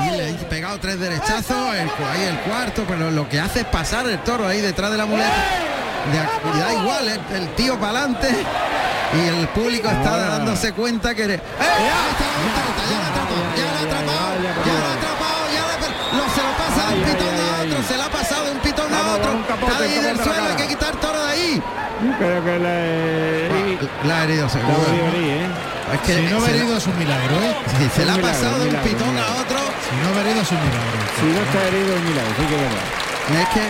Ahí 0.02 0.18
le 0.18 0.30
ha 0.32 0.50
pegado 0.50 0.80
tres 0.80 1.00
derechazos, 1.00 1.76
el, 1.76 1.90
ahí 1.90 2.24
el 2.28 2.38
cuarto, 2.40 2.84
pero 2.88 3.12
lo 3.12 3.28
que 3.30 3.40
hace 3.40 3.62
es 3.62 3.66
pasar 3.66 4.08
el 4.08 4.20
toro 4.20 4.48
ahí 4.48 4.62
detrás 4.62 4.92
de 4.92 4.98
la 4.98 5.06
muleta. 5.06 5.30
De 6.12 6.18
y 6.18 6.60
da 6.60 6.74
igual, 6.82 7.08
el, 7.08 7.36
el 7.36 7.50
tío 7.56 7.80
para 7.80 8.00
adelante 8.00 8.30
y 9.14 9.28
el 9.28 9.48
público 9.50 9.88
está 9.90 10.18
dándose 10.18 10.74
cuenta 10.74 11.14
que... 11.14 11.36
¡Eh! 11.36 11.40
Ya 11.40 12.96
la 12.98 13.06
ha 13.06 13.10
atrapado, 13.12 13.46
ya 13.56 13.64
la 13.64 13.78
ha 13.78 13.84
atrapado, 13.84 14.34
ya 14.66 14.74
la 14.74 14.88
ha 14.88 14.94
atrapado, 14.94 15.42
ya 15.54 15.62
la 15.62 15.74
ha- 15.74 16.18
lo, 16.18 16.24
se 16.34 16.42
lo 16.42 16.52
pasa 16.58 16.82
de 16.90 16.96
un 16.96 17.04
pitón 17.04 17.36
a 17.40 17.62
otro, 17.62 17.84
se 17.88 17.98
la 17.98 18.06
ha 18.06 18.10
pasado 18.10 18.46
de 18.46 18.52
un 18.52 18.60
pitón 18.60 18.94
a 18.94 19.14
otro, 19.14 19.32
está 19.68 19.84
ahí 19.84 20.00
del 20.00 20.18
suelo, 20.18 20.44
hay 20.50 20.56
que 20.56 20.68
quitar 20.68 20.96
toro 20.96 21.24
de 21.26 21.32
ahí. 21.32 21.62
Creo 22.18 22.44
que 22.44 22.60
le. 22.60 24.08
La 24.08 24.18
ha 24.20 24.24
herido 24.24 24.44
La 24.46 24.50
seguro. 24.50 24.76
¿Eh? 25.92 25.96
Es 25.96 26.02
que 26.02 26.14
Si 26.16 26.22
no 26.34 26.46
herido 26.48 26.78
es 26.78 26.88
un 26.88 26.98
milagro, 26.98 27.36
¿eh? 27.42 27.56
sí, 27.78 27.90
se 27.96 28.06
la 28.06 28.14
ha 28.14 28.16
Un 28.16 28.22
pasado 28.22 28.56
de 28.60 28.62
un 28.62 28.68
milagro, 28.68 28.90
pitón 28.92 29.18
a 29.18 29.28
otro. 29.42 29.60
Si 29.84 29.94
no 30.00 30.08
ha 30.18 30.22
herido 30.22 30.42
es 30.42 30.52
un 30.52 30.62
milagro. 30.62 30.98
Si 31.20 31.26
no 31.28 31.40
está 31.42 31.60
herido, 31.68 31.92
es 31.96 32.04
milagro, 32.04 32.32
sí 32.38 32.46
que 32.48 32.56
es 32.56 32.62
verdad. 32.62 32.88
Es 33.42 33.48
que 33.56 33.64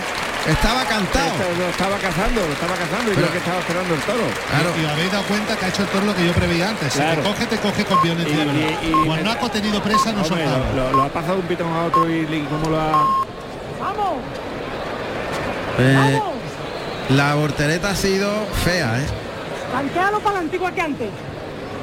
estaba 0.50 0.82
cantado. 0.84 1.30
Lo 1.58 1.68
estaba 1.70 1.96
cazando, 1.98 2.40
lo 2.42 2.52
estaba 2.52 2.74
cazando 2.74 3.12
y 3.12 3.14
Pero- 3.14 3.26
lo 3.26 3.32
que 3.32 3.38
estaba 3.38 3.58
esperando 3.60 3.94
el 3.94 4.00
toro. 4.02 4.26
Claro. 4.50 4.68
Y 4.80 4.84
os 4.84 4.90
habéis 4.90 5.12
dado 5.12 5.24
cuenta 5.24 5.56
que 5.56 5.64
ha 5.66 5.68
hecho 5.68 5.82
el 5.82 5.88
toro 5.88 6.04
lo 6.06 6.14
que 6.16 6.26
yo 6.26 6.32
preveía 6.32 6.68
antes. 6.70 6.92
Si 6.92 6.98
te 6.98 7.16
coge, 7.22 7.46
te 7.46 7.56
coge 7.58 7.84
con 7.84 8.02
violencia. 8.02 8.34
Y- 8.34 8.38
de 8.38 8.44
verdad. 8.46 8.78
y- 8.82 8.86
y- 8.90 9.06
Cuando 9.06 9.30
ha 9.30 9.38
tenido 9.50 9.82
presa, 9.82 10.10
no 10.12 10.22
Hombre, 10.22 10.44
soltaba. 10.44 10.90
lo, 10.92 11.02
ha 11.02 11.08
pasado 11.10 11.34
de 11.36 11.40
un 11.42 11.46
pitón 11.46 11.72
a 11.72 11.84
otro 11.84 12.10
y, 12.10 12.14
y 12.26 12.46
cómo 12.50 12.70
lo 12.70 12.80
ha... 12.80 12.90
¡Vamos! 13.78 14.18
Eh, 15.78 15.96
¡Vamos! 15.96 16.32
la 17.10 17.34
voltereta 17.34 17.90
ha 17.90 17.96
sido 17.96 18.30
fea, 18.64 18.98
¿eh? 19.00 19.06
Tanquealo 19.72 20.20
para 20.20 20.34
la 20.34 20.40
antigua 20.40 20.72
que 20.72 20.80
antes. 20.80 21.08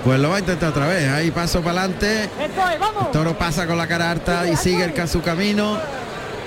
Pues 0.04 0.20
lo 0.20 0.30
va 0.30 0.38
a 0.38 0.40
intentar 0.40 0.70
otra 0.70 0.88
vez. 0.88 1.10
Ahí 1.10 1.32
paso 1.32 1.62
para 1.62 1.82
adelante. 1.84 2.30
Toro 3.12 3.38
pasa 3.38 3.68
con 3.68 3.78
la 3.78 3.88
cara 3.88 4.12
harta 4.12 4.48
y 4.50 4.56
sigue 4.56 4.84
el, 4.86 5.08
su 5.08 5.22
camino. 5.22 5.78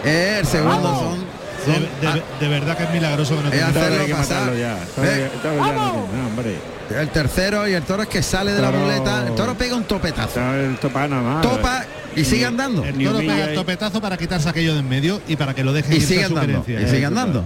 Eh, 0.04 0.38
el 0.40 0.46
segundo 0.46 0.82
Vamos. 0.82 1.00
son, 1.00 1.18
De, 1.66 1.74
son- 2.08 2.14
de- 2.14 2.22
de 2.40 2.48
verdad 2.48 2.76
que 2.76 2.84
es 2.84 2.90
milagroso 2.90 3.36
que 3.36 3.42
no 3.44 3.52
Es 3.52 3.62
hacerlo 3.62 4.00
hay 4.00 4.06
que 4.06 4.14
matarlo 4.14 4.54
ya. 4.56 4.76
Eh. 4.78 5.30
ya- 5.34 5.42
toro 5.42 5.54
ya 5.54 5.72
no 5.72 5.78
¡Vamos! 5.78 5.92
tiene- 6.08 6.22
no, 6.22 6.26
hombre. 6.28 6.56
ah, 6.96 7.00
el 7.02 7.08
tercero 7.10 7.68
y 7.68 7.74
el 7.74 7.82
toro 7.84 8.02
es 8.02 8.08
que 8.08 8.22
sale 8.22 8.52
de 8.52 8.62
la 8.62 8.70
muleta. 8.72 9.26
El 9.26 9.34
toro 9.34 9.54
pega 9.54 9.76
un 9.76 9.84
topetazo. 9.84 10.40
El 10.54 10.76
topa 10.78 11.06
nada 11.06 11.22
más. 11.22 11.42
Topa 11.42 11.84
y 12.16 12.24
sigue 12.24 12.46
andando. 12.46 12.82
El 12.84 13.04
toro 13.04 13.18
pega 13.18 13.44
el 13.50 13.54
topetazo 13.54 14.00
para 14.00 14.16
quitarse 14.16 14.48
aquello 14.48 14.72
de 14.74 14.80
en 14.80 14.88
medio 14.88 15.20
y 15.28 15.36
para 15.36 15.54
que 15.54 15.62
lo 15.62 15.72
deje 15.72 15.94
Y 15.96 16.00
sigue 16.00 16.24
andando. 16.24 16.64
Y 16.66 16.86
sigue 16.88 17.04
andando. 17.06 17.44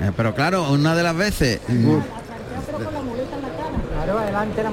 Eh, 0.00 0.12
pero 0.16 0.34
claro, 0.34 0.70
una 0.72 0.94
de 0.94 1.02
las 1.02 1.14
veces 1.16 1.60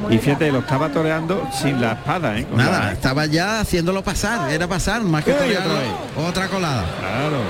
Y 0.09 0.17
fíjate, 0.17 0.51
lo 0.51 0.59
estaba 0.59 0.89
toreando 0.89 1.47
sin 1.51 1.79
la 1.81 1.93
espada, 1.93 2.37
¿eh? 2.37 2.45
Con 2.45 2.57
nada, 2.57 2.79
la- 2.85 2.91
estaba 2.91 3.25
ya 3.25 3.59
haciéndolo 3.61 4.03
pasar, 4.03 4.51
era 4.51 4.67
pasar, 4.67 5.01
más 5.01 5.23
que 5.23 5.31
torearlo, 5.33 5.73
otra 5.73 5.79
vez. 5.83 6.27
otra 6.29 6.47
colada. 6.47 6.83
Claro, 6.99 7.41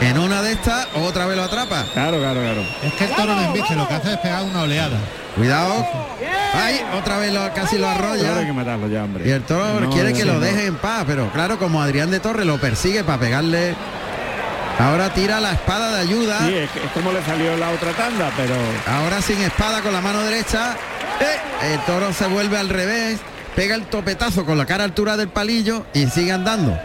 En 0.00 0.18
una 0.18 0.42
de 0.42 0.52
estas, 0.52 0.86
otra 0.96 1.24
vez 1.26 1.36
lo 1.36 1.44
atrapa. 1.44 1.84
claro, 1.94 2.18
claro, 2.18 2.40
claro. 2.40 2.60
Es 2.82 2.92
que 2.94 3.04
el 3.04 3.10
toro 3.14 3.34
no 3.34 3.42
embiste, 3.42 3.74
lo 3.76 3.86
que 3.88 3.94
hace 3.94 4.12
es 4.14 4.18
pegar 4.18 4.42
una 4.42 4.62
oleada. 4.62 4.98
Cuidado. 5.36 5.86
Ay, 6.54 6.80
otra 6.98 7.18
vez 7.18 7.32
lo, 7.32 7.52
casi 7.54 7.78
lo 7.78 7.88
Ahora 7.88 8.12
hay 8.12 8.20
que 8.20 8.26
arrolla. 8.28 8.52
matarlo 8.52 8.88
ya, 8.88 9.04
hombre. 9.04 9.26
Y 9.26 9.30
el 9.30 9.42
toro 9.42 9.80
No, 9.80 9.90
quiere 9.90 10.12
que 10.12 10.24
lo 10.24 10.38
deje 10.40 10.66
en 10.66 10.76
paz, 10.76 11.04
pero 11.06 11.28
claro, 11.32 11.58
como 11.58 11.80
Adrián 11.82 12.10
de 12.10 12.20
Torre 12.20 12.44
lo 12.44 12.58
persigue 12.58 13.02
para 13.04 13.18
pegarle. 13.18 13.74
Ahora 14.78 15.10
tira 15.14 15.40
la 15.40 15.52
espada 15.52 15.92
de 15.94 16.00
ayuda. 16.00 16.38
Sí, 16.40 16.54
es 16.56 16.70
como 16.92 17.12
le 17.12 17.22
salió 17.24 17.56
la 17.56 17.70
otra 17.70 17.92
tanda, 17.92 18.30
pero 18.36 18.54
Ahora 18.88 19.20
sin 19.22 19.40
espada 19.40 19.80
con 19.80 19.92
la 19.92 20.00
mano 20.00 20.20
derecha. 20.22 20.76
Eh, 21.20 21.72
el 21.74 21.80
toro 21.84 22.12
se 22.12 22.26
vuelve 22.26 22.56
al 22.58 22.68
revés. 22.68 23.18
Pega 23.56 23.74
el 23.76 23.84
topetazo 23.86 24.44
con 24.44 24.58
la 24.58 24.66
cara 24.66 24.82
a 24.82 24.86
altura 24.86 25.16
del 25.16 25.28
palillo 25.28 25.86
y 25.94 26.06
sigue 26.08 26.32
andando. 26.32 26.76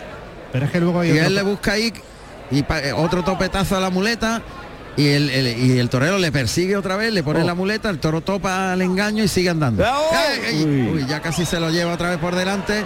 Pero 0.51 0.65
es 0.65 0.71
que 0.71 0.79
luego 0.79 0.99
hay 1.01 1.09
Y 1.09 1.11
otro- 1.13 1.25
él 1.27 1.35
le 1.35 1.41
busca 1.41 1.71
ahí 1.73 1.93
y 2.51 2.59
eh, 2.59 2.93
otro 2.95 3.23
topetazo 3.23 3.75
a 3.77 3.79
la 3.79 3.89
muleta. 3.89 4.41
Y 4.97 5.07
el, 5.07 5.29
el- 5.29 5.57
y 5.59 5.79
el 5.79 5.89
torero 5.89 6.17
le 6.17 6.31
persigue 6.31 6.75
otra 6.75 6.95
vez, 6.97 7.13
le 7.13 7.23
pone 7.23 7.41
Oh. 7.41 7.45
la 7.45 7.53
muleta, 7.55 7.89
el 7.89 7.99
toro 7.99 8.21
topa 8.21 8.73
al 8.73 8.81
engaño 8.81 9.23
y 9.23 9.27
sigue 9.27 9.49
andando. 9.49 9.83
¡Oh! 9.87 10.11
Uy. 10.53 10.89
Uy, 10.93 11.05
ya 11.07 11.21
casi 11.21 11.45
se 11.45 11.59
lo 11.59 11.69
lleva 11.69 11.93
otra 11.93 12.09
vez 12.09 12.19
por 12.19 12.35
delante. 12.35 12.85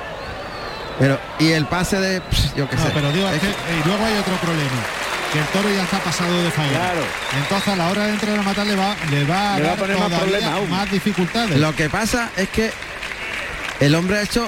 Pero, 0.99 1.17
y 1.39 1.49
el 1.51 1.65
pase 1.65 1.99
de. 1.99 2.21
yo 2.55 2.69
qué 2.69 2.75
No, 2.75 2.83
sé. 2.83 2.91
pero 2.93 3.11
digo, 3.11 3.27
es 3.29 3.39
que, 3.41 3.47
eh, 3.47 3.51
y 3.83 3.87
luego 3.87 4.05
hay 4.05 4.13
otro 4.17 4.35
problema. 4.35 4.69
Que 5.33 5.39
el 5.39 5.45
toro 5.47 5.67
ya 5.73 5.83
está 5.83 5.97
pasado 5.99 6.43
de 6.43 6.51
faena. 6.51 6.77
Claro. 6.79 7.01
Entonces 7.41 7.67
a 7.69 7.75
la 7.75 7.89
hora 7.89 8.05
de 8.05 8.13
entrar 8.13 8.37
a 8.37 8.41
matar 8.43 8.67
le 8.67 8.75
va, 8.75 8.95
le 9.09 9.23
va 9.25 9.55
a 9.55 9.57
Le 9.59 9.63
va 9.63 9.67
a 9.67 9.75
dar 9.75 9.77
poner 9.79 9.97
más 9.97 10.05
todavía 10.09 10.27
problemas 10.37 10.53
aún. 10.59 10.69
más 10.69 10.91
dificultades. 10.91 11.57
Lo 11.59 11.75
que 11.75 11.89
pasa 11.89 12.29
es 12.37 12.49
que 12.49 12.71
el 13.79 13.95
hombre 13.95 14.19
ha 14.19 14.21
hecho 14.21 14.47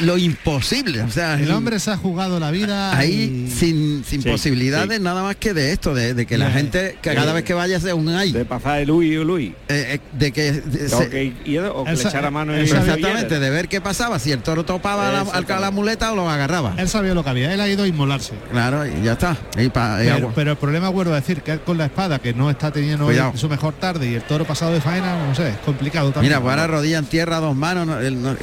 lo 0.00 0.18
imposible. 0.18 1.02
O 1.02 1.10
sea, 1.10 1.34
el 1.34 1.50
hombre 1.50 1.78
se 1.78 1.90
ha 1.90 1.96
jugado 1.96 2.40
la 2.40 2.50
vida 2.50 2.96
ahí 2.96 3.46
y- 3.46 3.50
sin, 3.50 4.04
sin 4.04 4.22
Sí, 4.22 4.28
posibilidades 4.28 4.98
sí. 4.98 5.02
nada 5.02 5.22
más 5.22 5.36
que 5.36 5.54
de 5.54 5.72
esto, 5.72 5.94
de, 5.94 6.14
de 6.14 6.26
que 6.26 6.36
la 6.38 6.50
gente, 6.50 6.98
que 7.00 7.14
cada 7.14 7.28
sí. 7.28 7.34
vez 7.34 7.44
que 7.44 7.54
vaya 7.54 7.78
sea 7.80 7.94
un 7.94 8.08
ay, 8.08 8.32
de 8.32 8.44
pasar 8.44 8.80
el 8.80 8.88
Luis 8.88 9.12
y 9.12 9.16
Luis. 9.24 9.52
eh, 9.68 9.94
eh, 9.94 10.00
de 10.18 10.32
que 10.32 10.52
de- 10.52 10.86
O 10.86 10.98
se- 10.98 11.08
que, 11.10 11.60
o 11.68 11.84
que 11.84 11.90
Él 11.90 11.96
le 11.98 12.02
echara 12.02 12.30
mano 12.30 12.54
él 12.54 12.64
y 12.64 12.68
sabe 12.68 12.84
exactamente, 12.86 13.38
de 13.38 13.50
ver 13.50 13.68
qué 13.68 13.80
pasaba, 13.80 14.18
si 14.18 14.32
el 14.32 14.40
toro 14.40 14.64
topaba 14.64 15.10
la, 15.12 15.20
al- 15.20 15.46
a 15.50 15.60
la 15.60 15.70
muleta 15.70 16.12
o 16.12 16.16
lo 16.16 16.28
agarraba. 16.28 16.74
Él 16.78 16.88
sabía 16.88 17.14
lo 17.14 17.22
que 17.24 17.30
había, 17.30 17.52
él 17.54 17.60
ha 17.60 17.68
ido 17.68 17.84
a 17.84 17.86
inmolarse. 17.88 18.32
Claro, 18.50 18.86
y 18.86 19.02
ya 19.04 19.12
está. 19.12 19.36
Y 19.58 19.68
pa- 19.68 19.98
y 20.02 20.04
Pero, 20.06 20.14
agua. 20.16 20.32
pero 20.34 20.50
el 20.52 20.56
problema 20.56 20.88
vuelvo 20.88 21.12
a 21.12 21.16
decir 21.16 21.42
que 21.42 21.52
él 21.52 21.60
con 21.60 21.78
la 21.78 21.86
espada 21.86 22.18
que 22.18 22.34
no 22.34 22.50
está 22.50 22.70
teniendo 22.72 23.08
su 23.36 23.48
mejor 23.48 23.74
tarde 23.74 24.10
y 24.10 24.14
el 24.14 24.22
toro 24.22 24.44
pasado 24.44 24.72
de 24.72 24.80
faena, 24.80 25.26
no 25.26 25.34
sé, 25.34 25.50
es 25.50 25.56
complicado 25.58 26.10
también. 26.10 26.34
Mira, 26.34 26.50
ahora 26.50 26.66
rodilla 26.66 26.98
en 26.98 27.06
tierra, 27.06 27.38
dos 27.38 27.54
manos, 27.56 27.86
no, 27.86 27.98
él 28.00 28.20
no- 28.22 28.34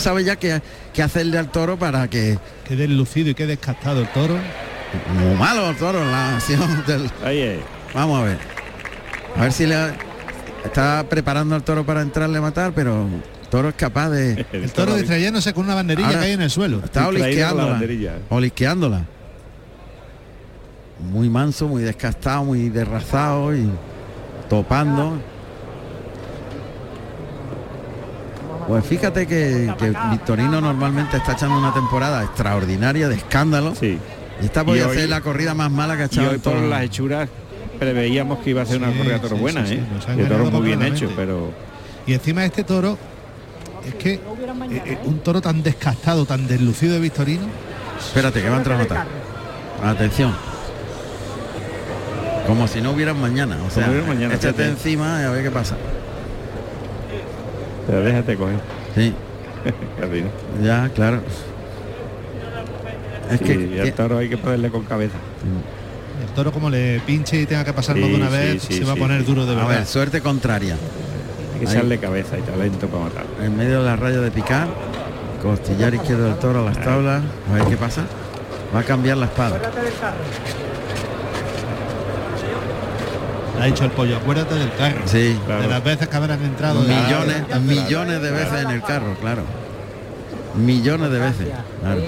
sabe 0.00 0.24
ya 0.24 0.36
qué, 0.58 0.62
qué 0.92 1.02
hacerle 1.02 1.38
al 1.38 1.50
toro 1.50 1.78
para 1.78 2.08
que... 2.08 2.38
Qué 2.66 2.76
deslucido 2.76 3.30
y 3.30 3.34
qué 3.34 3.46
descastado 3.46 4.00
el 4.00 4.08
toro. 4.08 4.36
Muy 5.18 5.34
malo 5.36 5.70
el 5.70 5.76
toro, 5.76 6.04
la 6.04 6.36
acción 6.36 6.84
del... 6.86 7.10
Vamos 7.94 8.20
a 8.20 8.24
ver. 8.24 8.38
A 9.36 9.42
ver 9.42 9.52
si 9.52 9.66
le... 9.66 9.76
Está 10.64 11.06
preparando 11.08 11.54
al 11.54 11.62
toro 11.62 11.86
para 11.86 12.02
entrarle 12.02 12.38
a 12.38 12.42
matar, 12.42 12.72
pero 12.74 13.06
el 13.06 13.48
toro 13.48 13.68
es 13.70 13.74
capaz 13.74 14.10
de... 14.10 14.44
El 14.52 14.70
toro 14.72 14.94
distrayéndose 14.94 15.54
con 15.54 15.64
una 15.64 15.74
banderilla 15.74 16.08
Ahora- 16.08 16.20
que 16.20 16.26
hay 16.26 16.32
en 16.32 16.42
el 16.42 16.50
suelo. 16.50 16.80
Está 16.84 17.08
olisqueándola. 17.08 17.72
banderilla. 17.72 18.12
Olisqueándola. 18.28 19.04
Muy 21.12 21.30
manso, 21.30 21.66
muy 21.66 21.82
descastado, 21.82 22.44
muy 22.44 22.68
derrazado 22.68 23.56
y 23.56 23.70
topando. 24.50 25.18
Pues 28.70 28.86
fíjate 28.86 29.26
que, 29.26 29.74
que 29.78 29.92
Victorino 30.12 30.60
normalmente 30.60 31.16
está 31.16 31.32
echando 31.32 31.58
una 31.58 31.74
temporada 31.74 32.22
extraordinaria 32.22 33.08
de 33.08 33.16
escándalo. 33.16 33.74
Sí. 33.74 33.98
Y 34.40 34.44
esta 34.44 34.62
podía 34.64 34.82
Y 34.82 34.86
hoy- 34.86 34.96
ser 34.96 35.08
la 35.08 35.20
corrida 35.22 35.54
más 35.54 35.72
mala 35.72 35.96
que 35.96 36.02
ha 36.04 36.06
Y 36.06 36.08
echado 36.08 36.28
hoy 36.28 36.34
el 36.36 36.40
por 36.40 36.54
las 36.54 36.82
hechuras 36.84 37.28
preveíamos 37.80 38.38
que 38.38 38.50
iba 38.50 38.62
a 38.62 38.66
ser 38.66 38.76
una 38.78 38.92
corrida 38.96 39.20
toro 39.20 39.34
sí, 39.34 39.40
buena, 39.42 39.66
sí, 39.66 39.74
¿eh? 39.74 40.14
De 40.16 40.24
toro 40.26 40.50
muy 40.52 40.60
bien 40.62 40.82
hecho, 40.84 41.10
pero 41.16 41.50
Y 42.06 42.12
encima 42.14 42.44
este 42.44 42.62
toro 42.62 42.96
es 43.88 43.94
que 43.96 44.12
eh, 44.14 44.20
eh, 44.86 44.98
un 45.04 45.18
toro 45.18 45.40
tan 45.40 45.64
descastado, 45.64 46.24
tan 46.24 46.46
deslucido 46.46 46.94
de 46.94 47.00
Victorino. 47.00 47.42
Espérate, 47.98 48.40
que 48.40 48.48
va 48.50 48.54
a 48.54 48.58
entrar. 48.58 49.06
Atención. 49.84 50.32
Como 52.46 52.68
si 52.68 52.80
no 52.80 52.92
hubieran 52.92 53.20
mañana. 53.20 53.58
O 53.66 53.70
sea, 53.70 53.88
mañana, 54.06 54.34
échate 54.34 54.52
fíjate. 54.52 54.68
encima 54.68 55.22
y 55.22 55.24
a 55.24 55.30
ver 55.30 55.42
qué 55.42 55.50
pasa. 55.50 55.76
Pero 57.90 58.02
déjate 58.04 58.36
coger. 58.36 58.56
Sí, 58.94 59.12
ya, 60.62 60.88
claro. 60.94 61.20
Es 63.30 63.38
Sí, 63.38 63.44
que 63.44 63.52
y 63.54 63.78
al 63.78 63.84
que- 63.86 63.92
toro 63.92 64.18
hay 64.18 64.28
que 64.28 64.36
ponerle 64.38 64.70
con 64.70 64.82
cabeza. 64.84 65.16
El 66.26 66.34
toro 66.34 66.52
como 66.52 66.70
le 66.70 67.00
pinche 67.06 67.40
y 67.40 67.46
tenga 67.46 67.64
que 67.64 67.72
pasar 67.72 67.96
Sí, 67.96 68.02
más 68.02 68.10
de 68.10 68.16
una 68.16 68.26
sí, 68.30 68.32
vez, 68.36 68.62
sí, 68.62 68.74
se 68.74 68.84
va 68.84 68.92
a 68.92 68.96
poner 68.96 69.20
sí. 69.22 69.26
duro 69.26 69.44
de 69.46 69.52
a 69.52 69.56
verdad. 69.56 69.70
ver, 69.70 69.86
suerte 69.86 70.20
contraria. 70.20 70.76
Hay 71.54 71.60
que 71.60 71.64
echarle 71.66 71.98
cabeza 71.98 72.38
y 72.38 72.42
talento 72.42 72.86
para 72.88 73.04
matar. 73.04 73.24
En 73.42 73.56
medio 73.56 73.80
de 73.80 73.86
la 73.86 73.96
raya 73.96 74.20
de 74.20 74.30
picar, 74.30 74.68
costillar 75.42 75.94
izquierdo 75.94 76.24
del 76.26 76.36
toro 76.36 76.60
a 76.60 76.64
las 76.70 76.80
tablas. 76.80 77.22
A 77.50 77.54
ver 77.54 77.64
qué 77.64 77.76
pasa. 77.76 78.02
Va 78.74 78.80
a 78.80 78.84
cambiar 78.84 79.16
la 79.16 79.26
espada. 79.26 79.58
Ha 83.60 83.66
dicho 83.66 83.84
el 83.84 83.90
pollo, 83.90 84.16
acuérdate 84.16 84.54
del 84.54 84.72
carro. 84.74 85.00
Sí, 85.06 85.38
Claro. 85.44 85.62
De 85.62 85.68
las 85.68 85.84
veces 85.84 86.08
que 86.08 86.16
habrán 86.16 86.42
entrado. 86.42 86.82
de- 86.82 86.94
millones, 86.94 87.60
millones 87.62 88.22
de 88.22 88.30
veces 88.30 88.62
en 88.62 88.70
el 88.70 88.82
carro, 88.82 89.14
claro. 89.20 89.42
Millones 90.56 91.10
de 91.10 91.18
veces. 91.18 91.48
Claro. 91.80 92.00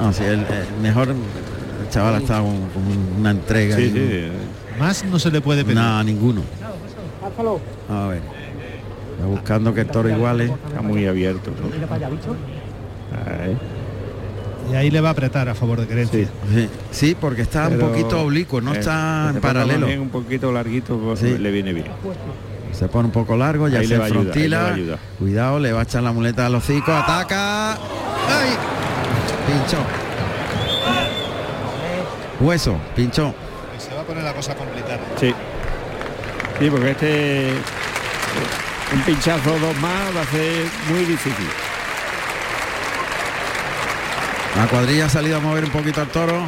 No, 0.00 0.12
sí, 0.12 0.24
el, 0.24 0.40
el 0.40 0.46
mejor 0.82 1.08
el 1.08 1.88
chaval 1.90 2.14
ha 2.16 2.18
estado 2.18 2.44
con, 2.44 2.56
con 2.68 2.82
una 3.18 3.30
entrega. 3.30 3.76
Sí, 3.76 3.92
y 3.94 3.98
un- 3.98 4.08
sí. 4.08 4.78
Más 4.78 5.04
no 5.04 5.18
se 5.18 5.30
le 5.30 5.40
puede 5.40 5.64
pedir. 5.64 5.76
No, 5.78 6.02
ninguno. 6.04 6.42
A 7.90 8.06
ver. 8.08 8.20
Está 9.14 9.26
buscando 9.26 9.72
que 9.72 9.80
el 9.82 9.86
toro 9.86 10.10
iguale. 10.10 10.46
Está 10.68 10.82
muy 10.82 11.06
abierto. 11.06 11.50
¿no? 11.50 11.68
Mira 11.74 11.86
para 11.86 12.06
allá, 12.06 12.14
bicho. 12.14 12.36
Ahí. 13.42 13.56
Y 14.70 14.74
ahí 14.74 14.90
le 14.90 15.00
va 15.00 15.10
a 15.10 15.12
apretar 15.12 15.48
a 15.48 15.54
favor 15.54 15.80
de 15.80 15.86
querencia. 15.86 16.28
Sí, 16.52 16.68
sí, 16.90 17.16
porque 17.20 17.42
está 17.42 17.68
Pero, 17.68 17.86
un 17.86 17.90
poquito 17.92 18.20
oblicuo, 18.22 18.60
no 18.60 18.74
eh, 18.74 18.78
está 18.80 19.30
en 19.34 19.40
paralelo. 19.40 19.86
un 19.86 20.08
poquito 20.10 20.50
larguito, 20.52 20.98
pues, 20.98 21.20
Sí. 21.20 21.38
le 21.38 21.50
viene 21.50 21.72
bien. 21.72 21.86
Se 22.72 22.88
pone 22.88 23.06
un 23.06 23.12
poco 23.12 23.36
largo, 23.36 23.68
ya 23.68 23.78
Ahí 23.78 23.86
se 23.86 23.92
le 23.94 23.98
va 23.98 24.04
a 24.04 24.06
ayudar, 24.08 24.20
ahí 24.20 24.26
le 24.26 24.32
frontila. 24.32 24.62
va 24.62 24.68
a 24.68 24.74
ayudar. 24.74 24.98
Cuidado, 25.18 25.58
le 25.60 25.72
va 25.72 25.80
a 25.80 25.82
echar 25.84 26.02
la 26.02 26.12
muleta 26.12 26.46
al 26.46 26.54
hocico, 26.56 26.92
ataca. 26.92 27.72
¡Ay! 27.74 28.50
Pinchó. 29.46 29.78
Hueso, 32.40 32.76
pinchó. 32.94 33.34
Se 33.78 33.94
va 33.94 34.00
a 34.02 34.04
poner 34.04 34.24
la 34.24 34.32
cosa 34.34 34.54
complicada. 34.54 34.98
Sí. 35.18 35.32
Sí, 36.58 36.70
porque 36.70 36.90
este 36.90 37.50
un 38.94 39.00
pinchazo 39.02 39.52
o 39.54 39.58
dos 39.58 39.76
más 39.80 40.14
va 40.16 40.22
a 40.22 40.26
ser 40.26 40.64
muy 40.90 41.04
difícil. 41.04 41.46
La 44.56 44.66
cuadrilla 44.68 45.06
ha 45.06 45.08
salido 45.08 45.36
a 45.36 45.40
mover 45.40 45.64
un 45.64 45.70
poquito 45.70 46.00
al 46.00 46.08
toro. 46.08 46.40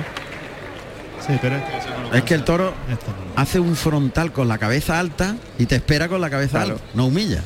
Sí, 1.26 1.38
pero 1.42 1.56
este 1.56 1.90
no 2.10 2.14
Es 2.14 2.22
que 2.22 2.34
el 2.34 2.44
toro 2.44 2.72
Esto 2.90 3.06
no. 3.08 3.40
hace 3.40 3.60
un 3.60 3.76
frontal 3.76 4.32
con 4.32 4.48
la 4.48 4.56
cabeza 4.58 4.98
alta 4.98 5.36
y 5.58 5.66
te 5.66 5.76
espera 5.76 6.08
con 6.08 6.20
la 6.20 6.30
cabeza 6.30 6.58
Claro. 6.58 6.74
alta. 6.74 6.86
No 6.94 7.06
humilla. 7.06 7.42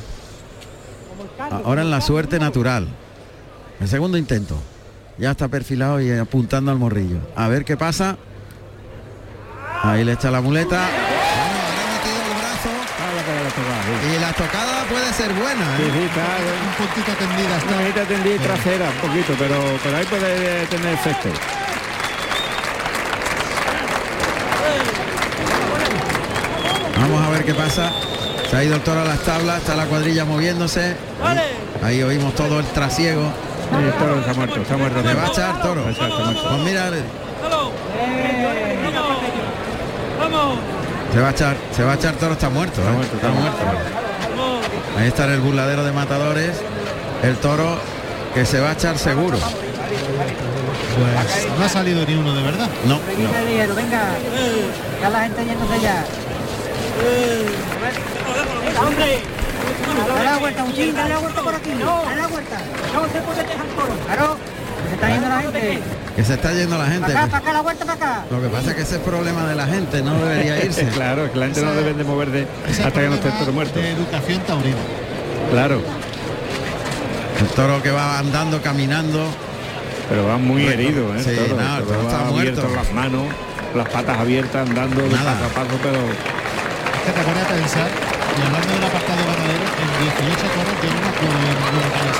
Ahora 1.65 1.81
en 1.81 1.91
la 1.91 1.99
suerte 2.01 2.39
natural. 2.39 2.87
El 3.81 3.87
segundo 3.89 4.17
intento. 4.17 4.57
ya 5.17 5.31
está 5.31 5.47
perfilado 5.47 5.99
y 6.01 6.11
apuntando 6.11 6.71
al 6.71 6.77
morrillo. 6.77 7.17
A 7.35 7.47
ver 7.47 7.65
qué 7.65 7.75
pasa. 7.77 8.17
Ahí 9.83 10.03
le 10.05 10.13
echa 10.13 10.31
la 10.31 10.39
muleta. 10.41 10.87
Y 14.15 14.19
la 14.19 14.31
tocada 14.33 14.72
puede 14.93 15.11
ser 15.13 15.33
buena. 15.33 15.65
Sí, 15.77 15.83
¿eh? 15.83 15.91
sí, 15.91 16.03
está 16.05 16.21
Un 16.69 16.85
poquito 16.85 17.11
tendida 17.17 17.57
está. 17.57 17.75
una 17.75 18.05
tendida 18.07 18.35
y 18.35 18.39
trasera, 18.39 18.85
un 18.89 19.09
poquito, 19.09 19.33
pero, 19.39 19.55
pero 19.83 19.97
ahí 19.97 20.05
puede 20.05 20.65
tener 20.67 20.93
efecto. 20.93 21.29
Vamos 27.01 27.25
a 27.25 27.29
ver 27.31 27.43
qué 27.43 27.55
pasa. 27.55 27.91
Se 28.49 28.55
ha 28.55 28.63
ido 28.63 28.75
el 28.75 28.81
toro 28.81 29.01
a 29.01 29.05
las 29.05 29.19
tablas, 29.21 29.57
está 29.61 29.75
la 29.75 29.85
cuadrilla 29.85 30.25
moviéndose. 30.25 30.95
Ahí 31.83 32.03
oímos 32.03 32.35
todo 32.35 32.59
el 32.59 32.65
trasiego. 32.67 33.31
El 33.73 33.91
toro 33.93 34.23
se 34.23 34.29
ha 34.29 34.33
muerto, 34.35 34.61
ha 34.71 34.77
muerto. 34.77 35.01
Le 35.01 35.13
va 35.15 35.23
a 35.23 35.27
echar 35.27 35.61
toro. 35.63 35.83
Pues 35.85 35.97
mira, 36.63 36.91
se 41.11 41.19
va 41.19 41.27
a 41.27 41.31
echar, 41.31 41.55
se 41.75 41.83
va 41.83 41.91
a 41.93 41.95
echar 41.95 42.13
toro, 42.15 42.33
está 42.33 42.49
muerto. 42.49 42.79
¿eh? 42.81 42.91
muerto, 42.91 43.15
Está 43.15 43.27
está 43.29 43.39
muerto. 43.39 44.02
Ahí 44.97 45.07
está 45.07 45.25
en 45.25 45.31
el 45.31 45.39
burladero 45.41 45.83
de 45.83 45.91
matadores. 45.91 46.51
El 47.23 47.35
toro 47.37 47.77
que 48.33 48.45
se 48.45 48.59
va 48.59 48.69
a 48.69 48.73
echar 48.73 48.97
seguro. 48.97 49.37
Pues 49.37 51.47
no 51.57 51.65
ha 51.65 51.69
salido 51.69 52.05
ni 52.05 52.15
uno 52.15 52.33
de 52.35 52.43
verdad. 52.43 52.67
No, 52.85 52.99
Venga, 53.17 53.41
Diego, 53.45 53.75
venga. 53.75 54.03
Ya 55.01 55.09
la 55.09 55.21
gente 55.23 55.45
yéndose 55.45 55.79
ya. 55.81 56.05
¡Hombre! 58.79 59.21
Dale 60.07 60.23
la 60.25 60.37
vuelta, 60.37 60.63
un 60.63 60.73
ching, 60.73 60.93
dale 60.93 61.09
la 61.09 61.17
vuelta 61.19 61.41
por 61.41 61.55
aquí. 61.55 61.69
Dale 61.69 62.21
la 62.21 62.27
vuelta. 62.27 62.57
No 62.93 63.03
se 63.05 63.21
puede 63.21 63.43
dejar 63.43 63.65
el 63.65 63.71
toro. 63.75 63.93
Claro. 64.05 64.37
Se 64.89 64.95
está 64.95 65.09
yendo 65.09 65.29
la 65.29 65.41
gente. 65.41 65.79
Que 66.15 66.23
se 66.23 66.33
está 66.35 66.53
yendo 66.53 66.77
la 66.77 66.85
gente. 66.85 67.11
Para 67.11 67.21
acá, 67.23 67.27
para 67.31 67.37
acá, 67.43 67.53
la 67.53 67.61
vuelta 67.61 67.85
para 67.85 67.93
acá. 68.13 68.25
Lo 68.29 68.41
que 68.41 68.47
pasa 68.49 68.69
es 68.71 68.75
que 68.75 68.81
ese 68.83 68.95
es 68.95 69.01
problema 69.01 69.45
de 69.47 69.55
la 69.55 69.65
gente, 69.65 70.01
no 70.01 70.13
debería 70.15 70.63
irse. 70.63 70.85
claro, 70.93 71.31
que 71.31 71.39
la 71.39 71.45
gente 71.45 71.61
no 71.63 71.71
debe 71.73 71.93
de 71.93 72.03
moverse 72.03 72.47
Ese 72.67 72.83
hasta 72.83 73.01
que 73.01 73.07
no 73.09 73.15
esté 73.15 73.29
el 73.29 73.33
toro 73.39 73.51
muerto. 73.53 73.79
De 73.79 73.91
educación 73.91 74.39
taurina. 74.41 74.77
Claro, 75.51 75.81
El 77.39 77.47
toro 77.49 77.81
que 77.81 77.91
va 77.91 78.19
andando, 78.19 78.61
caminando. 78.61 79.25
pero 80.09 80.25
va 80.27 80.37
muy 80.37 80.63
Reco- 80.63 80.71
herido, 80.73 81.15
¿eh? 81.15 81.23
sí, 81.23 81.29
el 81.31 81.37
toro. 81.47 81.61
no, 81.61 81.73
el 81.75 81.81
El 81.81 81.85
toro 81.87 81.97
toro 81.99 82.01
está 82.09 82.21
va 82.21 82.27
abierto 82.29 82.61
muerto. 82.61 82.75
las 82.83 82.91
manos, 82.93 83.23
las 83.75 83.89
patas 83.89 84.17
abiertas, 84.19 84.69
andando 84.69 85.01
de 85.01 85.09
Nada. 85.09 85.33
paso 85.33 85.45
a 85.45 85.49
paso, 85.49 85.79
pero 85.81 85.97
Es 85.99 87.03
que 87.05 87.11
te 87.11 87.21
pone 87.25 87.41
a 87.41 87.47
pensar, 87.47 87.89
y 87.89 88.41
hablando 88.45 88.73
del 88.73 88.83
apartado 88.85 89.21
ganadero, 89.25 89.65
en 89.81 89.89
18 90.05 90.45
toros 90.53 90.77
yo 90.83 90.89
no 90.93 92.13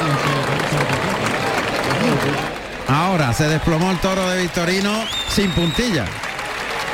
Ahora 2.87 3.33
se 3.33 3.47
desplomó 3.47 3.91
el 3.91 3.97
toro 3.99 4.29
de 4.29 4.41
Victorino 4.41 5.03
sin 5.29 5.51
puntilla. 5.51 6.05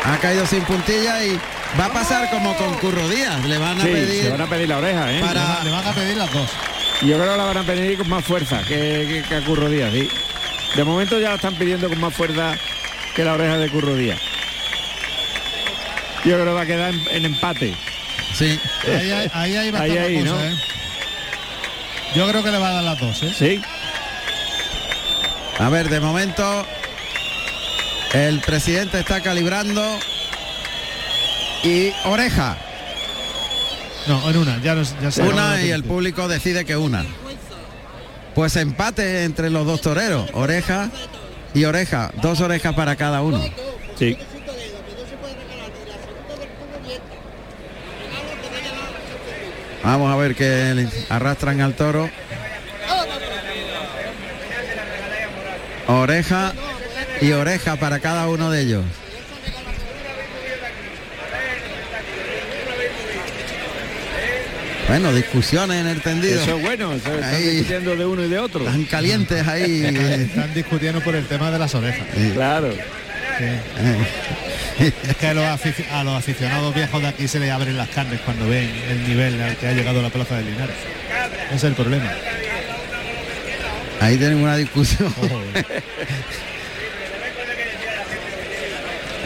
Ha 0.05 0.17
caído 0.17 0.45
sin 0.45 0.61
puntilla 0.63 1.23
y 1.23 1.37
va 1.79 1.85
a 1.85 1.89
pasar 1.93 2.29
como 2.29 2.55
con 2.55 2.73
Curro 2.75 3.07
Díaz. 3.09 3.43
Le 3.45 3.57
van 3.57 3.79
a 3.79 3.83
sí, 3.83 3.89
pedir 3.89 4.23
se 4.23 4.29
van 4.29 4.41
a 4.41 4.47
pedir 4.47 4.69
la 4.69 4.77
oreja, 4.77 5.11
¿eh? 5.11 5.19
para- 5.21 5.63
Le 5.63 5.71
van 5.71 5.87
a 5.87 5.91
pedir 5.93 6.17
las 6.17 6.31
dos. 6.31 6.49
Yo 7.01 7.17
creo 7.17 7.31
que 7.31 7.37
la 7.37 7.43
van 7.45 7.57
a 7.57 7.63
pedir 7.63 7.97
con 7.97 8.09
más 8.09 8.23
fuerza 8.23 8.59
que, 8.63 9.07
que, 9.07 9.23
que 9.27 9.35
a 9.35 9.41
Curro 9.45 9.69
Díaz, 9.69 9.91
sí. 9.93 10.09
De 10.75 10.83
momento 10.83 11.19
ya 11.19 11.29
la 11.29 11.35
están 11.35 11.55
pidiendo 11.55 11.89
con 11.89 11.99
más 11.99 12.13
fuerza 12.13 12.55
que 13.15 13.23
la 13.23 13.33
oreja 13.33 13.57
de 13.57 13.69
Curro 13.69 13.95
Díaz. 13.95 14.19
Yo 16.25 16.33
creo 16.35 16.45
que 16.45 16.51
va 16.51 16.61
a 16.61 16.65
quedar 16.65 16.93
en, 16.93 17.01
en 17.11 17.25
empate. 17.25 17.73
Sí. 18.33 18.59
Ahí 18.85 19.11
hay, 19.11 19.31
ahí 19.33 19.55
hay 19.57 19.71
bastante 19.71 19.99
Ahí, 19.99 20.15
ahí, 20.17 20.23
cosa, 20.23 20.31
¿no? 20.35 20.41
¿eh? 20.43 20.55
Yo 22.15 22.27
creo 22.29 22.43
que 22.43 22.51
le 22.51 22.57
va 22.57 22.69
a 22.69 22.73
dar 22.73 22.83
las 22.83 22.99
dos, 22.99 23.23
¿eh? 23.23 23.33
Sí, 23.37 23.61
A 25.59 25.67
ver, 25.67 25.89
de 25.89 25.99
momento 25.99 26.65
el 28.13 28.39
presidente 28.39 28.99
está 28.99 29.21
calibrando 29.21 29.83
y 31.63 31.91
oreja. 32.05 32.57
No, 34.07 34.29
en 34.29 34.37
una, 34.37 34.61
ya, 34.61 34.73
nos, 34.73 34.99
ya 35.01 35.11
se 35.11 35.21
Una 35.21 35.61
y 35.61 35.71
el 35.71 35.83
público 35.83 36.29
decide 36.29 36.63
que 36.63 36.77
una. 36.77 37.05
Pues 38.33 38.55
empate 38.55 39.25
entre 39.25 39.49
los 39.49 39.65
dos 39.65 39.81
toreros, 39.81 40.29
oreja 40.33 40.89
y 41.53 41.65
oreja, 41.65 42.11
dos 42.21 42.39
orejas 42.39 42.73
para 42.73 42.95
cada 42.95 43.21
uno. 43.21 43.43
sí. 43.97 44.17
Vamos 49.83 50.11
a 50.11 50.15
ver 50.17 50.35
que 50.35 50.87
arrastran 51.09 51.61
al 51.61 51.73
toro. 51.73 52.09
Oreja 55.89 56.53
y 57.19 57.31
oreja 57.31 57.75
para 57.77 57.99
cada 57.99 58.27
uno 58.27 58.51
de 58.51 58.61
ellos. 58.61 58.83
Bueno, 64.87 65.13
discusiones 65.13 65.81
en 65.81 65.87
el 65.87 66.01
tendido. 66.01 66.41
Eso 66.41 66.57
es 66.57 66.63
bueno, 66.63 66.93
eso 66.93 67.13
están 67.13 67.33
Ahí. 67.35 67.43
discutiendo 67.43 67.95
de 67.95 68.05
uno 68.05 68.23
y 68.25 68.27
de 68.29 68.39
otro. 68.39 68.61
Están 68.65 68.83
calientes 68.85 69.47
ahí. 69.47 69.83
Están 69.85 70.53
discutiendo 70.55 70.99
por 71.01 71.15
el 71.15 71.25
tema 71.27 71.51
de 71.51 71.59
las 71.59 71.75
orejas. 71.75 72.07
Claro. 72.33 72.73
Es 74.79 75.15
que 75.17 75.27
a 75.27 75.33
los, 75.33 75.43
afici- 75.45 75.85
a 75.91 76.03
los 76.03 76.15
aficionados 76.17 76.73
viejos 76.73 77.01
de 77.01 77.07
aquí 77.07 77.27
se 77.27 77.39
les 77.39 77.51
abren 77.51 77.77
las 77.77 77.89
carnes 77.89 78.19
cuando 78.21 78.47
ven 78.49 78.69
el 78.89 79.07
nivel 79.07 79.39
al 79.41 79.55
que 79.57 79.67
ha 79.67 79.73
llegado 79.73 80.01
la 80.01 80.09
plaza 80.09 80.37
de 80.37 80.43
Linares. 80.45 80.75
Ese 81.47 81.55
es 81.55 81.63
el 81.65 81.73
problema. 81.73 82.11
Ahí 84.01 84.17
tienen 84.17 84.37
una 84.37 84.55
discusión. 84.57 85.13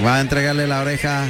Va 0.05 0.17
a 0.17 0.21
entregarle 0.21 0.67
la 0.67 0.81
oreja 0.81 1.27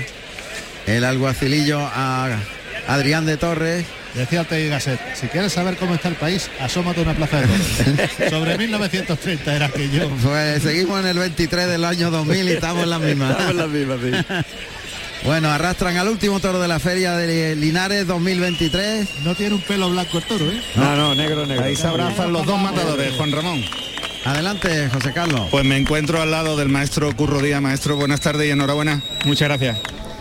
el 0.87 1.03
alguacilillo 1.03 1.79
a 1.79 2.39
Adrián 2.87 3.25
de 3.25 3.37
Torres. 3.37 3.85
Decía 4.15 4.45
y 4.51 4.67
Gasset, 4.67 4.99
si 5.15 5.27
quieres 5.27 5.53
saber 5.53 5.75
cómo 5.75 5.95
está 5.95 6.07
el 6.07 6.15
país, 6.15 6.47
asómate 6.59 6.99
a 6.99 7.03
una 7.03 7.15
plaza 7.15 7.41
de 7.41 7.47
toros. 7.47 7.67
Sobre 8.29 8.59
1930 8.59 9.55
era 9.55 9.69
que 9.69 9.89
yo. 9.89 10.07
Pues 10.21 10.61
seguimos 10.61 10.99
en 10.99 11.07
el 11.07 11.17
23 11.17 11.67
del 11.67 11.83
año 11.83 12.11
2000 12.11 12.47
y 12.47 12.51
estamos 12.51 12.83
en 12.83 12.91
la 12.91 12.99
misma. 12.99 13.31
Estamos 13.31 13.51
en 13.51 13.57
la 13.57 13.67
misma, 13.67 13.97
sí. 13.97 14.11
Bueno, 15.25 15.49
arrastran 15.49 15.95
al 15.97 16.09
último 16.09 16.39
toro 16.41 16.59
de 16.59 16.67
la 16.67 16.79
feria 16.79 17.15
de 17.15 17.55
Linares 17.55 18.05
2023. 18.07 19.21
No 19.23 19.35
tiene 19.35 19.55
un 19.55 19.61
pelo 19.61 19.89
blanco 19.89 20.17
el 20.17 20.23
toro, 20.25 20.45
¿eh? 20.45 20.61
No, 20.75 20.95
no, 20.97 21.15
negro, 21.15 21.45
negro. 21.45 21.63
Ahí 21.63 21.75
se 21.77 21.87
abrazan 21.87 22.33
los 22.33 22.45
dos 22.45 22.59
matadores, 22.59 23.13
Juan 23.15 23.31
Ramón. 23.31 23.63
Adelante, 24.25 24.89
José 24.93 25.13
Carlos. 25.13 25.47
Pues 25.49 25.63
me 25.65 25.77
encuentro 25.77 26.21
al 26.21 26.31
lado 26.31 26.57
del 26.57 26.67
maestro 26.69 27.15
Curro 27.15 27.41
Díaz. 27.41 27.61
Maestro, 27.61 27.95
buenas 27.95 28.19
tardes 28.19 28.47
y 28.47 28.51
enhorabuena. 28.51 29.01
Muchas 29.25 29.47
gracias. 29.47 29.77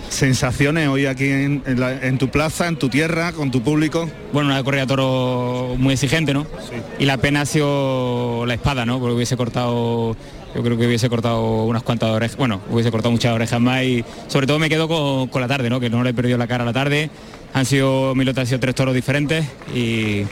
Sensaciones 0.09 0.88
hoy 0.88 1.07
aquí 1.07 1.24
en, 1.24 1.62
en 1.66 1.80
la- 1.80 1.92
en 2.07 2.18
tu 2.18 2.28
plaza, 2.28 2.68
en 2.68 2.76
tu 2.76 2.88
tierra, 2.88 3.32
con 3.32 3.50
tu 3.50 3.62
público. 3.62 4.09
Bueno, 4.32 4.50
una 4.50 4.62
corrida 4.62 4.82
de 4.82 4.86
toro 4.86 5.74
muy 5.78 5.94
exigente, 5.94 6.32
¿no? 6.32 6.46
Y 7.00 7.07
la 7.07 7.16
pena 7.16 7.40
ha 7.40 7.46
sido 7.46 8.44
la 8.46 8.55
espada, 8.55 8.84
¿no? 8.86 9.00
Porque 9.00 9.14
hubiese 9.14 9.36
cortado, 9.36 10.16
yo 10.55 10.62
creo 10.62 10.76
que 10.78 10.86
hubiese 10.86 11.09
cortado 11.09 11.64
unas 11.64 11.82
cuantas 11.82 12.11
orejas, 12.11 12.36
bueno, 12.36 12.61
hubiese 12.70 12.90
cortado 12.90 13.11
muchas 13.12 13.32
orejas 13.34 13.61
más 13.61 13.82
y 13.84 14.05
sobre 14.28 14.46
todo 14.46 14.59
me 14.59 14.68
quedo 14.68 14.88
con, 14.88 15.28
con 15.28 15.40
la 15.40 15.48
tarde, 15.48 15.70
¿no? 15.70 15.80
Que 15.80 15.90
no 15.90 16.03
le 16.03 16.11
he 16.11 16.14
perdido 16.14 16.38
la 16.38 16.46
cara 16.46 16.62
a 16.62 16.66
la 16.66 16.72
tarde. 16.72 17.11
Han 17.55 17.66
sido, 17.66 18.14
mi 18.14 18.24
lote 18.24 18.40
han 18.40 18.46
sido 18.46 18.61
tres 18.61 18.74
toros 18.74 18.94
diferentes 18.94 19.44
y, 19.74 20.22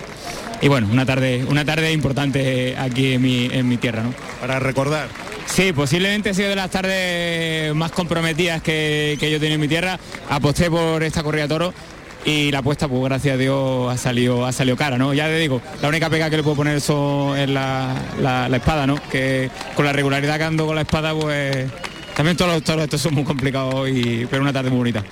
y 0.62 0.68
bueno, 0.68 0.88
una 0.90 1.04
tarde, 1.04 1.44
una 1.48 1.64
tarde 1.64 1.92
importante 1.92 2.76
aquí 2.78 3.14
en 3.14 3.22
mi, 3.22 3.46
en 3.52 3.68
mi 3.68 3.76
tierra, 3.76 4.02
¿no? 4.02 4.14
Para 4.40 4.58
recordar. 4.58 5.08
Sí, 5.46 5.72
posiblemente 5.72 6.30
ha 6.30 6.34
sido 6.34 6.48
de 6.48 6.56
las 6.56 6.70
tardes 6.70 7.74
más 7.74 7.90
comprometidas 7.90 8.62
que, 8.62 9.16
que 9.18 9.30
yo 9.30 9.36
he 9.36 9.40
tenido 9.40 9.56
en 9.56 9.60
mi 9.60 9.68
tierra. 9.68 9.98
Aposté 10.28 10.70
por 10.70 11.02
esta 11.02 11.24
corrida 11.24 11.48
toro 11.48 11.74
y 12.24 12.50
la 12.50 12.58
apuesta, 12.58 12.86
pues 12.88 13.02
gracias 13.02 13.34
a 13.34 13.38
Dios, 13.38 13.92
ha 13.92 13.96
salido, 13.96 14.44
ha 14.46 14.52
salido 14.52 14.76
cara, 14.76 14.98
¿no? 14.98 15.14
Ya 15.14 15.26
te 15.26 15.36
digo, 15.38 15.62
la 15.80 15.88
única 15.88 16.10
pega 16.10 16.28
que 16.30 16.36
le 16.36 16.42
puedo 16.42 16.56
poner 16.56 16.76
eso 16.76 17.34
es 17.36 17.48
la, 17.48 17.94
la- 18.20 18.48
la 18.48 18.56
espada, 18.56 18.86
¿no? 18.86 18.96
Que 19.10 19.50
con 19.74 19.84
la 19.86 19.92
regularidad 19.92 20.36
que 20.38 20.44
ando 20.44 20.66
con 20.66 20.74
la 20.74 20.82
espada, 20.82 21.14
pues 21.14 21.66
también 22.16 22.36
todos 22.36 22.52
los 22.52 22.62
toros 22.62 22.84
estos 22.84 23.00
son 23.00 23.14
muy 23.14 23.24
complicados, 23.24 23.88
y, 23.88 24.26
pero 24.30 24.42
una 24.42 24.52
tarde 24.52 24.68
muy 24.70 24.78
bonita. 24.78 25.02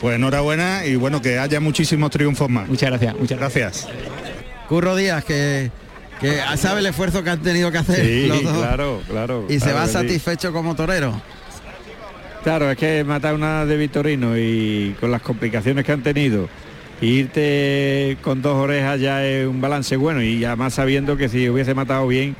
Pues 0.00 0.16
enhorabuena 0.16 0.84
y 0.84 0.96
bueno, 0.96 1.22
que 1.22 1.38
haya 1.38 1.60
muchísimos 1.60 2.10
triunfos 2.10 2.50
más. 2.50 2.68
Muchas 2.68 2.90
gracias, 2.90 3.14
muchas 3.18 3.38
gracias. 3.38 3.88
Curro 4.68 4.96
Díaz, 4.96 5.24
que, 5.24 5.70
que 6.20 6.40
sabe 6.58 6.80
el 6.80 6.86
esfuerzo 6.86 7.22
que 7.24 7.30
han 7.30 7.40
tenido 7.40 7.70
que 7.72 7.78
hacer 7.78 8.04
Sí, 8.04 8.26
los 8.26 8.42
dos. 8.42 8.58
claro, 8.58 9.00
claro. 9.08 9.46
Y 9.48 9.54
se 9.54 9.60
claro 9.60 9.78
va 9.78 9.86
sí. 9.86 9.92
satisfecho 9.94 10.52
como 10.52 10.74
torero. 10.74 11.20
Claro, 12.44 12.70
es 12.70 12.76
que 12.76 13.02
matar 13.04 13.34
una 13.34 13.64
de 13.66 13.76
Vitorino 13.76 14.36
y 14.38 14.94
con 15.00 15.10
las 15.10 15.22
complicaciones 15.22 15.84
que 15.84 15.92
han 15.92 16.02
tenido, 16.02 16.48
irte 17.00 18.16
con 18.22 18.42
dos 18.42 18.54
orejas 18.56 19.00
ya 19.00 19.24
es 19.24 19.46
un 19.46 19.60
balance 19.60 19.96
bueno 19.96 20.22
y 20.22 20.44
además 20.44 20.74
sabiendo 20.74 21.16
que 21.16 21.28
si 21.28 21.48
hubiese 21.48 21.74
matado 21.74 22.06
bien, 22.06 22.36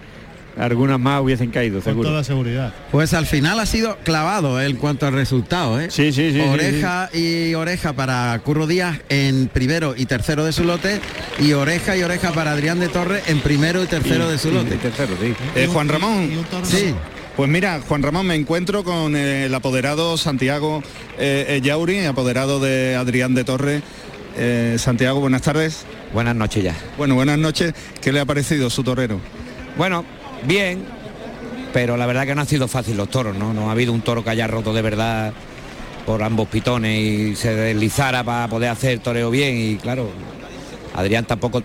algunas 0.59 1.01
más 1.01 1.21
hubiesen 1.21 1.51
caído, 1.51 1.77
Con 1.77 1.85
seguro. 1.85 2.09
toda 2.11 2.23
seguridad. 2.23 2.73
Pues 2.93 3.13
al 3.15 3.27
final 3.27 3.59
ha 3.59 3.67
sido 3.67 3.97
clavado 4.05 4.61
en 4.63 4.77
cuanto 4.77 5.07
al 5.07 5.15
resultado, 5.15 5.81
¿eh? 5.81 5.87
Sí, 5.91 6.13
sí, 6.13 6.31
sí, 6.33 6.35
sí, 6.35 6.41
Oreja 6.49 7.09
y 7.13 7.55
oreja 7.55 7.93
para 7.95 8.39
Curro 8.45 8.67
Díaz 8.67 9.01
en 9.09 9.49
primero 9.49 9.95
y 9.97 10.07
tercero 10.07 10.45
de 10.45 10.53
su 10.53 10.65
lote 10.65 11.01
y 11.41 11.55
oreja 11.55 11.97
y 11.97 12.03
oreja 12.03 12.31
para 12.33 12.53
Adrián 12.53 12.79
de 12.79 12.89
Torres 12.89 13.25
en 13.27 13.41
primero 13.41 13.83
y 13.83 13.87
tercero 13.87 14.29
de 14.31 14.39
su 14.39 14.53
lote. 14.53 14.77
tercero, 14.77 15.15
sí. 15.21 15.35
Eh, 15.57 15.67
Juan 15.67 15.89
Ramón. 15.89 16.31
Y 16.31 16.37
un 16.37 16.45
toro 16.45 16.65
Sí, 16.67 16.95
Pues 17.37 17.51
mira, 17.51 17.80
Juan 17.89 18.05
Ramón, 18.05 18.28
me 18.28 18.37
encuentro 18.37 18.85
con 18.85 19.16
eh, 19.16 19.47
el 19.47 19.55
apoderado 19.55 20.16
Santiago 20.16 20.85
eh, 21.18 21.61
Yauri, 21.64 22.05
apoderado 22.05 22.61
de 22.61 22.95
Adrián 22.95 23.35
de 23.35 23.43
Torres. 23.43 23.82
Eh, 24.37 24.76
Santiago, 24.78 25.18
buenas 25.18 25.43
tardes. 25.43 25.85
Buenas 26.12 26.37
noches 26.37 26.62
ya. 26.62 26.76
Bueno, 26.97 27.16
buenas 27.16 27.37
noches. 27.39 27.74
¿Qué 28.01 28.12
le 28.12 28.20
ha 28.20 28.24
parecido 28.24 28.70
su 28.70 28.85
torero? 28.85 29.18
Bueno, 29.76 30.05
bien, 30.47 30.85
pero 31.72 31.97
la 31.97 32.07
verdad 32.07 32.24
que 32.24 32.37
no 32.37 32.43
ha 32.43 32.47
sido 32.47 32.68
fácil 32.68 32.97
los 32.97 33.11
toros, 33.11 33.37
¿no? 33.37 33.53
No 33.53 33.68
ha 33.68 33.72
habido 33.72 33.93
un 33.93 34.03
toro 34.03 34.22
que 34.22 34.30
haya 34.30 34.47
roto 34.47 34.72
de 34.72 34.82
verdad 34.82 35.32
por 36.07 36.22
ambos 36.22 36.49
pitones 36.49 37.01
y 37.01 37.35
se 37.35 37.53
deslizara 37.53 38.22
para 38.22 38.47
poder 38.47 38.70
hacer 38.70 39.01
toreo 39.01 39.32
bien 39.32 39.57
y 39.57 39.76
claro, 39.76 40.09
Adrián 40.95 41.24
tampoco 41.24 41.64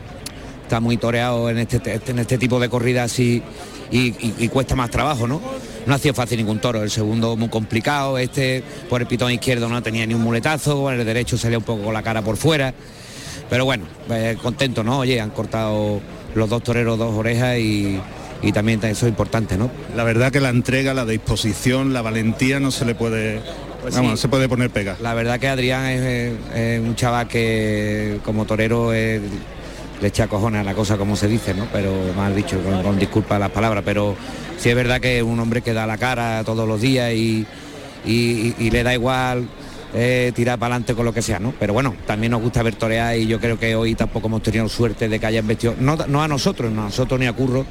está 0.64 0.80
muy 0.80 0.98
toreado 0.98 1.48
en 1.52 1.60
este, 1.60 2.02
en 2.08 2.18
este 2.18 2.40
tipo 2.40 2.60
de 2.60 2.70
corridas 2.70 3.20
y, 3.20 3.44
y- 3.92 4.08
y- 4.10 4.36
y 4.40 4.48
cuesta 4.50 4.76
más 4.76 4.90
trabajo, 4.90 5.28
¿no? 5.28 5.42
No 5.86 5.96
ha 5.96 5.98
sido 5.98 6.14
fácil 6.14 6.38
ningún 6.38 6.60
toro, 6.60 6.84
el 6.84 6.92
segundo 6.92 7.36
muy 7.36 7.50
complicado, 7.50 8.18
este 8.18 8.64
por 8.90 9.02
el 9.02 9.08
pitón 9.08 9.32
izquierdo 9.32 9.68
no 9.70 9.82
tenía 9.82 10.06
ni 10.06 10.14
un 10.14 10.22
muletazo, 10.22 10.84
con 10.84 10.94
el 11.00 11.06
derecho 11.06 11.38
salía 11.38 11.58
un 11.58 11.64
poco 11.64 11.84
con 11.84 11.94
la 11.94 12.04
cara 12.04 12.22
por 12.22 12.38
fuera, 12.38 12.74
pero 13.50 13.66
bueno, 13.66 13.86
eh, 14.12 14.38
contento, 14.42 14.84
¿no? 14.84 15.00
Oye, 15.00 15.20
han 15.20 15.32
cortado 15.32 16.00
los 16.36 16.50
dos 16.50 16.62
toreros 16.64 16.98
dos 17.00 17.14
orejas 17.16 17.58
y, 17.58 18.00
y 18.44 18.52
también 18.52 18.80
eso 18.84 19.06
es 19.08 19.10
importante, 19.10 19.58
¿no? 19.58 19.72
La 19.96 20.04
verdad 20.04 20.32
que 20.32 20.40
la 20.40 20.50
entrega, 20.50 20.94
la 20.94 21.06
disposición, 21.06 21.92
la 21.94 22.02
valentía 22.04 22.60
no 22.60 22.70
se 22.70 22.86
le 22.86 22.94
puede, 22.94 23.42
Pues 23.82 23.96
vamos, 23.96 24.20
sí. 24.20 24.22
se 24.24 24.28
puede 24.28 24.48
poner 24.48 24.70
pega. 24.70 24.96
La 25.02 25.16
verdad 25.16 25.40
que 25.40 25.48
Adrián 25.48 25.86
es, 25.88 26.34
es 26.54 26.80
un 26.82 26.96
chaval 26.96 27.28
que 27.28 28.20
como 28.24 28.46
torero 28.46 28.94
eh, 28.94 29.20
le 30.02 30.08
echa 30.08 30.28
cojones 30.28 30.62
a 30.62 30.64
la 30.64 30.74
cosa 30.74 30.98
como 30.98 31.16
se 31.16 31.28
dice, 31.28 31.54
¿no? 31.54 31.66
Pero 31.72 31.92
mal 32.16 32.36
dicho, 32.36 32.62
con, 32.64 32.82
con 32.84 32.98
disculpa 33.00 33.38
las 33.40 33.52
palabras, 33.52 33.84
pero 33.86 34.16
sí 34.58 34.70
es 34.70 34.76
verdad 34.76 35.00
que 35.02 35.18
es 35.18 35.24
un 35.24 35.40
hombre 35.40 35.62
que 35.62 35.74
da 35.74 35.86
la 35.86 35.98
cara 35.98 36.44
todos 36.46 36.68
los 36.68 36.80
días 36.82 37.14
y, 37.14 37.46
y- 38.06 38.56
y 38.58 38.72
le 38.72 38.84
da 38.84 38.94
igual 38.94 39.48
eh, 39.94 40.32
tirar 40.36 40.60
para 40.60 40.76
adelante 40.76 40.94
con 40.94 41.04
lo 41.04 41.14
que 41.14 41.22
sea, 41.22 41.40
¿no? 41.40 41.54
Pero 41.60 41.74
bueno, 41.74 41.96
también 42.06 42.32
nos 42.32 42.42
gusta 42.42 42.62
ver 42.64 42.76
torear 42.76 43.18
y 43.18 43.26
yo 43.28 43.40
creo 43.40 43.58
que 43.60 43.76
hoy 43.76 43.96
tampoco 43.96 44.28
hemos 44.28 44.44
tenido 44.44 44.70
suerte 44.70 45.10
de 45.10 45.20
que 45.20 45.26
hayan 45.26 45.48
vestido, 45.48 45.76
no, 45.80 45.98
no 46.08 46.22
a 46.22 46.28
nosotros, 46.28 46.72
no 46.72 46.82
a 46.82 46.86
nosotros 46.86 47.20
ni 47.20 47.26
a 47.26 47.34
Curro, 47.34 47.66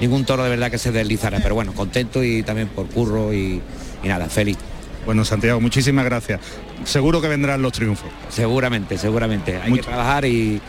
ningún 0.00 0.24
toro 0.24 0.44
de 0.44 0.50
verdad 0.50 0.70
que 0.70 0.78
se 0.78 0.92
deslizara, 0.92 1.40
pero 1.42 1.54
bueno, 1.56 1.72
contento 1.74 2.22
y 2.22 2.42
también 2.44 2.68
por 2.68 2.86
Curro 2.86 3.34
y, 3.34 3.60
y 4.02 4.08
nada, 4.08 4.26
feliz. 4.26 4.56
Bueno, 5.04 5.22
Santiago, 5.24 5.60
muchísimas 5.60 6.04
gracias. 6.06 6.40
Seguro 6.84 7.20
que 7.20 7.28
vendrán 7.28 7.60
los 7.60 7.72
triunfos. 7.72 8.08
Seguramente, 8.30 8.96
seguramente. 8.96 9.58
Hay 9.60 9.68
Mucho. 9.70 9.82
que 9.82 9.88
trabajar 9.88 10.24
y 10.24 10.60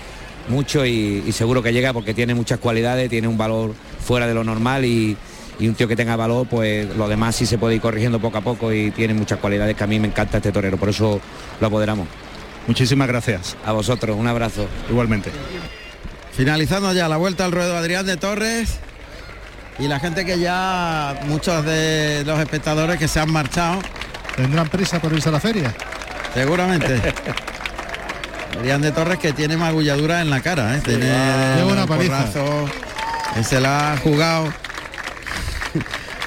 mucho 0.50 0.86
y, 0.86 1.24
y 1.26 1.32
seguro 1.32 1.62
que 1.64 1.74
llega 1.74 1.94
porque 1.94 2.14
tiene 2.14 2.34
muchas 2.36 2.60
cualidades, 2.60 3.10
tiene 3.10 3.28
un 3.28 3.38
valor 3.38 3.74
fuera 4.06 4.28
de 4.28 4.34
lo 4.34 4.44
normal 4.44 4.86
y, 4.86 5.18
y 5.60 5.68
un 5.68 5.76
tío 5.76 5.88
que 5.88 5.96
tenga 5.96 6.16
valor, 6.16 6.48
pues 6.48 6.88
lo 6.96 7.08
demás 7.08 7.36
sí 7.36 7.46
se 7.46 7.58
puede 7.58 7.76
ir 7.76 7.82
corrigiendo 7.82 8.20
poco 8.20 8.38
a 8.38 8.42
poco 8.42 8.72
y 8.74 8.92
tiene 8.92 9.14
muchas 9.14 9.40
cualidades 9.40 9.76
que 9.76 9.84
a 9.84 9.88
mí 9.88 10.00
me 10.00 10.08
encanta 10.08 10.38
este 10.38 10.52
torero, 10.52 10.78
por 10.78 10.90
eso 10.90 11.20
lo 11.60 11.68
apoderamos. 11.68 12.08
Muchísimas 12.68 13.08
gracias. 13.08 13.56
A 13.66 13.72
vosotros, 13.74 14.18
un 14.18 14.28
abrazo. 14.28 14.68
Igualmente. 14.90 15.30
finalizando 16.36 16.92
ya 16.94 17.08
la 17.08 17.18
vuelta 17.18 17.46
al 17.46 17.52
ruedo 17.52 17.78
Adrián 17.78 18.06
de 18.06 18.18
Torres 18.18 18.80
y 19.80 19.88
la 19.88 20.00
gente 20.00 20.26
que 20.26 20.40
ya, 20.40 21.20
muchos 21.28 21.64
de 21.66 22.24
los 22.26 22.40
espectadores 22.40 22.98
que 22.98 23.08
se 23.08 23.20
han 23.20 23.32
marchado, 23.32 23.80
¿Tendrán 24.36 24.68
prisa 24.68 25.00
por 25.00 25.14
irse 25.14 25.30
a 25.30 25.32
la 25.32 25.40
feria? 25.40 25.74
seguramente. 26.34 27.02
Adrián 28.58 28.82
de 28.82 28.92
Torres 28.92 29.20
que 29.20 29.34
tiene 29.34 29.58
magulladura 29.58 30.22
en 30.22 30.30
la 30.30 30.42
cara, 30.42 30.76
¿eh? 30.78 30.82
tiene 30.84 31.06
Lleva 31.06 31.66
una 31.74 31.86
paliza. 31.88 32.26
que 33.36 33.44
se 33.44 33.60
la 33.60 33.94
ha 33.94 33.98
jugado. 33.98 34.52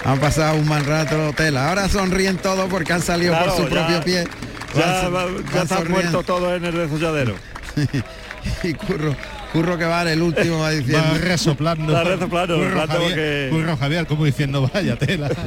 han 0.04 0.18
pasado 0.20 0.56
un 0.56 0.68
mal 0.68 0.84
rato 0.84 1.32
tela. 1.34 1.68
Ahora 1.68 1.88
sonríen 1.88 2.36
todos 2.36 2.68
porque 2.70 2.92
han 2.92 3.02
salido 3.02 3.32
Claro, 3.32 3.54
por 3.56 3.64
su 3.68 3.74
ya- 3.74 3.86
propio 3.86 4.02
pie. 4.04 4.28
Ya, 4.74 5.08
ya 5.54 5.62
están 5.62 5.90
muertos 5.90 6.24
todos 6.26 6.56
en 6.56 6.64
el 6.64 6.74
desolladero. 6.76 7.34
y 8.62 8.74
curro, 8.74 9.16
curro 9.52 9.78
que 9.78 9.84
va 9.86 10.02
el 10.02 10.20
último 10.22 10.60
va 10.60 10.70
diciendo. 10.70 11.08
Va 11.12 11.18
resoplando. 11.18 11.92
Va 11.92 12.04
resoplando, 12.04 12.56
Curro 12.56 12.86
Javier, 12.86 13.00
porque- 13.02 13.48
Curro 13.50 13.76
Javier, 13.76 14.06
como 14.06 14.24
diciendo, 14.24 14.70
vaya 14.72 14.96
tela. 14.96 15.28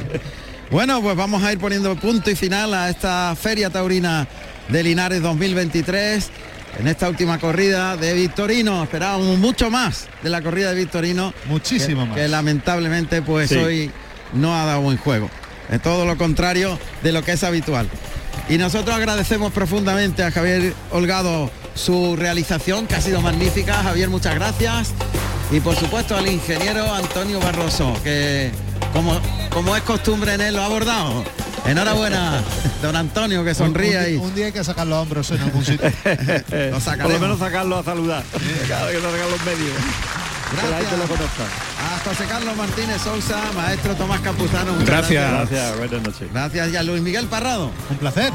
Bueno, 0.70 1.02
pues 1.02 1.14
vamos 1.16 1.42
a 1.42 1.52
ir 1.52 1.58
poniendo 1.58 1.94
punto 1.96 2.30
y 2.30 2.34
final 2.34 2.72
a 2.72 2.88
esta 2.88 3.36
Feria 3.38 3.68
Taurina 3.68 4.26
de 4.68 4.82
Linares 4.82 5.20
2023. 5.20 6.30
En 6.78 6.88
esta 6.88 7.08
última 7.08 7.38
corrida 7.38 7.96
de 7.96 8.14
Victorino, 8.14 8.82
esperábamos 8.82 9.38
mucho 9.38 9.70
más 9.70 10.06
de 10.22 10.30
la 10.30 10.40
corrida 10.40 10.70
de 10.70 10.76
Victorino. 10.76 11.34
Muchísimo 11.46 12.02
que, 12.02 12.08
más. 12.08 12.16
Que 12.16 12.28
lamentablemente 12.28 13.22
pues 13.22 13.50
Sí. 13.50 13.56
hoy 13.56 13.90
no 14.32 14.54
ha 14.54 14.64
dado 14.64 14.80
buen 14.80 14.96
juego. 14.96 15.28
Es 15.70 15.80
todo 15.82 16.06
lo 16.06 16.16
contrario 16.16 16.78
de 17.02 17.12
lo 17.12 17.22
que 17.22 17.32
es 17.32 17.44
habitual. 17.44 17.88
Y 18.48 18.58
nosotros 18.58 18.96
agradecemos 18.96 19.52
profundamente 19.52 20.22
a 20.24 20.30
Javier 20.30 20.74
Holgado 20.90 21.50
su 21.74 22.16
realización, 22.16 22.86
que 22.86 22.94
ha 22.94 23.00
sido 23.00 23.20
magnífica. 23.20 23.74
Javier, 23.82 24.08
muchas 24.08 24.34
gracias. 24.34 24.92
Y 25.50 25.60
por 25.60 25.76
supuesto 25.76 26.16
al 26.16 26.26
ingeniero 26.26 26.92
Antonio 26.94 27.38
Barroso, 27.40 27.94
que 28.02 28.50
como, 28.92 29.18
como 29.50 29.76
es 29.76 29.82
costumbre 29.82 30.34
en 30.34 30.40
él 30.40 30.54
lo 30.56 30.62
ha 30.62 30.66
abordado. 30.66 31.24
Enhorabuena, 31.64 32.42
don 32.82 32.96
Antonio, 32.96 33.44
que 33.44 33.54
sonríe 33.54 33.96
un, 33.96 34.02
ahí. 34.04 34.16
un 34.16 34.34
día 34.34 34.46
hay 34.46 34.52
que 34.52 34.64
sacar 34.64 34.86
los 34.86 34.98
hombros 34.98 35.30
en 35.30 35.40
algún 35.40 35.64
sitio. 35.64 35.88
Lo 36.70 36.80
Por 36.80 37.10
lo 37.12 37.18
menos 37.20 37.38
sacarlo 37.38 37.78
a 37.78 37.84
saludar. 37.84 38.24
Cada 38.68 38.86
vez 38.86 38.96
que 38.96 39.02
salgan 39.02 39.30
los 39.30 39.44
medios. 39.44 39.74
Lo 40.52 40.68
Gracias 40.68 40.90
conozca. 41.08 41.44
a 41.94 41.98
José 42.08 42.24
Carlos 42.28 42.56
Martínez 42.56 43.00
Sousa, 43.00 43.40
maestro 43.54 43.94
Tomás 43.94 44.20
Campuzano. 44.20 44.72
muchas 44.72 44.86
Gracias. 44.88 45.30
Gracias, 45.30 45.78
buenas 45.78 46.02
noches. 46.02 46.28
Gracias 46.32 46.72
y 46.72 46.76
a 46.76 46.82
Luis 46.82 47.00
Miguel 47.00 47.26
Parrado. 47.26 47.70
un 47.90 47.96
placer. 47.96 48.32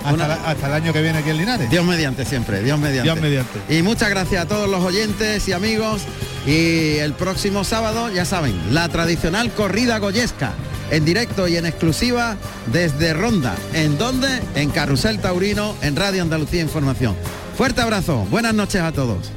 Hasta, 0.00 0.14
Una- 0.14 0.28
la- 0.28 0.34
hasta 0.48 0.66
el 0.66 0.72
año 0.72 0.92
que 0.92 1.02
viene 1.02 1.18
aquí 1.18 1.30
en 1.30 1.36
Linares. 1.38 1.70
Dios 1.70 1.84
mediante 1.84 2.24
siempre, 2.24 2.62
Dios 2.62 2.78
mediante. 2.78 3.02
Dios 3.12 3.20
mediante. 3.20 3.60
Y 3.68 3.82
muchas 3.82 4.08
gracias 4.10 4.44
a 4.44 4.48
todos 4.48 4.68
los 4.68 4.82
oyentes 4.82 5.46
y 5.48 5.52
amigos. 5.52 6.02
Y 6.46 6.96
el 6.96 7.12
próximo 7.12 7.64
sábado, 7.64 8.10
ya 8.10 8.24
saben, 8.24 8.58
la 8.74 8.88
tradicional 8.88 9.52
corrida 9.52 9.98
goyesca, 9.98 10.52
en 10.90 11.04
directo 11.04 11.46
y 11.48 11.56
en 11.56 11.66
exclusiva 11.66 12.36
desde 12.72 13.12
Ronda. 13.12 13.54
¿En 13.74 13.98
dónde? 13.98 14.40
En 14.54 14.70
Carrusel 14.70 15.20
Taurino, 15.20 15.74
en 15.82 15.96
Radio 15.96 16.22
Andalucía 16.22 16.62
Información. 16.62 17.14
Fuerte 17.58 17.82
abrazo, 17.82 18.26
buenas 18.30 18.54
noches 18.54 18.80
a 18.80 18.90
todos. 18.92 19.30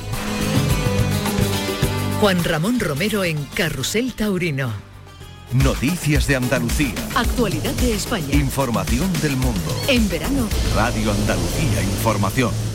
Juan 2.21 2.41
Ramón 2.43 2.79
Romero 2.79 3.25
en 3.25 3.43
Carrusel 3.53 4.13
Taurino. 4.13 4.71
Noticias 5.53 6.25
de 6.25 6.35
Andalucía. 6.35 6.95
Actualidad 7.15 7.73
de 7.73 7.93
España. 7.93 8.33
Información 8.33 9.11
del 9.21 9.35
mundo. 9.37 9.75
En 9.87 10.09
verano, 10.09 10.47
Radio 10.75 11.11
Andalucía 11.11 11.83
Información. 11.83 12.72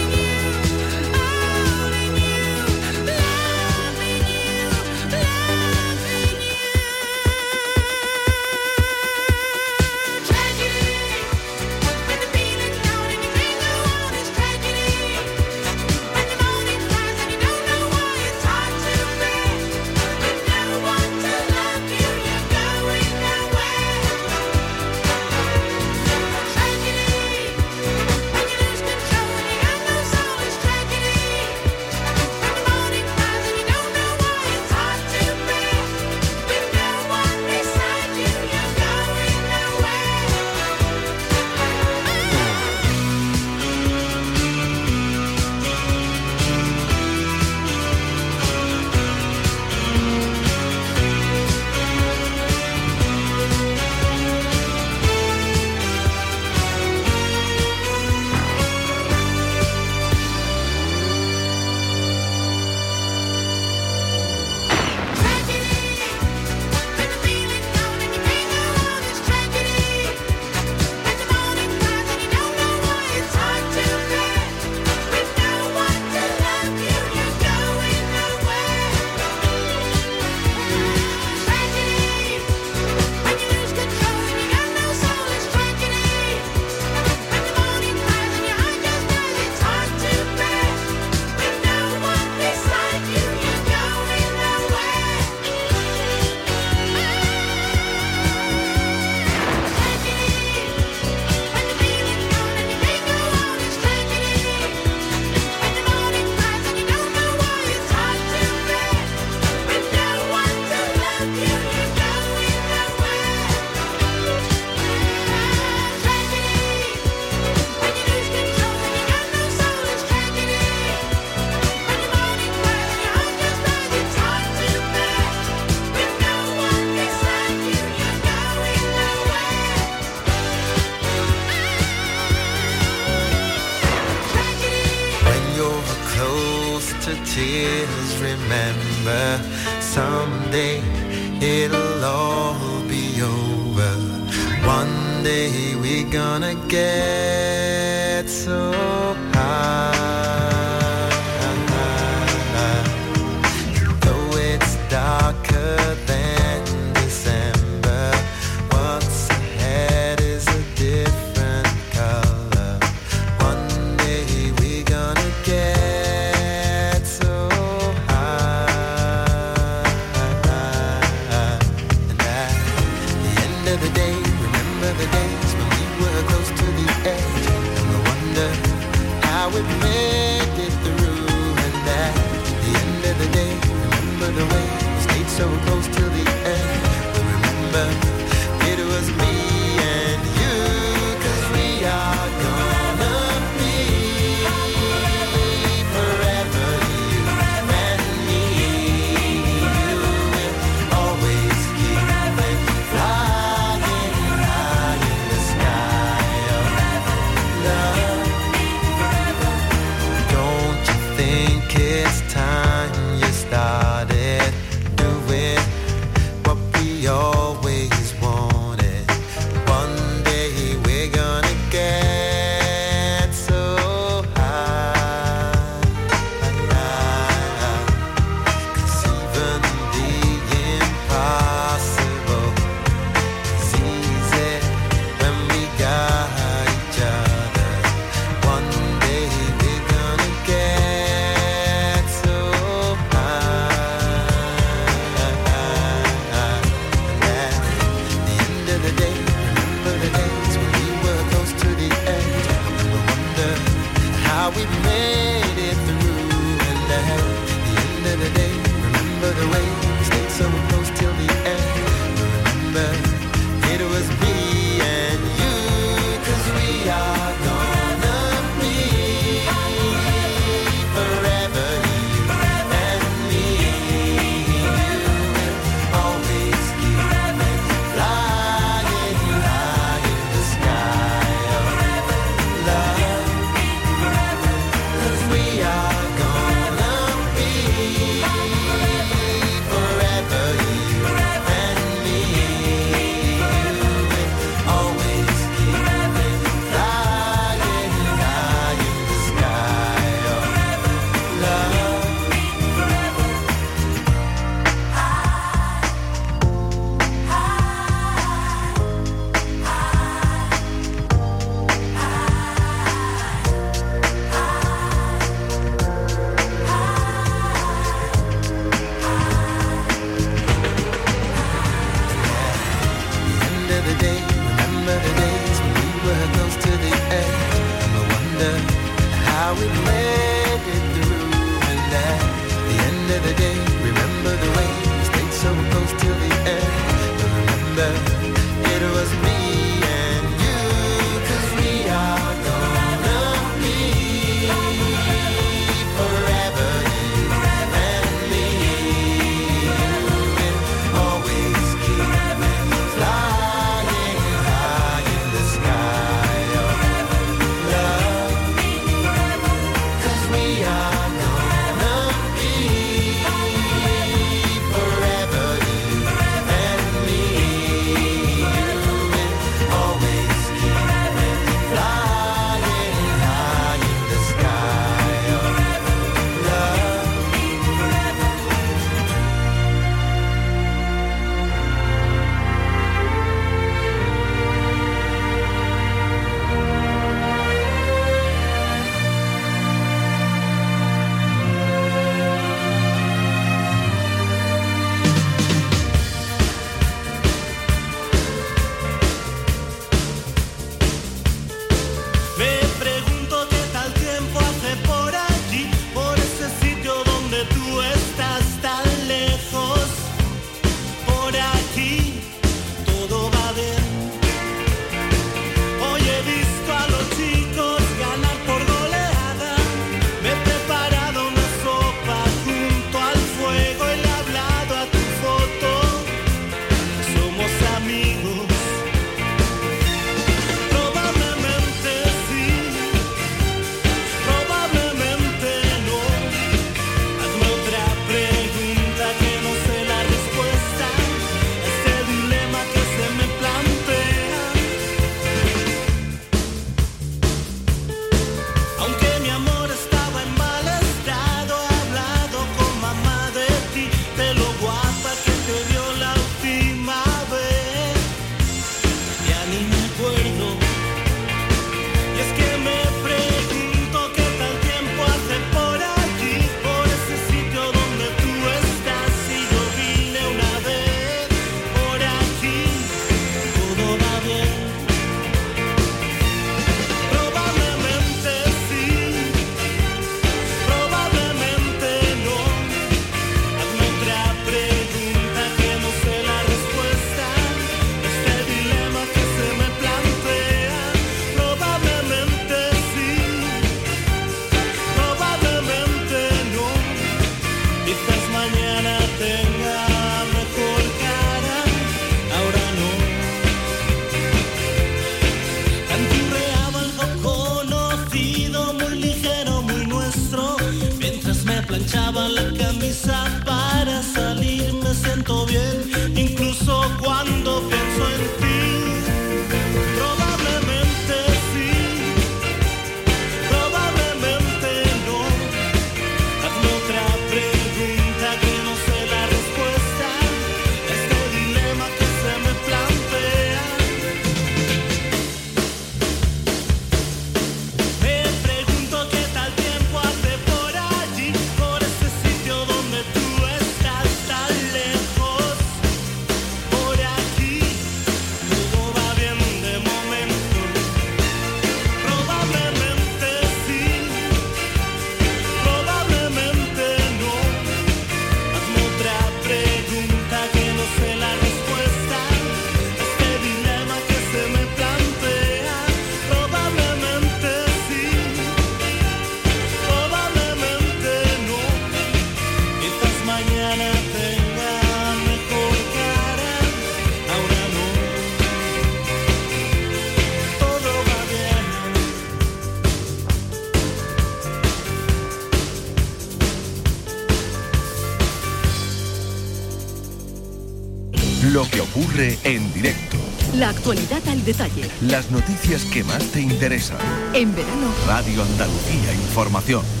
Las 595.01 595.31
noticias 595.31 595.83
que 595.85 596.03
más 596.03 596.31
te 596.31 596.41
interesan. 596.41 596.99
En 597.33 597.55
verano, 597.55 597.91
Radio 598.05 598.43
Andalucía 598.43 599.13
Información. 599.13 600.00